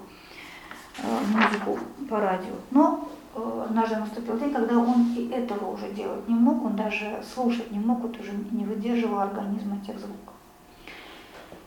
э, 0.97 1.01
музыку 1.31 1.79
по 2.09 2.19
радио. 2.19 2.53
Но 2.71 3.07
э, 3.35 3.65
однажды 3.69 3.95
наступил 3.97 4.37
день, 4.37 4.53
когда 4.53 4.77
он 4.77 5.13
и 5.15 5.29
этого 5.29 5.71
уже 5.71 5.91
делать 5.91 6.27
не 6.27 6.35
мог, 6.35 6.65
он 6.65 6.75
даже 6.75 7.23
слушать 7.33 7.71
не 7.71 7.79
мог, 7.79 8.01
вот 8.01 8.19
уже 8.19 8.31
не 8.51 8.65
выдерживал 8.65 9.19
организма 9.19 9.77
этих 9.77 9.97
звуков. 9.97 10.33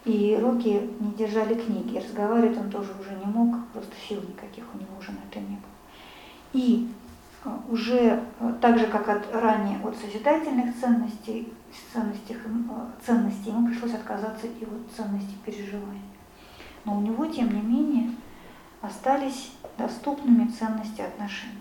И 0.05 0.39
руки 0.43 0.90
не 1.01 1.12
держали 1.12 1.55
книги, 1.55 1.97
разговаривать 1.97 2.59
он 2.59 2.70
тоже 2.70 2.90
уже 3.01 3.10
не 3.24 3.24
мог, 3.24 3.56
просто 3.73 3.93
сил 4.06 4.20
никаких 4.20 4.64
у 4.74 4.78
него 4.78 4.98
уже 4.98 5.12
на 5.12 5.20
это 5.31 5.39
не 5.40 5.56
было. 5.56 5.73
И 6.52 6.89
уже 7.69 8.23
так 8.60 8.78
же, 8.78 8.86
как 8.86 9.09
от 9.09 9.35
ранее 9.35 9.81
от 9.82 9.97
созидательных 9.97 10.78
ценностей, 10.78 11.52
ценностей, 11.93 12.36
ценностей, 13.05 13.51
ему 13.51 13.66
пришлось 13.69 13.94
отказаться 13.94 14.47
и 14.47 14.64
от 14.64 14.97
ценностей 14.97 15.36
переживания. 15.44 16.02
Но 16.85 16.98
у 16.98 17.01
него, 17.01 17.27
тем 17.27 17.52
не 17.52 17.60
менее, 17.60 18.14
остались 18.81 19.52
доступными 19.78 20.48
ценности 20.48 21.01
отношений. 21.01 21.59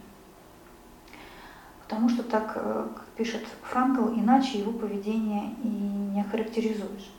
Потому 1.83 2.09
что 2.09 2.23
так, 2.23 2.53
как 2.53 3.05
пишет 3.17 3.45
Франкл, 3.63 4.07
иначе 4.13 4.59
его 4.59 4.71
поведение 4.71 5.53
и 5.63 5.67
не 5.67 6.21
охарактеризуешь. 6.21 7.11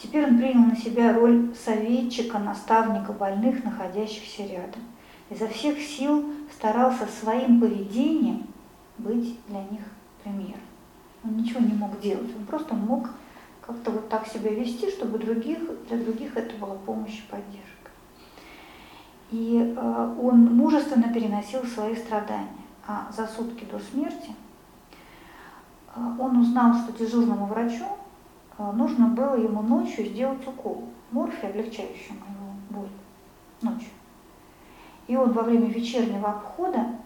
Теперь 0.00 0.26
он 0.26 0.38
принял 0.38 0.64
на 0.64 0.76
себя 0.76 1.12
роль 1.12 1.52
советчика, 1.54 2.38
наставника 2.38 3.12
больных, 3.12 3.64
находящихся 3.64 4.44
рядом. 4.44 4.82
Изо 5.30 5.46
всех 5.48 5.78
сил 5.80 6.24
старался 6.52 7.06
своим 7.06 7.60
поведением 7.60 8.46
быть 8.96 9.38
для 9.46 9.60
них 9.64 9.82
примером. 10.22 10.60
Он 11.24 11.36
ничего 11.36 11.60
не 11.60 11.74
мог 11.74 12.00
делать, 12.00 12.34
он 12.36 12.44
просто 12.46 12.74
мог 12.74 13.08
как-то 13.60 13.90
вот 13.90 14.08
так 14.08 14.26
себя 14.26 14.50
вести, 14.50 14.90
чтобы 14.90 15.18
других, 15.18 15.58
для 15.88 15.98
других 15.98 16.36
это 16.36 16.56
была 16.56 16.74
помощь 16.74 17.18
и 17.18 17.30
поддержка. 17.30 17.90
И 19.30 19.74
э, 19.76 20.16
он 20.22 20.56
мужественно 20.56 21.12
переносил 21.12 21.62
свои 21.64 21.94
страдания. 21.94 22.48
А 22.86 23.12
за 23.14 23.26
сутки 23.26 23.66
до 23.70 23.78
смерти 23.78 24.30
э, 25.94 26.00
он 26.18 26.38
узнал, 26.38 26.72
что 26.74 26.92
дежурному 26.92 27.44
врачу 27.44 27.84
э, 28.56 28.72
нужно 28.72 29.08
было 29.08 29.34
ему 29.34 29.60
ночью 29.60 30.06
сделать 30.06 30.46
укол 30.46 30.84
морфия, 31.10 31.50
облегчающего 31.50 32.14
его 32.14 32.52
боль, 32.70 32.88
ночью. 33.60 33.90
И 35.08 35.16
он 35.16 35.32
во 35.32 35.42
время 35.42 35.68
вечернего 35.68 36.28
обхода 36.28 36.98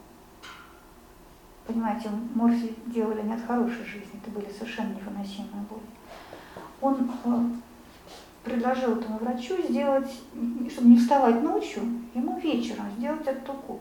Понимаете, 1.66 2.11
морфий 2.35 2.74
делали 2.87 3.23
не 3.23 3.35
от 3.35 3.47
хорошей 3.47 3.85
жизни, 3.85 4.20
это 4.20 4.31
были 4.31 4.51
совершенно 4.51 4.95
невыносимые 4.95 5.65
боли. 5.70 5.83
Он 6.81 7.11
э, 7.24 7.51
предложил 8.43 8.99
этому 8.99 9.19
врачу 9.19 9.57
сделать, 9.62 10.11
чтобы 10.70 10.89
не 10.89 10.97
вставать 10.97 11.41
ночью, 11.43 11.83
ему 12.15 12.39
вечером 12.41 12.91
сделать 12.99 13.27
этот 13.27 13.49
укол. 13.49 13.81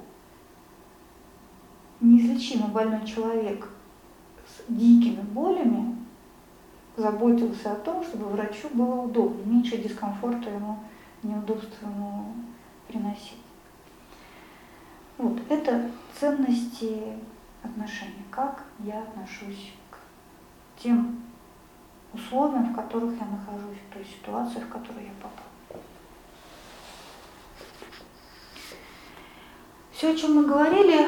Неизлечимо 1.99 2.68
больной 2.68 3.06
человек 3.06 3.68
с 4.45 4.72
дикими 4.72 5.22
болями 5.22 5.95
заботился 6.95 7.72
о 7.72 7.76
том, 7.76 8.03
чтобы 8.03 8.26
врачу 8.26 8.69
было 8.73 9.02
удобно, 9.02 9.43
меньше 9.43 9.77
дискомфорта 9.80 10.52
ему, 10.52 10.77
неудобства 11.23 11.88
ему 11.88 12.34
приносить. 12.88 13.38
Вот, 15.22 15.38
это 15.49 15.91
ценности 16.19 17.14
отношения, 17.61 18.26
как 18.31 18.64
я 18.80 19.03
отношусь 19.03 19.72
к 19.91 20.81
тем 20.81 21.22
условиям, 22.11 22.73
в 22.73 22.76
которых 22.76 23.11
я 23.19 23.27
нахожусь, 23.27 23.77
в 23.88 23.93
той 23.93 24.03
ситуации, 24.03 24.61
в 24.61 24.69
которую 24.69 25.06
я 25.06 25.11
попал. 25.22 25.80
Все, 29.91 30.11
о 30.11 30.15
чем 30.15 30.38
мы 30.38 30.48
говорили, 30.48 31.07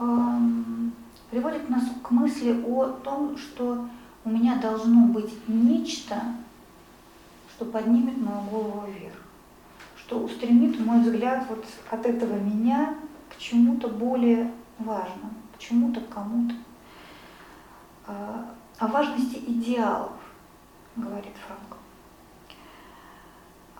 эм, 0.00 0.92
приводит 1.30 1.70
нас 1.70 1.84
к 2.02 2.10
мысли 2.10 2.62
о 2.62 2.88
том, 2.88 3.38
что 3.38 3.88
у 4.26 4.28
меня 4.28 4.56
должно 4.56 5.06
быть 5.06 5.32
нечто, 5.48 6.20
что 7.54 7.64
поднимет 7.64 8.18
мою 8.18 8.42
голову 8.50 8.84
вверх, 8.86 9.16
что 9.96 10.18
устремит 10.18 10.78
мой 10.78 11.00
взгляд 11.00 11.46
вот 11.48 11.64
от 11.90 12.04
этого 12.04 12.34
меня 12.34 12.94
к 13.36 13.38
чему-то 13.38 13.88
более 13.88 14.50
важному 14.78 15.34
к 15.56 15.58
чему-то, 15.58 16.00
кому-то. 16.00 16.54
А, 18.06 18.54
о 18.78 18.86
важности 18.88 19.36
идеалов, 19.36 20.12
говорит 20.94 21.32
Франк. 21.46 21.76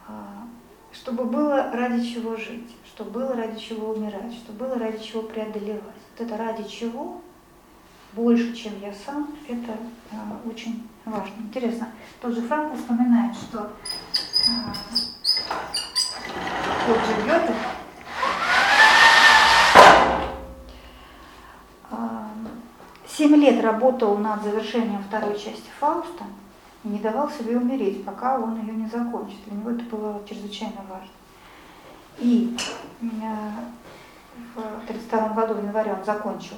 А, 0.08 0.46
чтобы 0.92 1.24
было 1.24 1.70
ради 1.72 2.04
чего 2.04 2.36
жить, 2.36 2.74
чтобы 2.86 3.10
было 3.10 3.34
ради 3.34 3.60
чего 3.60 3.90
умирать, 3.90 4.32
чтобы 4.32 4.66
было 4.66 4.78
ради 4.78 5.02
чего 5.02 5.22
преодолевать. 5.22 5.82
Вот 5.82 6.20
это 6.20 6.36
ради 6.36 6.64
чего 6.64 7.20
больше, 8.14 8.54
чем 8.54 8.80
я 8.80 8.92
сам, 8.94 9.28
это 9.46 9.76
а, 10.12 10.40
очень 10.48 10.88
важно. 11.04 11.34
Интересно, 11.38 11.88
тот 12.20 12.34
же 12.34 12.40
Франк 12.42 12.74
вспоминает, 12.76 13.36
что 13.36 13.70
тот 16.86 16.98
же 16.98 17.26
Гёте 17.26 17.54
Семь 23.16 23.34
лет 23.36 23.64
работал 23.64 24.18
над 24.18 24.42
завершением 24.42 25.02
второй 25.02 25.38
части 25.38 25.70
Фауста 25.80 26.24
и 26.84 26.88
не 26.88 26.98
давал 26.98 27.30
себе 27.30 27.56
умереть, 27.56 28.04
пока 28.04 28.38
он 28.38 28.60
ее 28.60 28.74
не 28.74 28.86
закончит. 28.88 29.42
Для 29.46 29.56
него 29.56 29.70
это 29.70 29.84
было 29.84 30.20
чрезвычайно 30.28 30.82
важно. 30.86 31.08
И 32.18 32.54
э, 33.00 33.06
в 34.54 34.58
1932 34.58 35.28
году, 35.30 35.54
в 35.54 35.64
январе, 35.64 35.94
он 35.94 36.04
закончил 36.04 36.56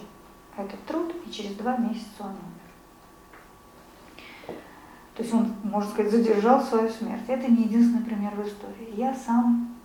этот 0.56 0.84
труд, 0.84 1.14
и 1.24 1.30
через 1.30 1.54
два 1.54 1.76
месяца 1.76 2.08
он 2.18 2.30
умер. 2.30 2.42
То 5.14 5.22
есть 5.22 5.32
он, 5.32 5.54
можно 5.62 5.92
сказать, 5.92 6.10
задержал 6.10 6.60
свою 6.60 6.90
смерть. 6.90 7.22
Это 7.28 7.48
не 7.48 7.66
единственный 7.66 8.02
пример 8.02 8.34
в 8.34 8.44
истории. 8.44 8.96
Я 8.96 9.14
сам 9.14 9.76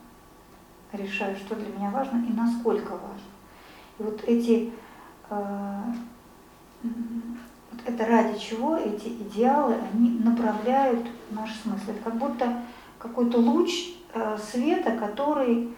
решаю, 0.91 1.37
что 1.37 1.55
для 1.55 1.67
меня 1.67 1.91
важно 1.91 2.25
и 2.27 2.33
насколько 2.33 2.93
важно. 2.93 3.29
И 3.99 4.03
вот 4.03 4.23
эти 4.23 4.73
э, 5.29 5.81
это 7.85 8.05
ради 8.05 8.37
чего 8.39 8.77
эти 8.77 9.09
идеалы, 9.09 9.75
они 9.93 10.19
направляют 10.19 11.05
наш 11.31 11.51
смысл. 11.55 11.91
Это 11.91 12.03
как 12.03 12.15
будто 12.15 12.61
какой-то 12.97 13.37
луч 13.37 13.95
э, 14.13 14.37
света, 14.37 14.91
который 14.91 15.75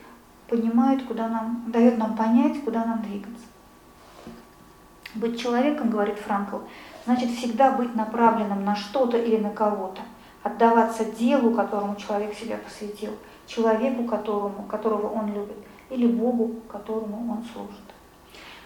понимает, 0.47 1.03
куда 1.05 1.27
нам, 1.27 1.63
дает 1.67 1.97
нам 1.97 2.15
понять, 2.15 2.63
куда 2.63 2.85
нам 2.85 3.01
двигаться. 3.01 3.45
Быть 5.15 5.39
человеком, 5.39 5.89
говорит 5.89 6.19
Франкл, 6.19 6.57
значит 7.05 7.31
всегда 7.31 7.71
быть 7.71 7.95
направленным 7.95 8.63
на 8.63 8.75
что-то 8.75 9.17
или 9.17 9.37
на 9.37 9.49
кого-то, 9.49 10.01
отдаваться 10.43 11.05
делу, 11.05 11.55
которому 11.55 11.95
человек 11.95 12.35
себя 12.35 12.57
посвятил, 12.57 13.13
человеку, 13.47 14.03
которому, 14.03 14.63
которого 14.69 15.07
он 15.07 15.33
любит, 15.33 15.57
или 15.89 16.05
Богу, 16.05 16.55
которому 16.69 17.31
он 17.31 17.43
служит 17.51 17.84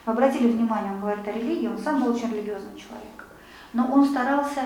обратили 0.10 0.52
внимание, 0.52 0.92
он 0.92 1.00
говорит 1.00 1.28
о 1.28 1.32
религии, 1.32 1.68
он 1.68 1.78
сам 1.78 2.02
был 2.02 2.14
очень 2.14 2.32
религиозный 2.32 2.78
человек. 2.78 3.28
Но 3.74 3.88
он 3.92 4.06
старался 4.06 4.62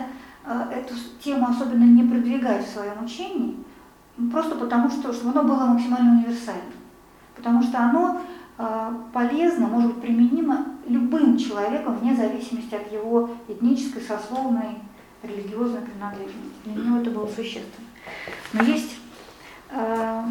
э, 0.46 0.64
эту 0.72 0.94
тему 1.24 1.48
особенно 1.48 1.84
не 1.84 2.04
продвигать 2.04 2.66
в 2.66 2.72
своем 2.72 3.04
учении, 3.04 3.64
просто 4.32 4.56
потому, 4.56 4.90
что 4.90 5.14
чтобы 5.14 5.40
оно 5.40 5.48
было 5.48 5.66
максимально 5.66 6.14
универсальным. 6.14 6.74
Потому 7.36 7.62
что 7.64 7.80
оно 7.80 8.22
э, 8.58 8.94
полезно, 9.12 9.68
может 9.68 9.94
быть 9.94 10.02
применимо 10.02 10.66
любым 10.88 11.38
человеком 11.38 11.98
вне 11.98 12.16
зависимости 12.16 12.76
от 12.76 12.92
его 12.92 13.30
этнической, 13.48 14.02
сословной, 14.02 14.80
религиозной 15.24 15.82
принадлежности. 15.82 16.66
Для 16.66 16.84
него 16.84 16.98
это 16.98 17.10
было 17.10 17.28
существенно. 17.28 17.88
Но 18.54 18.64
есть 18.64 18.98
э, 19.72 20.24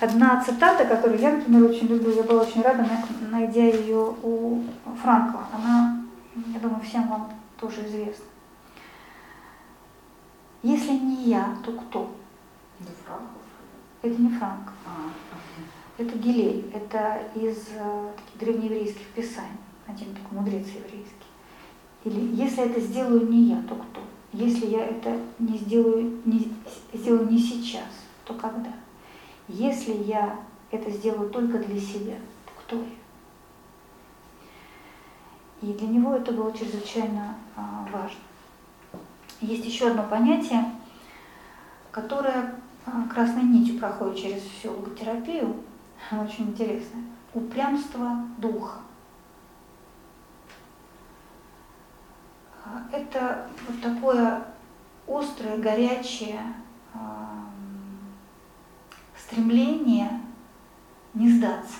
одна 0.00 0.42
цитата, 0.44 0.84
которую 0.84 1.20
я, 1.20 1.32
например, 1.32 1.70
очень 1.70 1.86
люблю, 1.86 2.12
я 2.12 2.22
была 2.22 2.42
очень 2.42 2.62
рада, 2.62 2.86
найдя 3.30 3.64
ее 3.64 4.14
у 4.22 4.62
Франкла. 5.02 5.46
Она, 5.52 6.04
я 6.52 6.60
думаю, 6.60 6.82
всем 6.82 7.08
вам 7.08 7.30
тоже 7.58 7.86
известна. 7.86 8.24
Если 10.62 10.92
не 10.92 11.30
я, 11.30 11.56
то 11.64 11.72
кто? 11.72 12.10
Да, 12.80 12.86
Франков. 13.04 13.42
Это 14.02 14.20
не 14.20 14.28
Франк. 14.30 14.72
А, 14.84 15.10
Это 15.98 16.18
Гилей. 16.18 16.70
Это 16.74 17.22
из 17.34 17.68
э, 17.74 18.10
таких 18.16 18.40
древнееврейских 18.40 19.06
писаний. 19.14 19.58
Один 19.86 20.14
такой 20.14 20.38
мудрец 20.38 20.66
еврейский. 20.66 21.26
Или 22.04 22.34
если 22.34 22.64
это 22.64 22.80
сделаю 22.80 23.28
не 23.28 23.44
я, 23.44 23.62
то 23.62 23.76
кто? 23.76 24.00
Если 24.32 24.66
я 24.66 24.84
это 24.84 25.16
не 25.38 25.56
сделаю, 25.56 26.20
не, 26.24 26.52
сделаю 26.92 27.30
не 27.30 27.38
сейчас, 27.38 27.88
то 28.24 28.34
когда? 28.34 28.72
Если 29.48 29.92
я 29.92 30.40
это 30.70 30.90
сделаю 30.90 31.30
только 31.30 31.58
для 31.58 31.80
себя, 31.80 32.16
то 32.44 32.52
кто 32.60 32.76
я? 32.76 32.86
И 35.62 35.72
для 35.72 35.88
него 35.88 36.14
это 36.14 36.32
было 36.32 36.52
чрезвычайно 36.56 37.36
а, 37.54 37.86
важно. 37.92 38.18
Есть 39.40 39.64
еще 39.64 39.88
одно 39.90 40.02
понятие, 40.02 40.64
которое 41.90 42.56
а, 42.84 43.06
красной 43.08 43.44
нитью 43.44 43.78
проходит 43.78 44.18
через 44.18 44.42
всю 44.42 44.72
логотерапию, 44.72 45.56
оно 46.10 46.24
очень 46.24 46.48
интересное. 46.48 47.04
Упрямство 47.32 48.26
духа. 48.38 48.80
А, 52.64 52.82
Это 52.92 53.48
вот 53.68 53.80
такое 53.80 54.44
острое, 55.06 55.58
горячее 55.58 56.40
стремление 59.26 60.20
не 61.14 61.30
сдаться, 61.30 61.78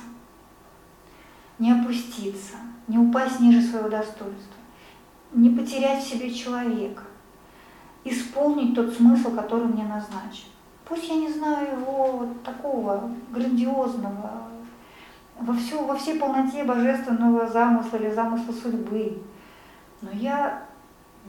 не 1.59 1.73
опуститься, 1.73 2.57
не 2.89 2.99
упасть 2.99 3.41
ниже 3.41 3.63
своего 3.63 3.89
достоинства, 3.89 4.57
не 5.33 5.51
потерять 5.51 6.03
в 6.03 6.09
себе 6.09 6.33
человека, 6.33 7.05
исполнить 8.05 8.75
тот 8.75 8.95
смысл, 8.95 9.35
который 9.35 9.67
мне 9.67 9.85
назначен. 9.85 10.49
Пусть 10.85 11.09
я 11.09 11.17
не 11.17 11.33
знаю 11.33 11.81
его 11.81 12.13
вот 12.13 12.43
такого 12.43 13.11
грандиозного, 13.31 14.43
во, 15.39 15.55
всю, 15.55 15.85
во 15.85 15.97
всей 15.97 16.19
полноте 16.19 16.65
божественного 16.65 17.47
замысла 17.49 17.97
или 17.97 18.11
замысла 18.11 18.53
судьбы, 18.53 19.23
но 20.01 20.11
я 20.13 20.67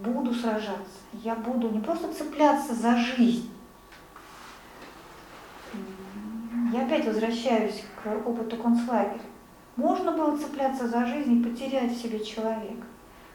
буду 0.04 0.34
сражаться, 0.34 1.00
я 1.14 1.36
буду 1.36 1.70
не 1.70 1.80
просто 1.80 2.14
цепляться 2.14 2.74
за 2.74 2.96
жизнь. 2.98 3.50
Я 6.74 6.86
опять 6.86 7.06
возвращаюсь 7.06 7.84
к 8.04 8.28
опыту 8.28 8.58
концлагеря. 8.58 9.22
Можно 9.78 10.12
было 10.12 10.38
цепляться 10.38 10.88
за 10.88 11.06
жизнь 11.06 11.40
и 11.40 11.44
потерять 11.44 11.92
в 11.92 12.02
себе 12.02 12.24
человека, 12.24 12.86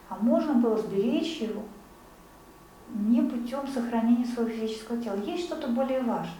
а 0.08 0.16
можно 0.16 0.54
было 0.54 0.76
сберечь 0.76 1.38
его 1.38 1.62
не 2.94 3.22
путем 3.22 3.66
сохранения 3.66 4.26
своего 4.26 4.50
физического 4.50 5.00
тела. 5.02 5.16
Есть 5.24 5.44
что-то 5.44 5.68
более 5.68 6.02
важное. 6.02 6.34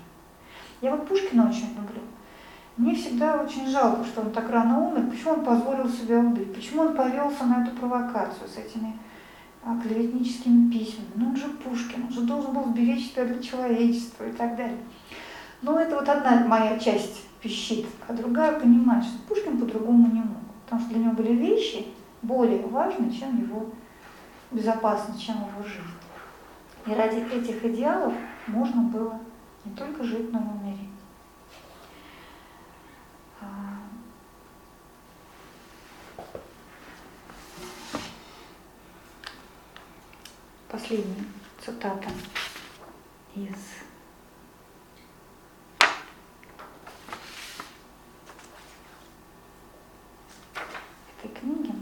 Я 0.83 0.95
вот 0.95 1.09
Пушкина 1.09 1.49
очень 1.49 1.69
люблю. 1.69 2.03
Мне 2.77 2.95
всегда 2.95 3.43
очень 3.43 3.69
жалко, 3.69 4.05
что 4.05 4.23
он 4.23 4.33
так 4.33 4.51
рано 4.51 4.89
умер, 4.89 5.11
почему 5.11 5.35
он 5.35 5.45
позволил 5.45 5.89
себя 5.89 6.19
убить, 6.19 6.55
почему 6.55 6.83
он 6.83 6.97
повелся 6.97 7.45
на 7.45 7.63
эту 7.63 7.77
провокацию 7.77 8.49
с 8.49 8.57
этими 8.57 8.99
а, 9.63 9.79
клеветническими 9.81 10.71
письмами. 10.71 11.09
Ну 11.15 11.29
он 11.29 11.37
же 11.37 11.49
Пушкин, 11.49 12.07
он 12.07 12.13
же 12.13 12.23
должен 12.23 12.53
был 12.53 12.65
сберечь 12.65 13.13
себя 13.13 13.27
для 13.27 13.43
человечества 13.43 14.29
и 14.29 14.33
так 14.33 14.57
далее. 14.57 14.79
Но 15.63 15.79
это 15.79 15.95
вот 15.95 16.09
одна 16.09 16.45
моя 16.45 16.77
часть 16.79 17.25
пищит, 17.41 17.87
а 18.09 18.13
другая 18.13 18.59
понимает, 18.59 19.05
что 19.05 19.19
Пушкин 19.29 19.59
по-другому 19.59 20.09
не 20.13 20.21
мог. 20.21 20.39
Потому 20.65 20.83
что 20.83 20.91
для 20.91 21.05
него 21.05 21.13
были 21.13 21.33
вещи 21.35 21.87
более 22.21 22.67
важные, 22.67 23.13
чем 23.13 23.41
его 23.41 23.71
безопасность, 24.51 25.25
чем 25.25 25.37
его 25.37 25.63
жизнь. 25.63 25.83
И 26.87 26.93
ради 26.93 27.21
этих 27.33 27.65
идеалов 27.65 28.13
можно 28.49 28.83
было 28.83 29.21
не 29.65 29.73
только 29.75 30.03
жить, 30.03 30.33
но 30.33 30.41
и 30.41 30.43
умереть. 30.43 30.89
А, 33.41 33.79
Последняя 40.69 41.25
цитата 41.61 42.09
из 43.37 43.83
этой 51.23 51.35
книги. 51.41 51.73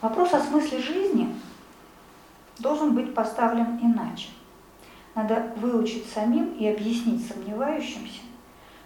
Вопрос 0.00 0.32
о 0.32 0.40
смысле 0.40 0.78
жизни 0.80 1.40
быть 2.94 3.14
поставлен 3.14 3.78
иначе. 3.82 4.28
Надо 5.14 5.52
выучить 5.56 6.06
самим 6.06 6.54
и 6.54 6.66
объяснить 6.66 7.26
сомневающимся, 7.26 8.22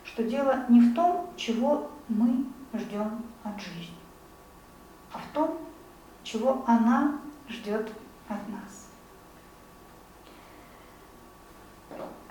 что 0.04 0.24
дело 0.24 0.64
не 0.68 0.80
в 0.80 0.94
том, 0.94 1.28
чего 1.36 1.90
мы 2.08 2.46
ждем 2.72 3.22
от 3.42 3.60
жизни, 3.60 3.94
а 5.12 5.18
в 5.18 5.26
том, 5.34 5.58
чего 6.22 6.64
она 6.66 7.20
ждет 7.48 7.92
от 8.28 8.48
нас. 8.48 8.90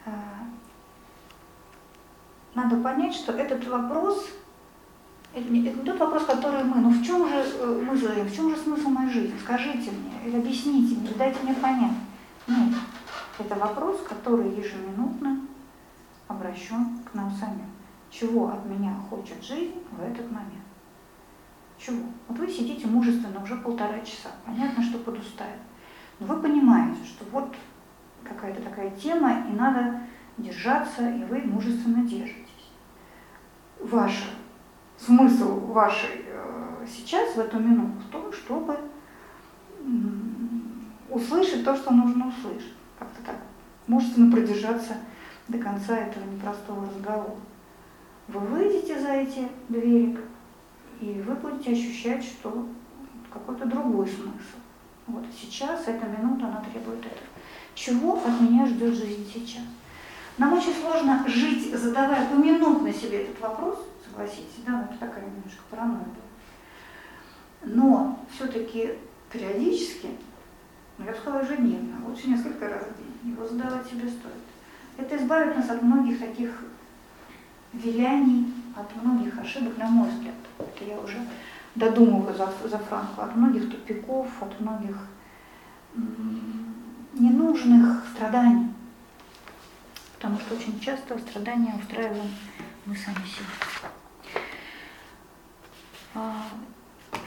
А, 0.05 0.11
надо 2.55 2.77
понять, 2.77 3.13
что 3.13 3.31
этот 3.31 3.65
вопрос 3.67 4.27
это 4.27 4.37
не, 4.37 5.22
это 5.22 5.22
не 5.22 5.22
тот 5.34 5.99
вопрос, 5.99 6.26
который 6.26 6.64
мы, 6.64 6.76
ну 6.77 6.89
в 6.89 7.03
чем 7.03 7.27
же 7.27 7.35
э, 7.35 7.84
мы 7.88 7.95
живем, 7.97 8.27
в 8.27 8.35
чем 8.35 8.51
же 8.51 8.57
смысл 8.57 8.89
моей 8.89 9.10
жизни? 9.10 9.34
Скажите 9.41 9.89
мне, 9.91 10.14
или 10.26 10.38
объясните 10.38 10.95
мне, 10.95 11.10
дайте 11.18 11.39
мне 11.43 11.55
понять. 11.55 11.97
Нет, 12.47 12.76
это 13.39 13.55
вопрос, 13.55 14.01
который 14.07 14.51
ежеминутно 14.51 15.41
обращен 16.27 16.99
к 16.99 17.15
нам 17.15 17.31
самим. 17.31 17.65
Чего 18.11 18.49
от 18.49 18.64
меня 18.65 18.93
хочет 19.10 19.43
жизнь 19.43 19.81
в 19.91 20.01
этот 20.03 20.31
момент? 20.31 20.64
Чего? 21.80 22.03
Вот 22.27 22.38
вы 22.38 22.47
сидите 22.47 22.85
мужественно 22.85 23.43
уже 23.43 23.55
полтора 23.55 23.99
часа, 24.01 24.30
понятно, 24.45 24.84
что 24.84 24.99
подустали. 24.99 25.57
Но 26.19 26.27
вы 26.27 26.41
понимаете, 26.41 27.03
что 27.05 27.26
вот 27.31 27.55
какая-то 28.23 28.61
такая 28.61 28.91
тема, 28.91 29.47
и 29.49 29.53
надо 29.53 30.01
держаться, 30.38 31.10
и 31.10 31.23
вы 31.23 31.39
мужественно 31.39 32.03
держитесь. 32.03 32.69
Ваша 33.80 34.26
смысл 35.05 35.59
вашей 35.59 36.25
э, 36.27 36.85
сейчас, 36.88 37.35
в 37.35 37.39
эту 37.39 37.59
минуту, 37.59 37.99
в 38.07 38.11
том, 38.11 38.31
чтобы 38.31 38.77
услышать 41.09 41.63
то, 41.63 41.75
что 41.75 41.91
нужно 41.91 42.27
услышать. 42.27 42.73
Как-то 42.97 43.21
так 43.25 43.35
мужественно 43.88 44.31
продержаться 44.31 44.97
до 45.47 45.57
конца 45.57 45.97
этого 45.97 46.23
непростого 46.25 46.88
разговора. 46.88 47.35
Вы 48.30 48.39
выйдете 48.39 48.99
за 48.99 49.11
эти 49.11 49.47
двери, 49.67 50.17
и 51.01 51.21
вы 51.27 51.35
будете 51.35 51.71
ощущать, 51.71 52.23
что 52.23 52.65
какой-то 53.31 53.65
другой 53.65 54.07
смысл. 54.07 54.57
Вот 55.07 55.25
сейчас, 55.38 55.88
эта 55.88 56.05
минута, 56.05 56.47
она 56.47 56.63
требует 56.71 56.99
этого. 56.99 57.27
Чего 57.75 58.13
от 58.15 58.39
меня 58.39 58.65
ждет 58.65 58.93
жизнь 58.93 59.30
сейчас? 59.34 59.63
Нам 60.38 60.53
очень 60.53 60.73
сложно 60.73 61.25
жить, 61.27 61.75
задавая 61.75 62.27
поминутно 62.30 62.93
себе 62.93 63.23
этот 63.23 63.39
вопрос, 63.41 63.85
согласитесь, 64.14 64.64
да, 64.65 64.84
это 64.84 64.99
такая 64.99 65.26
немножко 65.26 65.61
паранойя. 65.69 66.06
Но 67.64 68.19
все-таки 68.34 68.95
периодически, 69.31 70.10
ну 70.98 71.06
я 71.06 71.11
бы 71.11 71.18
сказала 71.18 71.44
ежедневно, 71.44 72.06
лучше 72.07 72.27
несколько 72.30 72.69
раз 72.69 72.84
в 72.84 72.98
день, 72.98 73.34
его 73.34 73.48
задавать 73.48 73.88
себе 73.88 74.10
стоит. 74.10 74.34
Это 74.98 75.18
избавит 75.18 75.57
нас 75.57 75.69
от 75.69 75.81
многих 75.81 76.19
таких 76.19 76.52
виляний, 77.72 78.53
от 78.76 79.03
многих 79.03 79.40
ошибок, 79.40 79.77
на 79.77 79.88
мой 79.88 80.10
взгляд. 80.10 80.35
Это 80.60 80.85
я 80.85 80.99
уже 80.99 81.18
додумываю 81.76 82.35
за, 82.35 82.52
за 82.68 82.77
Франку, 82.77 83.22
от 83.22 83.35
многих 83.35 83.72
тупиков, 83.72 84.27
от 84.41 84.60
многих 84.60 84.98
ненужных 87.14 88.03
страданий. 88.14 88.69
Потому 90.15 90.40
что 90.40 90.56
очень 90.56 90.80
часто 90.80 91.18
страдания 91.18 91.76
устраиваем 91.76 92.30
мы 92.85 92.95
сами 92.95 93.26
себе. 93.26 93.48
А, 96.15 96.44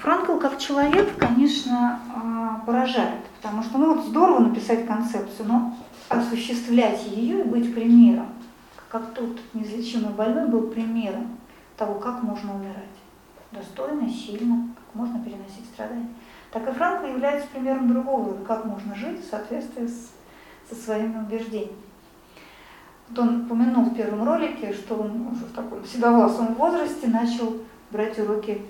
Франкл 0.00 0.38
как 0.38 0.58
человек, 0.58 1.16
конечно, 1.16 2.00
а, 2.14 2.62
поражает, 2.64 3.24
потому 3.40 3.62
что 3.62 3.78
ну, 3.78 3.94
вот 3.94 4.06
здорово 4.06 4.40
написать 4.40 4.86
концепцию, 4.86 5.48
но 5.48 5.76
осуществлять 6.08 7.04
ее 7.06 7.40
и 7.40 7.48
быть 7.48 7.74
примером, 7.74 8.28
как 8.88 9.12
тот 9.14 9.40
неизлечимый 9.54 10.12
больной 10.12 10.48
был 10.48 10.68
примером 10.68 11.36
того, 11.76 11.98
как 11.98 12.22
можно 12.22 12.54
умирать. 12.54 12.84
Достойно, 13.52 14.08
сильно, 14.08 14.68
как 14.76 14.94
можно 14.94 15.20
переносить 15.20 15.66
страдания. 15.72 16.08
Так 16.52 16.68
и 16.68 16.72
Франкл 16.72 17.06
является 17.06 17.48
примером 17.48 17.88
другого, 17.88 18.36
как 18.44 18.64
можно 18.64 18.94
жить 18.94 19.24
в 19.24 19.28
соответствии 19.28 19.86
с, 19.86 20.12
со 20.68 20.74
своими 20.74 21.18
убеждениями. 21.18 21.72
Вот 23.08 23.18
он 23.20 23.42
упомянул 23.42 23.84
в 23.84 23.94
первом 23.94 24.26
ролике, 24.26 24.72
что 24.72 24.96
он 24.96 25.28
уже 25.28 25.44
в 25.44 25.52
таком 25.52 25.84
седовласом 25.84 26.54
возрасте 26.54 27.08
начал 27.08 27.56
брать 27.90 28.18
уроки 28.18 28.62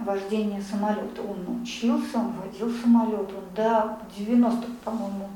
вождения 0.00 0.62
самолета. 0.62 1.22
Он 1.22 1.62
учился, 1.62 2.18
он 2.18 2.32
водил 2.32 2.70
самолет, 2.82 3.28
он 3.30 3.44
до 3.54 3.98
90, 4.16 4.66
по-моему, 4.84 5.28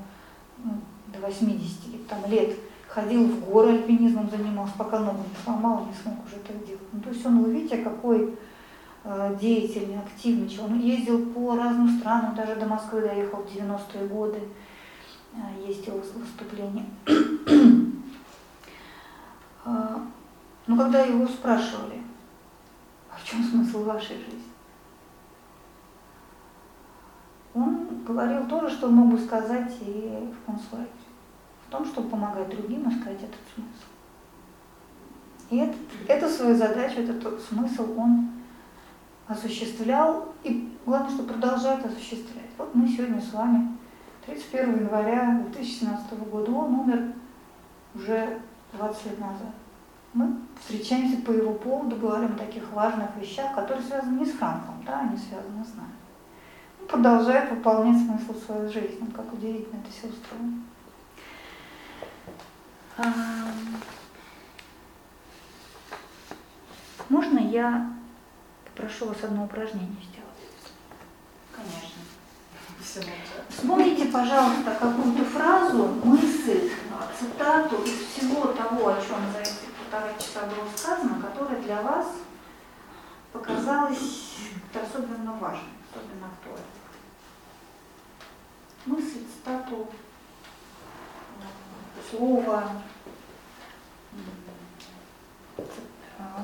ну, 0.64 0.72
до 1.12 1.20
80 1.26 2.06
там, 2.08 2.18
лет 2.30 2.56
ходил 2.94 3.26
в 3.26 3.44
горы 3.46 3.70
альпинизмом 3.70 4.28
занимался, 4.30 4.74
пока 4.76 4.98
ногу 4.98 5.20
не 5.20 5.44
сломал, 5.44 5.86
не 5.86 5.94
смог 5.94 6.24
уже 6.26 6.36
это 6.36 6.52
делать. 6.66 6.82
Ну, 6.92 7.00
то 7.00 7.08
есть 7.08 7.24
он, 7.24 7.42
вы 7.42 7.52
видите, 7.52 7.78
какой 7.78 8.34
э, 9.04 9.36
деятельный, 9.40 9.98
активный 9.98 10.48
человек. 10.48 10.76
Он 10.76 10.80
ездил 10.80 11.24
по 11.32 11.56
разным 11.56 11.98
странам, 11.98 12.34
даже 12.34 12.56
до 12.56 12.66
Москвы 12.66 13.00
доехал 13.00 13.42
в 13.42 13.46
90-е 13.46 14.06
годы, 14.08 14.40
э, 15.32 15.38
есть 15.66 15.86
его 15.86 15.98
выступления. 15.98 16.84
э, 19.64 19.98
но 20.66 20.76
когда 20.76 21.00
его 21.00 21.26
спрашивали, 21.26 22.02
а 23.10 23.16
в 23.16 23.24
чем 23.24 23.42
смысл 23.42 23.84
вашей 23.84 24.16
жизни? 24.16 24.51
Он 27.54 27.86
говорил 28.06 28.46
то 28.46 28.68
же, 28.68 28.74
что 28.74 28.88
мог 28.88 29.10
бы 29.10 29.18
сказать 29.18 29.72
и 29.80 30.32
в 30.32 30.46
концлагере 30.46 30.88
том, 31.72 31.86
чтобы 31.86 32.10
помогать 32.10 32.50
другим 32.50 32.88
искать 32.88 33.16
этот 33.16 33.40
смысл. 33.54 33.88
И 35.50 35.56
этот, 35.56 35.76
эту 36.06 36.28
свою 36.28 36.54
задачу, 36.54 37.00
этот 37.00 37.40
смысл 37.40 37.98
он 37.98 38.30
осуществлял 39.26 40.28
и, 40.44 40.76
главное, 40.84 41.10
что 41.10 41.24
продолжает 41.24 41.84
осуществлять. 41.84 42.50
Вот 42.58 42.74
мы 42.74 42.86
сегодня 42.88 43.20
с 43.20 43.32
вами, 43.32 43.76
31 44.26 44.84
января 44.84 45.40
2017 45.52 46.12
года, 46.30 46.52
он 46.52 46.74
умер 46.74 47.14
уже 47.94 48.38
20 48.74 49.06
лет 49.06 49.18
назад. 49.18 49.54
Мы 50.12 50.36
встречаемся 50.60 51.22
по 51.22 51.30
его 51.30 51.54
поводу, 51.54 51.96
говорим 51.96 52.34
о 52.34 52.38
таких 52.38 52.70
важных 52.72 53.16
вещах, 53.16 53.54
которые 53.54 53.84
связаны 53.84 54.20
не 54.20 54.26
с 54.26 54.32
Франком, 54.32 54.74
да, 54.86 55.00
они 55.00 55.16
связаны 55.16 55.64
с 55.64 55.74
нами. 55.74 56.01
Продолжает 56.88 57.50
выполнять 57.50 58.04
смысл 58.04 58.34
своей 58.44 58.72
жизни. 58.72 59.10
Как 59.14 59.32
удивительно 59.32 59.80
это 59.80 59.90
все 59.90 60.08
устроено. 60.08 60.62
Можно 67.08 67.38
я 67.38 67.92
попрошу 68.64 69.06
вас 69.06 69.22
одно 69.22 69.44
упражнение 69.44 69.96
сделать? 70.02 70.32
Конечно. 71.54 72.02
Вспомните, 73.48 74.06
пожалуйста, 74.06 74.76
какую-то 74.78 75.24
фразу, 75.24 75.88
мысль, 76.04 76.70
цитату 77.18 77.76
из 77.82 78.06
всего 78.06 78.46
того, 78.46 78.88
о 78.88 78.96
чем 78.96 79.18
за 79.32 79.40
эти 79.40 79.66
полтора 79.78 80.12
часа 80.18 80.46
было 80.46 80.68
сказано, 80.76 81.22
которая 81.22 81.60
для 81.62 81.82
вас 81.82 82.06
показалась 83.32 84.36
особенно 84.74 85.32
важной, 85.34 85.60
особенно 85.92 86.26
актуальной. 86.26 86.66
Мысль, 88.86 89.24
цитату, 89.32 89.86
слово, 92.10 92.72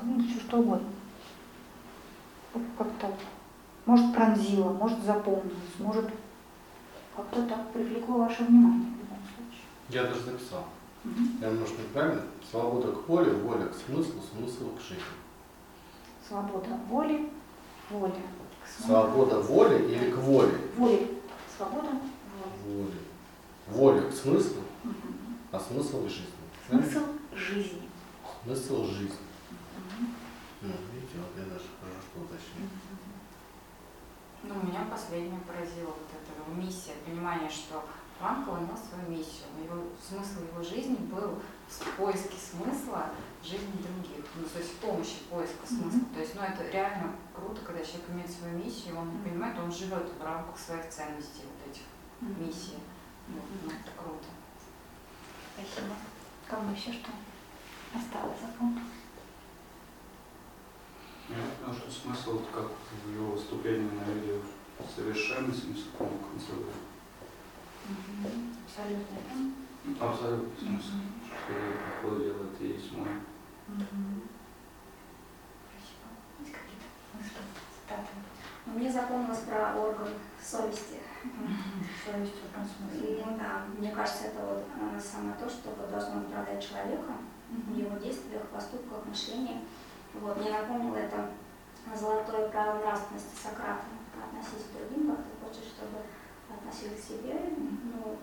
ну, 0.04 0.22
все 0.22 0.40
что 0.40 0.58
угодно. 0.58 0.88
Как-то, 2.76 3.14
может, 3.86 4.14
пронзило, 4.14 4.72
может, 4.72 5.02
запомнилось, 5.02 5.78
может, 5.78 6.10
как-то 7.16 7.42
так 7.46 7.72
привлекло 7.72 8.18
ваше 8.18 8.44
внимание 8.44 8.92
в 8.92 8.98
любом 8.98 9.18
случае. 9.34 9.64
Я 9.88 10.04
даже 10.04 10.20
записал. 10.20 10.64
Угу. 11.04 11.14
Я, 11.40 11.50
может, 11.50 11.78
неправильно? 11.78 12.22
Свобода 12.50 12.92
к 12.92 13.08
воле, 13.08 13.32
воля 13.32 13.66
к 13.66 13.74
смыслу, 13.74 14.20
смысл 14.32 14.70
к 14.76 14.80
жизни. 14.80 15.04
Свобода 16.26 16.78
воли, 16.88 17.30
воля. 17.90 18.14
Свобода 18.84 19.40
воли 19.40 19.84
или 19.92 20.10
к 20.10 20.16
воле? 20.18 20.52
Воле. 20.76 21.08
Свобода 21.56 21.88
воли. 22.64 22.92
Воля. 23.68 24.02
К 24.10 24.14
смыслу, 24.14 24.62
Угу. 24.84 24.92
а 25.52 25.60
смысл 25.60 26.04
к 26.06 26.08
жизни. 26.08 26.26
Смысл 26.68 27.00
жизни. 27.32 27.88
Смысл 28.44 28.84
жизни. 28.86 29.16
Угу. 30.62 30.72
Видите, 30.92 31.14
вот 31.18 31.32
я 31.36 31.44
даже 31.44 31.66
хорошо 31.80 32.24
уточнил. 32.24 32.68
Ну, 34.44 34.54
меня 34.66 34.86
последнее 34.90 35.40
поразило 35.40 35.86
вот 35.88 36.08
эта 36.14 36.60
миссия, 36.60 36.92
понимание, 37.04 37.50
что 37.50 37.82
Франкл 38.18 38.52
имел 38.52 38.76
свою 38.76 39.08
миссию. 39.10 39.46
Его, 39.62 39.82
смысл 40.06 40.44
его 40.50 40.62
жизни 40.62 40.96
был 41.12 41.38
в 41.68 41.96
поиске 41.96 42.36
смысла 42.36 43.10
в 43.42 43.46
жизни 43.46 43.82
других, 43.82 44.24
ну, 44.34 44.44
то 44.44 44.58
есть 44.58 44.72
в 44.72 44.76
помощи 44.76 45.16
поиска 45.30 45.66
смысла. 45.66 45.98
Мгм. 45.98 46.14
То 46.14 46.20
есть, 46.20 46.34
ну, 46.34 46.42
это 46.42 46.68
реально 46.70 47.12
круто, 47.34 47.60
когда 47.60 47.84
человек 47.84 48.08
имеет 48.10 48.30
свою 48.30 48.56
миссию, 48.58 48.96
он 48.98 49.08
Мгм. 49.08 49.22
понимает, 49.22 49.58
он 49.58 49.70
живет 49.70 50.10
в 50.18 50.24
рамках 50.24 50.58
своих 50.58 50.88
ценностей, 50.88 51.44
вот 51.44 51.70
этих 51.70 51.82
Мгм. 52.20 52.46
миссий. 52.46 52.78
Вот, 53.28 53.44
ну, 53.64 53.70
это 53.70 53.90
круто. 53.96 54.24
Спасибо. 55.54 55.94
Кому 56.48 56.72
еще 56.72 56.92
что 56.92 57.10
осталось 57.94 58.40
запомнить? 58.40 58.82
Я 61.28 61.36
понял, 61.60 61.78
что 61.78 61.90
смысл, 61.90 62.32
вот 62.38 62.48
как 62.54 62.70
в 63.04 63.14
его 63.14 63.32
выступлении 63.32 63.90
на 63.90 64.10
видео, 64.10 64.40
совершенный 64.96 65.54
смысл, 65.54 65.88
конце 65.98 66.52
был. 66.52 66.72
Абсолютно. 68.64 69.67
Ну, 69.84 69.94
Абсолютно 70.00 70.58
смысл. 70.58 70.96
Что 71.24 71.52
я, 71.52 72.02
по 72.02 72.08
ходу 72.08 72.24
дела, 72.24 72.46
это 72.52 72.64
и 72.64 72.72
есть 72.72 72.92
мой. 72.92 73.08
Спасибо. 75.68 76.08
Есть 76.40 76.52
какие-то? 76.52 78.04
Ну, 78.66 78.72
Мне 78.74 78.92
запомнилось 78.92 79.38
про 79.40 79.76
орган 79.76 80.08
совести. 80.42 81.00
Совесть 82.04 82.34
в 82.34 82.46
этом 82.50 82.64
смысле. 82.64 83.24
Ну 83.24 83.36
да, 83.38 83.64
мне 83.76 83.90
кажется, 83.90 84.26
это 84.26 84.40
вот 84.40 84.64
э, 84.80 85.00
самое 85.00 85.34
то, 85.36 85.48
что 85.48 85.70
вот 85.70 85.90
должно 85.90 86.20
управлять 86.20 86.62
человеком 86.66 87.16
в 87.50 87.76
его 87.76 87.96
действиях, 87.98 88.42
поступках, 88.48 89.04
мышлении. 89.06 89.60
Вот, 90.14 90.36
мне 90.38 90.50
напомнило 90.50 90.96
это 90.96 91.30
золотое 91.94 92.48
правило 92.48 92.78
нравственности 92.78 93.34
Сократа. 93.42 93.84
Относись 94.22 94.66
к 94.68 94.76
другим, 94.76 95.10
как 95.10 95.24
ты 95.24 95.32
хочешь, 95.44 95.72
чтобы 95.72 95.98
относились 96.52 97.00
к 97.00 97.08
себе. 97.08 97.34
Ну, 97.56 98.18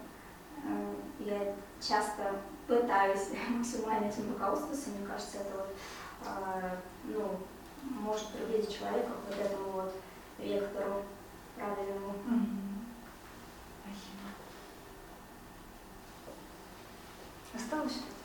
я 1.19 1.55
часто 1.79 2.35
пытаюсь 2.67 3.29
максимально 3.49 4.05
этим 4.05 4.31
руководствоваться. 4.33 4.89
Мне 4.89 5.07
кажется, 5.07 5.37
это 5.37 5.57
вот, 5.57 5.75
э, 6.25 6.77
ну, 7.05 7.39
может 8.01 8.29
приблизить 8.29 8.77
человека 8.77 9.11
к 9.11 9.29
вот 9.29 9.39
этому 9.39 9.71
вот 9.71 9.93
вектору 10.39 11.03
правильному. 11.55 12.15
Спасибо. 13.83 14.27
Осталось 17.53 17.91
что-то? 17.91 18.15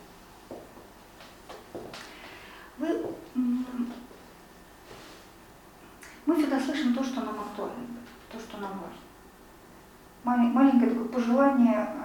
Вы, 2.78 3.14
мы 6.24 6.36
всегда 6.36 6.58
слышим 6.60 6.94
то, 6.94 7.04
что 7.04 7.20
нам 7.20 7.38
актуально, 7.40 7.98
то, 8.32 8.38
что 8.38 8.56
нам 8.56 8.80
важно. 8.80 9.10
Маленькое 10.24 10.90
такое 10.90 11.08
пожелание 11.08 11.88
э, 11.94 11.99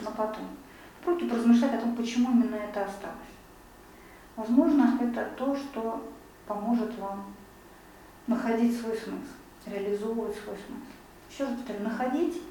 на 0.00 0.10
потом. 0.10 0.44
Попробуйте 0.98 1.28
поразмышлять 1.28 1.74
о 1.74 1.80
том, 1.80 1.96
почему 1.96 2.30
именно 2.30 2.54
это 2.56 2.84
осталось. 2.84 3.16
Возможно, 4.36 4.98
это 5.00 5.30
то, 5.36 5.54
что 5.56 6.02
поможет 6.46 6.96
вам 6.98 7.34
находить 8.26 8.78
свой 8.80 8.96
смысл, 8.96 9.32
реализовывать 9.66 10.36
свой 10.36 10.56
смысл. 10.56 10.92
Еще 11.30 11.44
раз 11.44 11.54
повторю, 11.56 11.80
находить 11.80 12.42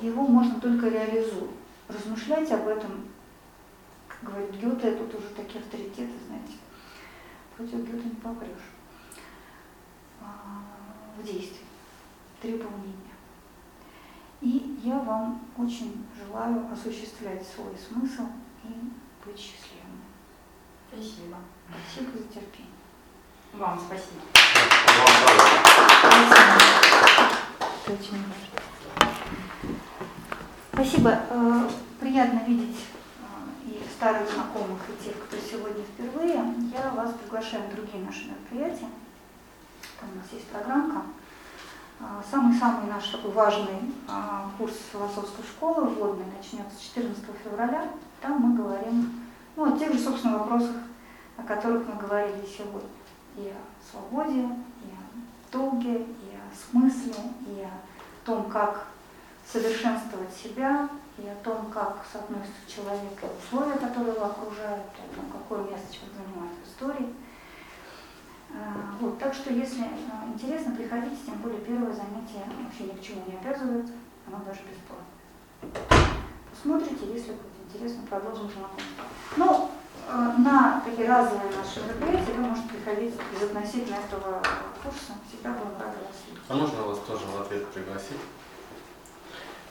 его 0.00 0.26
можно 0.26 0.60
только 0.60 0.88
реализуя. 0.88 1.48
Размышлять 1.88 2.50
об 2.50 2.66
этом, 2.66 3.06
как 4.08 4.30
говорит 4.30 4.50
Гёте, 4.60 4.92
тут 4.96 5.14
уже 5.14 5.28
такие 5.28 5.62
авторитеты, 5.62 6.12
знаете, 6.26 6.54
против 7.56 7.88
Гёте 7.88 8.08
не 8.08 8.16
попрешь. 8.16 8.50
А, 10.20 10.62
В 11.16 11.24
действии, 11.24 11.64
требования 12.42 12.92
дня. 12.92 13.05
И 14.40 14.80
я 14.84 14.98
вам 14.98 15.40
очень 15.56 16.06
желаю 16.16 16.70
осуществлять 16.72 17.46
свой 17.46 17.74
смысл 17.76 18.26
и 18.64 18.68
быть 19.24 19.38
счастливым. 19.38 20.02
Спасибо. 20.88 21.38
Спасибо 21.68 22.18
за 22.18 22.24
терпение. 22.24 22.72
Вам 23.54 23.80
спасибо. 23.80 24.20
Это 27.84 27.92
очень 27.92 28.22
важно. 28.22 28.56
Спасибо. 30.72 31.10
Приятно 31.98 32.40
видеть 32.46 32.76
э, 33.18 33.68
и 33.70 33.82
старых 33.96 34.30
знакомых, 34.30 34.80
и 34.90 35.04
тех, 35.04 35.16
кто 35.24 35.36
сегодня 35.38 35.82
впервые. 35.82 36.54
Я 36.72 36.90
вас 36.90 37.14
приглашаю 37.14 37.64
на 37.64 37.74
другие 37.74 38.04
наши 38.04 38.26
мероприятия. 38.26 38.90
Там 39.98 40.10
у 40.12 40.16
нас 40.16 40.26
есть 40.32 40.46
программка. 40.48 41.02
А, 41.98 42.22
Самый-самый 42.30 42.90
наш 42.90 43.08
такой 43.08 43.30
важный 43.30 43.94
а, 44.06 44.50
курс 44.58 44.74
философской 44.92 45.44
школы 45.44 45.86
вводный 45.88 46.26
начнется 46.36 46.78
14 46.80 47.24
февраля. 47.42 47.88
Там 48.20 48.40
мы 48.40 48.56
говорим 48.56 49.26
ну, 49.56 49.74
о 49.74 49.78
тех 49.78 49.92
же, 49.92 49.98
собственно, 49.98 50.38
вопросах, 50.38 50.76
о 51.38 51.42
которых 51.42 51.86
мы 51.88 51.94
говорили 51.94 52.46
сегодня. 52.46 52.88
И 53.36 53.50
о 53.50 53.90
свободе, 53.90 54.40
и 54.40 54.90
о 54.92 55.52
долге, 55.52 55.98
и 56.00 56.36
о 56.36 56.70
смысле, 56.70 57.14
и 57.46 57.62
о 57.62 58.26
том, 58.26 58.50
как 58.50 58.88
совершенствовать 59.50 60.34
себя, 60.34 60.88
и 61.18 61.26
о 61.26 61.34
том, 61.42 61.70
как 61.72 62.04
соотносится 62.12 62.68
человек 62.68 63.12
и 63.22 63.46
условия, 63.46 63.78
которые 63.78 64.14
его 64.14 64.26
окружают, 64.26 64.84
и 64.98 65.12
о 65.12 65.16
том, 65.16 65.24
какое 65.32 65.64
место 65.64 65.94
человек 65.94 66.16
занимает 66.16 66.52
в 66.62 66.68
истории. 66.68 67.14
А, 68.56 68.96
Вот, 69.00 69.18
так 69.18 69.34
что, 69.34 69.52
если 69.52 69.82
а, 69.82 70.26
интересно, 70.32 70.74
приходите, 70.74 71.16
тем 71.26 71.36
более 71.36 71.60
первое 71.60 71.92
занятие 71.92 72.44
вообще 72.64 72.84
ни 72.84 72.96
к 72.96 73.02
чему 73.02 73.22
не 73.26 73.36
обязывает, 73.36 73.86
оно 74.26 74.38
даже 74.44 74.60
бесплатно. 74.64 75.16
Посмотрите, 76.50 77.12
если 77.12 77.32
будет 77.32 77.56
интересно, 77.68 78.02
продолжим 78.08 78.50
знакомство. 78.50 79.04
Ну, 79.36 79.70
э, 80.08 80.38
на 80.38 80.80
такие 80.84 81.06
разовые 81.08 81.52
наши 81.52 81.80
мероприятия 81.80 82.32
вы 82.32 82.42
можете 82.48 82.68
приходить 82.68 83.14
безотносительно 83.32 83.96
этого 83.96 84.42
курса, 84.82 85.12
всегда 85.28 85.52
будем 85.52 85.78
рады 85.78 85.98
вас 86.00 86.16
видеть. 86.26 86.42
А 86.48 86.54
можно 86.54 86.82
вас 86.82 86.98
тоже 87.00 87.24
в 87.26 87.40
ответ 87.42 87.66
пригласить? 87.68 88.20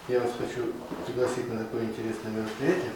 Я 0.07 0.19
вас 0.19 0.31
хочу 0.37 0.71
пригласить 1.05 1.51
на 1.51 1.59
такое 1.59 1.85
интересное 1.85 2.31
мероприятие. 2.31 2.91